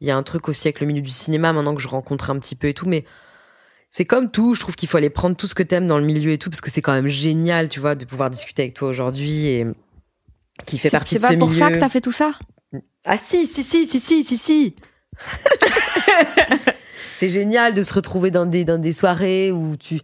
[0.00, 2.30] Il y a un truc aussi avec le milieu du cinéma, maintenant que je rencontre
[2.30, 3.04] un petit peu et tout, mais
[3.96, 6.04] c'est comme tout, je trouve qu'il faut aller prendre tout ce que t'aimes dans le
[6.04, 8.74] milieu et tout, parce que c'est quand même génial, tu vois, de pouvoir discuter avec
[8.74, 9.66] toi aujourd'hui et
[10.66, 11.58] qui fait C'est partie c'est de pas ce pour milieu.
[11.58, 12.32] ça que t'as fait tout ça?
[13.06, 14.76] Ah si, si, si, si, si, si, si.
[17.16, 20.00] c'est génial de se retrouver dans des, dans des soirées où tu...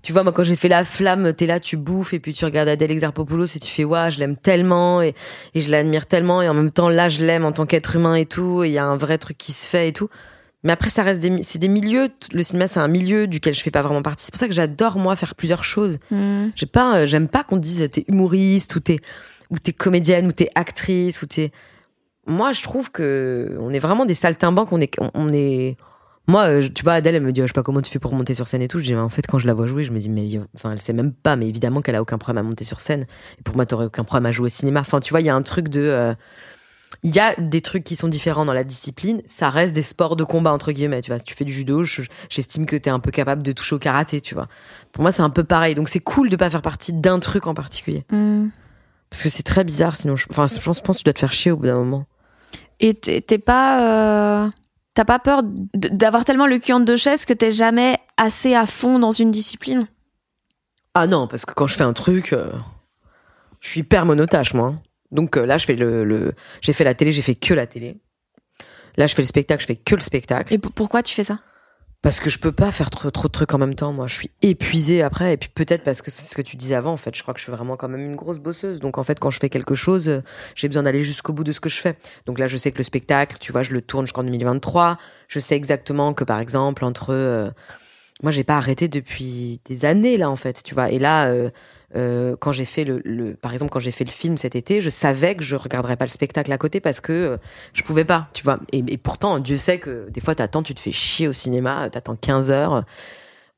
[0.00, 2.46] Tu vois, moi, quand j'ai fait La Flamme, t'es là, tu bouffes, et puis tu
[2.46, 5.14] regardes Adèle Exarchopoulos et tu fais, waouh, je l'aime tellement, et,
[5.54, 8.14] et je l'admire tellement, et en même temps, là, je l'aime en tant qu'être humain
[8.14, 10.08] et tout, et il y a un vrai truc qui se fait et tout.
[10.64, 13.60] Mais après, ça reste des, c'est des milieux, le cinéma, c'est un milieu duquel je
[13.62, 14.24] fais pas vraiment partie.
[14.24, 15.98] C'est pour ça que j'adore, moi, faire plusieurs choses.
[16.10, 16.46] Mm.
[16.56, 18.98] J'ai pas, euh, j'aime pas qu'on dise t'es humoriste ou t'es
[19.50, 21.52] ou t'es comédienne ou t'es actrice ou t'es.
[22.26, 24.72] Moi, je trouve que on est vraiment des saltimbanques.
[24.72, 25.76] On est, on, on est.
[26.26, 27.98] Moi, euh, tu vois, Adèle, elle me dit, oh, je sais pas comment tu fais
[27.98, 28.78] pour monter sur scène et tout.
[28.78, 30.80] Je dis, en fait, quand je la vois jouer, je me dis, mais enfin, elle
[30.80, 33.04] sait même pas, mais évidemment qu'elle a aucun problème à monter sur scène.
[33.38, 34.80] Et pour moi, t'aurais aucun problème à jouer au cinéma.
[34.80, 35.82] Enfin, tu vois, il y a un truc de.
[35.82, 36.14] euh,
[37.02, 39.22] il y a des trucs qui sont différents dans la discipline.
[39.26, 41.00] Ça reste des sports de combat, entre guillemets.
[41.02, 43.52] Tu vois, si tu fais du judo, je- j'estime que t'es un peu capable de
[43.52, 44.48] toucher au karaté, tu vois.
[44.92, 45.74] Pour moi, c'est un peu pareil.
[45.74, 48.04] Donc, c'est cool de pas faire partie d'un truc en particulier.
[48.10, 48.46] Mm.
[49.10, 51.32] Parce que c'est très bizarre, sinon, je, enfin, je pense, que tu dois te faire
[51.32, 52.06] chier au bout d'un moment.
[52.80, 54.44] Et t'es pas.
[54.46, 54.50] euh,
[54.94, 55.42] T'as pas peur
[55.74, 59.32] d'avoir tellement le cul en deux chaises que t'es jamais assez à fond dans une
[59.32, 59.88] discipline?
[60.94, 62.52] Ah non, parce que quand je fais un truc, euh,
[63.58, 64.76] je suis hyper monotache, moi.
[65.14, 67.66] Donc euh, là, je fais le, le- j'ai fait la télé, j'ai fait que la
[67.66, 67.96] télé.
[68.96, 70.52] Là, je fais le spectacle, je fais que le spectacle.
[70.52, 71.40] Et pourquoi tu fais ça?
[72.02, 74.06] Parce que je peux pas faire trop, trop de trucs en même temps, moi.
[74.06, 75.32] Je suis épuisée après.
[75.32, 77.16] Et puis peut-être parce que c'est ce que tu disais avant, en fait.
[77.16, 78.80] Je crois que je suis vraiment quand même une grosse bosseuse.
[78.80, 80.20] Donc en fait, quand je fais quelque chose, euh,
[80.54, 81.96] j'ai besoin d'aller jusqu'au bout de ce que je fais.
[82.26, 84.98] Donc là, je sais que le spectacle, tu vois, je le tourne jusqu'en 2023.
[85.28, 87.14] Je sais exactement que, par exemple, entre...
[87.14, 87.48] euh,
[88.22, 90.90] moi, j'ai pas arrêté depuis des années, là, en fait, tu vois.
[90.90, 91.28] Et là...
[91.28, 91.50] euh,
[91.96, 94.80] euh, quand j'ai fait le, le- par exemple quand j'ai fait le film cet été,
[94.80, 97.36] je savais que je regarderais pas le spectacle à côté parce que euh,
[97.72, 98.58] je pouvais pas, tu vois.
[98.72, 101.88] Et, et pourtant, Dieu sait que des fois t'attends, tu te fais chier au cinéma,
[101.90, 102.84] t'attends 15 heures.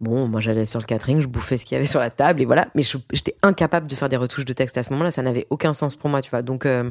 [0.01, 2.43] Bon, moi j'allais sur le catering, je bouffais ce qu'il y avait sur la table
[2.43, 2.69] et voilà.
[2.75, 2.83] Mais
[3.13, 5.97] j'étais incapable de faire des retouches de texte à ce moment-là, ça n'avait aucun sens
[5.97, 6.43] pour moi, tu vois.
[6.43, 6.91] Donc euh,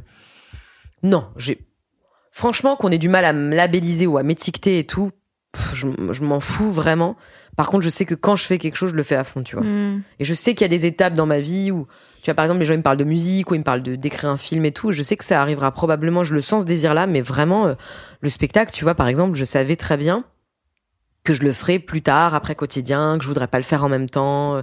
[1.04, 1.60] non, j'ai
[2.32, 5.12] franchement qu'on ait du mal à me labelliser ou à m'étiqueter et tout,
[5.52, 7.16] pff, je, je m'en fous vraiment.
[7.56, 9.44] Par contre, je sais que quand je fais quelque chose, je le fais à fond,
[9.44, 9.66] tu vois.
[9.66, 10.02] Hmm.
[10.20, 11.88] Et je sais qu'il y a des étapes dans ma vie où,
[12.22, 13.84] tu vois, par exemple, les gens ils me parlent de musique ou ils me parlent
[13.84, 14.92] de d'écrire un film et tout.
[14.92, 16.24] Je sais que ça arrivera probablement.
[16.24, 17.76] Je le sens ce désir-là, mais vraiment euh,
[18.22, 20.26] le spectacle, tu vois, par exemple, je savais très bien
[21.26, 23.90] que je le ferais plus tard, après quotidien, que je voudrais pas le faire en
[23.90, 24.62] même temps, euh,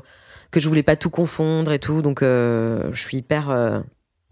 [0.51, 2.01] que je voulais pas tout confondre et tout.
[2.01, 3.81] Donc, euh, je suis hyper euh,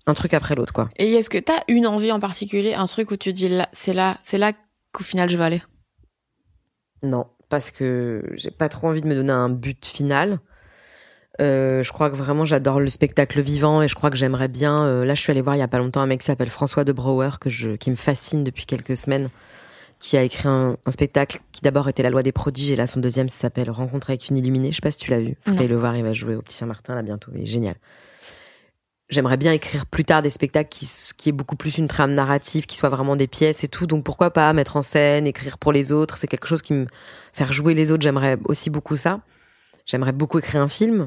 [0.06, 0.88] un truc après l'autre, quoi.
[0.96, 3.92] Et est-ce que t'as une envie en particulier, un truc où tu dis là, c'est
[3.92, 4.52] là, c'est là
[4.92, 5.62] qu'au final je vais aller?
[7.02, 10.38] Non, parce que j'ai pas trop envie de me donner un but final.
[11.40, 14.84] Euh, je crois que vraiment j'adore le spectacle vivant et je crois que j'aimerais bien.
[14.84, 16.50] euh, là, je suis allée voir il y a pas longtemps un mec qui s'appelle
[16.50, 19.30] François de Brouwer que je, qui me fascine depuis quelques semaines,
[20.00, 22.86] qui a écrit un, un spectacle qui d'abord était La Loi des prodiges et là
[22.86, 24.70] son deuxième s'appelle Rencontre avec une illuminée.
[24.70, 25.36] Je sais pas si tu l'as vu.
[25.40, 25.96] Faut aller le voir.
[25.96, 27.30] Il va jouer au Petit Saint-Martin là bientôt.
[27.34, 27.76] Il est génial.
[29.10, 32.66] J'aimerais bien écrire plus tard des spectacles qui, qui aient beaucoup plus une trame narrative,
[32.66, 33.86] qui soient vraiment des pièces et tout.
[33.86, 36.16] Donc pourquoi pas mettre en scène, écrire pour les autres.
[36.16, 36.86] C'est quelque chose qui me
[37.32, 38.02] faire jouer les autres.
[38.02, 39.20] J'aimerais aussi beaucoup ça.
[39.84, 41.06] J'aimerais beaucoup écrire un film.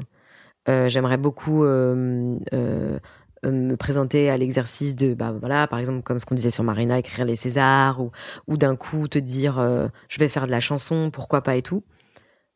[0.68, 2.98] Euh, j'aimerais beaucoup euh, euh,
[3.44, 6.64] euh, me présenter à l'exercice de, bah voilà, par exemple comme ce qu'on disait sur
[6.64, 8.10] Marina, écrire les Césars ou,
[8.46, 11.62] ou d'un coup te dire, euh, je vais faire de la chanson, pourquoi pas et
[11.62, 11.82] tout.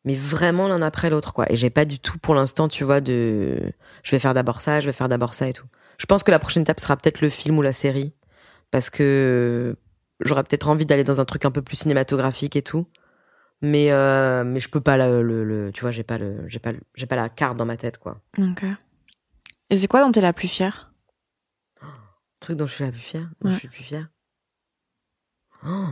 [0.05, 1.51] Mais vraiment l'un après l'autre quoi.
[1.51, 3.59] Et j'ai pas du tout pour l'instant, tu vois, de,
[4.03, 5.67] je vais faire d'abord ça, je vais faire d'abord ça et tout.
[5.97, 8.13] Je pense que la prochaine étape sera peut-être le film ou la série,
[8.71, 9.75] parce que
[10.21, 12.87] j'aurais peut-être envie d'aller dans un truc un peu plus cinématographique et tout.
[13.61, 16.59] Mais euh, mais je peux pas le, le, le- tu vois, j'ai pas le, j'ai
[16.59, 18.21] pas, le- j'ai pas la carte dans ma tête quoi.
[18.37, 18.63] Ok.
[19.69, 20.93] Et c'est quoi dont t'es la plus fière?
[22.39, 23.29] Truc dont je suis la plus fière?
[23.41, 23.53] Dont Ouais.
[23.55, 24.07] je suis plus fière?
[25.65, 25.87] Oh,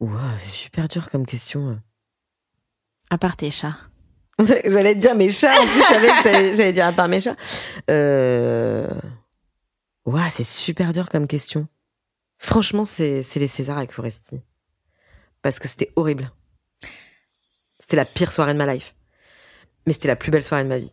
[0.00, 1.80] ouah, c'est super dur comme question
[3.12, 3.76] À part tes chats.
[4.38, 5.82] j'allais te dire mes chats en plus
[6.56, 7.36] j'allais dire à part mes chats.
[7.90, 8.88] Euh...
[10.06, 11.68] ouah, c'est super dur comme question.
[12.38, 14.40] Franchement c'est les Césars avec Foresti.
[15.42, 16.32] Parce que c'était horrible.
[17.78, 18.94] C'était la pire soirée de ma life.
[19.86, 20.92] Mais c'était la plus belle soirée de ma vie.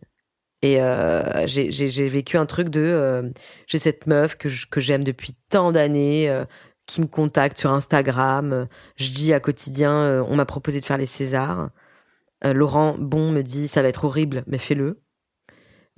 [0.60, 3.30] Et euh, j'ai vécu un truc de euh,
[3.66, 6.44] j'ai cette meuf que j'aime depuis tant d'années euh,
[6.84, 8.68] qui me contacte sur Instagram.
[8.96, 11.70] Je dis à quotidien on m'a proposé de faire les Césars
[12.44, 15.02] Euh, Laurent Bon me dit ça va être horrible mais fais-le.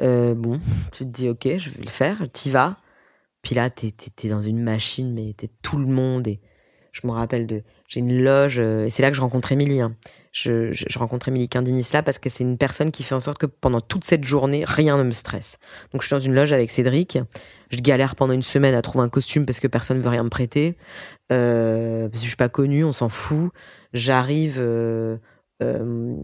[0.01, 2.77] Euh, bon tu te dis ok je vais le faire t'y vas.
[3.43, 3.93] Puis là t'es
[4.29, 6.41] dans une machine mais t'es tout le monde et
[6.93, 9.81] je me rappelle de j'ai une loge euh, et c'est là que je rencontre Émilie
[9.81, 9.97] hein.
[10.31, 13.39] je, je, rencontre Émilie Quindinis là parce que c'est une personne qui fait en sorte
[13.39, 15.59] que pendant toute cette journée rien ne me stresse.
[15.93, 17.19] Donc je suis dans une loge avec Cédric.
[17.71, 20.29] Je galère pendant une semaine à trouver un costume parce que personne veut rien me
[20.29, 20.77] prêter.
[21.29, 23.53] Parce que je suis pas connue on s'en fout.
[23.95, 24.61] J'arrive
[25.63, 26.17] euh,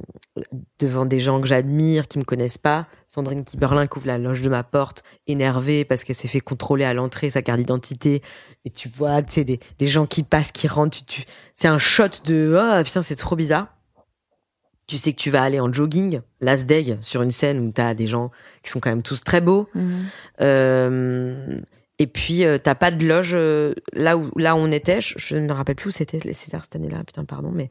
[0.78, 2.86] devant des gens que j'admire, qui me connaissent pas.
[3.06, 6.84] Sandrine Kiberlin qui ouvre la loge de ma porte, énervée parce qu'elle s'est fait contrôler
[6.84, 8.22] à l'entrée sa carte d'identité.
[8.64, 10.98] Et tu vois, tu sais, des, des gens qui passent, qui rentrent.
[10.98, 11.24] Tu, tu...
[11.54, 13.68] C'est un shot de oh putain, c'est trop bizarre.
[14.86, 18.06] Tu sais que tu vas aller en jogging, l'Asdeg, sur une scène où t'as des
[18.06, 18.30] gens
[18.62, 19.68] qui sont quand même tous très beaux.
[20.40, 21.60] Euh,
[21.98, 25.02] et puis euh, t'as pas de loge euh, là où là où on était.
[25.02, 27.04] Je, je ne me rappelle plus où c'était les Césars cette année-là.
[27.04, 27.68] Putain, pardon, mais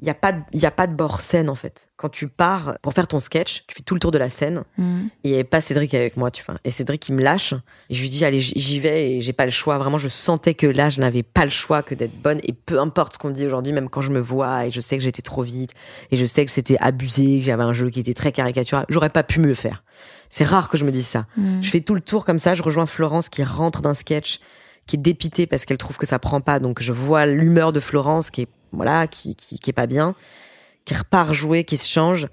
[0.00, 1.88] il y a pas de- y a pas de bord scène en fait.
[1.96, 4.64] Quand tu pars pour faire ton sketch, tu fais tout le tour de la scène.
[4.78, 4.82] Et
[5.24, 6.56] il y avait pas Cédric avec moi, tu vois.
[6.64, 7.54] Et Cédric il me lâche
[7.88, 9.78] et je lui dis allez j'y vais et j'ai pas le choix.
[9.78, 12.78] Vraiment, je sentais que là je n'avais pas le choix que d'être bonne et peu
[12.78, 15.22] importe ce qu'on dit aujourd'hui, même quand je me vois et je sais que j'étais
[15.22, 15.70] trop vite
[16.10, 19.08] et je sais que c'était abusé, que j'avais un jeu qui était très caricatural, j'aurais
[19.10, 19.82] pas pu le faire.
[20.28, 21.24] C'est rare que je me dise ça.
[21.62, 24.40] Je fais tout le tour comme ça, je rejoins Florence qui rentre d'un sketch,
[24.86, 26.58] qui est dépitée parce qu'elle trouve que ça prend pas.
[26.58, 30.14] Donc je vois l'humeur de Florence qui est voilà, qui, qui, qui est pas bien,
[30.84, 32.28] qui repart jouer, qui se change.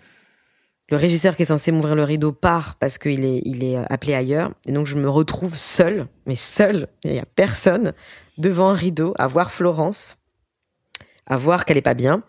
[0.90, 4.14] Le régisseur qui est censé m'ouvrir le rideau part parce qu'il est, il est appelé
[4.14, 4.52] ailleurs.
[4.68, 7.94] Et donc, je me retrouve seule, mais seule, il n'y a personne,
[8.38, 10.18] devant un rideau, à voir Florence,
[11.26, 12.24] à voir qu'elle est pas bien,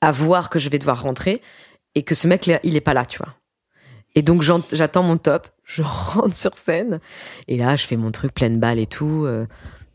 [0.00, 1.40] à voir que je vais devoir rentrer
[1.94, 3.34] et que ce mec, il est pas là, tu vois.
[4.14, 7.00] Et donc, j'attends mon top, je rentre sur scène,
[7.48, 9.24] et là, je fais mon truc pleine balle et tout.
[9.24, 9.46] euh,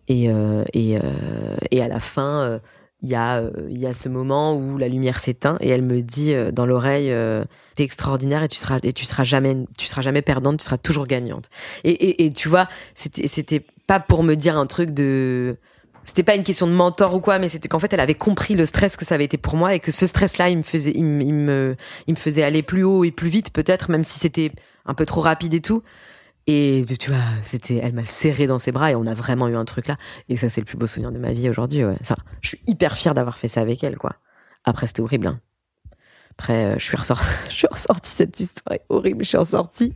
[0.07, 2.59] et, euh, et, euh, et à la fin, euh,
[3.03, 5.81] il y, a, euh, il y a ce moment où la lumière s'éteint et elle
[5.81, 7.43] me dit euh, dans l'oreille euh,
[7.75, 10.77] T'es extraordinaire et tu seras, et tu seras, jamais, tu seras jamais perdante, tu seras
[10.77, 11.49] toujours gagnante.
[11.83, 15.57] Et, et, et tu vois, c'était c'était pas pour me dire un truc de.
[16.05, 18.55] C'était pas une question de mentor ou quoi, mais c'était qu'en fait, elle avait compris
[18.55, 20.91] le stress que ça avait été pour moi et que ce stress-là, il me faisait,
[20.95, 21.75] il, me- il me,
[22.07, 24.51] il me faisait aller plus haut et plus vite, peut-être, même si c'était
[24.85, 25.83] un peu trop rapide et tout.
[26.53, 29.55] Et tu vois, c'était, elle m'a serré dans ses bras et on a vraiment eu
[29.55, 29.95] un truc là.
[30.27, 31.81] Et ça, c'est le plus beau souvenir de ma vie aujourd'hui.
[32.41, 34.15] Je suis hyper fière d'avoir fait ça avec elle, quoi.
[34.65, 35.27] Après, c'était horrible.
[35.27, 35.39] Hein.
[36.31, 37.67] Après, euh, je suis ressortie, je
[38.03, 39.23] cette histoire est horrible.
[39.23, 39.93] Je suis ressortie.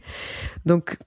[0.66, 0.98] Donc,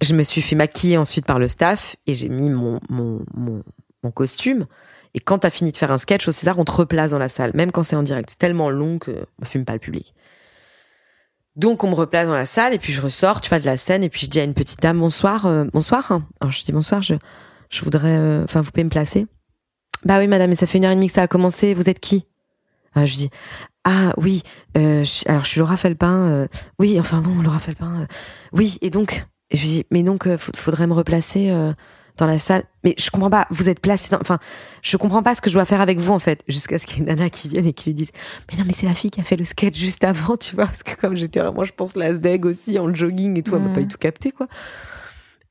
[0.00, 3.62] je me suis fait maquiller ensuite par le staff et j'ai mis mon, mon, mon,
[4.02, 4.66] mon costume.
[5.14, 7.28] Et quand t'as fini de faire un sketch au César, on te replace dans la
[7.28, 8.30] salle, même quand c'est en direct.
[8.30, 10.12] C'est tellement long que on fume pas le public.
[11.58, 13.76] Donc on me replace dans la salle et puis je ressors, tu vois, de la
[13.76, 16.20] scène et puis je dis à une petite dame bonsoir, euh, bonsoir.
[16.40, 17.16] Alors je dis bonsoir, je,
[17.82, 19.26] voudrais, euh, enfin vous pouvez me placer.
[20.04, 21.74] Bah oui madame, mais ça fait une heure et demie que ça a commencé.
[21.74, 22.26] Vous êtes qui?
[22.94, 23.30] Ah, Je dis
[23.82, 24.42] ah oui,
[24.76, 26.46] euh, alors je suis Laura Felpin.
[26.78, 28.06] oui, enfin bon Laura Felpin.
[28.52, 31.50] oui et donc je lui dis mais donc faudrait me replacer
[32.18, 32.64] dans la salle.
[32.84, 33.46] Mais je comprends pas.
[33.50, 34.38] Vous êtes placé dans, enfin
[34.82, 36.42] je comprends pas ce que je dois faire avec vous en fait.
[36.48, 38.10] Jusqu'à ce qu'il y ait une nana qui vienne et qui lui dise
[38.50, 40.66] mais non, mais c'est la fille qui a fait le sketch juste avant, tu vois.
[40.66, 43.62] Parce que comme j'étais vraiment, je pense, la SDEG aussi, en jogging et tout, elle
[43.62, 44.46] m'a pas du tout capté, quoi.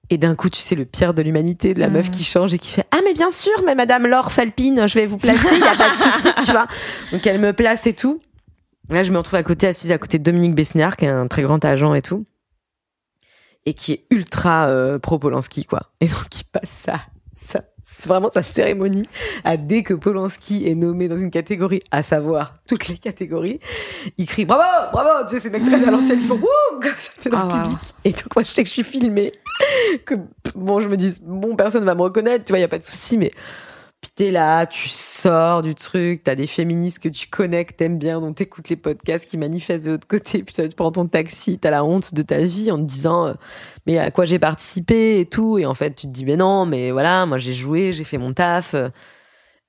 [0.10, 2.60] Et d'un coup, tu sais, le pire de l'humanité, de la meuf qui change et
[2.60, 5.60] qui fait Ah, mais bien sûr, mais Madame Laure Felpine, je vais vous placer, il
[5.60, 6.68] y a pas de souci, tu vois.
[7.12, 8.22] Donc elle me place et tout.
[8.90, 11.28] Là, je me retrouve à côté, assise à côté de Dominique Besniard, qui est un
[11.28, 12.26] très grand agent et tout.
[13.68, 15.82] Et qui est ultra euh, pro Polanski, quoi.
[16.00, 17.02] Et donc, il passe ça,
[17.34, 19.04] ça, c'est vraiment sa cérémonie
[19.44, 23.60] à dès que Polanski est nommé dans une catégorie, à savoir toutes les catégories,
[24.18, 24.64] il crie bravo,
[24.94, 27.40] bravo, tu sais, ces mecs très à l'ancienne, ils font wouh, comme ça, t'es dans
[27.40, 27.64] Ah, le wow.
[27.76, 27.94] public.
[28.06, 29.34] Et donc, moi, je sais que je suis filmée,
[30.06, 30.16] que
[30.56, 32.84] bon, je me dis, bon, personne va me reconnaître, tu vois, y a pas de
[32.84, 33.32] souci, mais
[34.02, 37.98] puis t'es là, tu sors du truc, t'as des féministes que tu connais, que t'aimes
[37.98, 41.58] bien, dont t'écoutes les podcasts qui manifestent de l'autre côté, puis tu prends ton taxi,
[41.60, 43.34] t'as la honte de ta vie en te disant, euh,
[43.88, 46.66] mais à quoi j'ai participé et tout, et en fait, tu te dis, mais non,
[46.66, 48.76] mais voilà, moi j'ai joué, j'ai fait mon taf,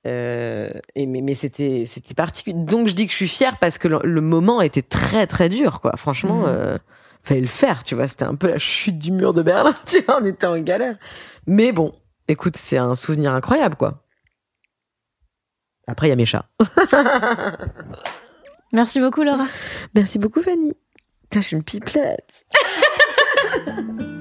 [0.07, 2.55] euh, et mais, mais c'était c'était particulier.
[2.57, 5.49] Donc je dis que je suis fière parce que le, le moment était très très
[5.49, 5.97] dur, quoi.
[5.97, 6.45] Franchement, Mhm.
[6.47, 6.77] euh,
[7.23, 8.07] fallait le faire, tu vois.
[8.07, 10.19] C'était un peu la chute du mur de Berlin, tu vois.
[10.21, 10.95] On était en galère.
[11.47, 11.91] Mais bon,
[12.29, 14.03] écoute, c'est un souvenir incroyable, quoi.
[15.89, 16.45] Après, il y a mes chats.
[18.73, 19.45] Merci beaucoup, Laura.
[19.95, 20.73] Merci beaucoup, Fanny.
[21.23, 22.45] Putain, je suis une pipelette.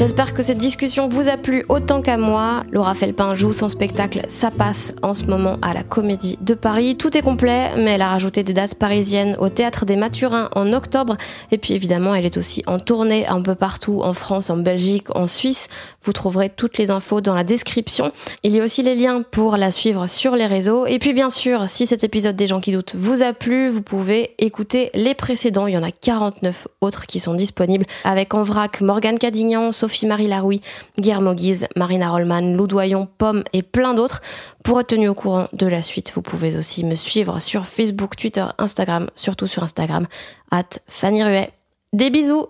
[0.00, 2.62] J'espère que cette discussion vous a plu autant qu'à moi.
[2.72, 6.96] Laura Felpin joue son spectacle Ça passe en ce moment à la Comédie de Paris.
[6.96, 10.72] Tout est complet, mais elle a rajouté des dates parisiennes au Théâtre des Mathurins en
[10.72, 11.18] octobre.
[11.52, 15.14] Et puis évidemment, elle est aussi en tournée un peu partout en France, en Belgique,
[15.14, 15.68] en Suisse.
[16.00, 18.10] Vous trouverez toutes les infos dans la description.
[18.42, 20.86] Il y a aussi les liens pour la suivre sur les réseaux.
[20.86, 23.82] Et puis bien sûr, si cet épisode des gens qui doutent vous a plu, vous
[23.82, 25.66] pouvez écouter les précédents.
[25.66, 30.28] Il y en a 49 autres qui sont disponibles avec en vrac Morgane Cadignan, Sophie-Marie
[30.28, 30.60] Larouille,
[31.00, 34.22] Guillermo Guise, Marina Rollman, Lou Doyon, Pomme et plein d'autres.
[34.62, 38.14] Pour être tenu au courant de la suite, vous pouvez aussi me suivre sur Facebook,
[38.14, 40.06] Twitter, Instagram, surtout sur Instagram,
[40.52, 41.50] at Fanny Ruet.
[41.92, 42.46] Des bisous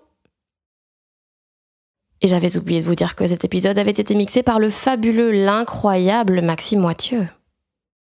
[2.20, 5.30] Et j'avais oublié de vous dire que cet épisode avait été mixé par le fabuleux,
[5.30, 7.26] l'incroyable Maxime Moitieu.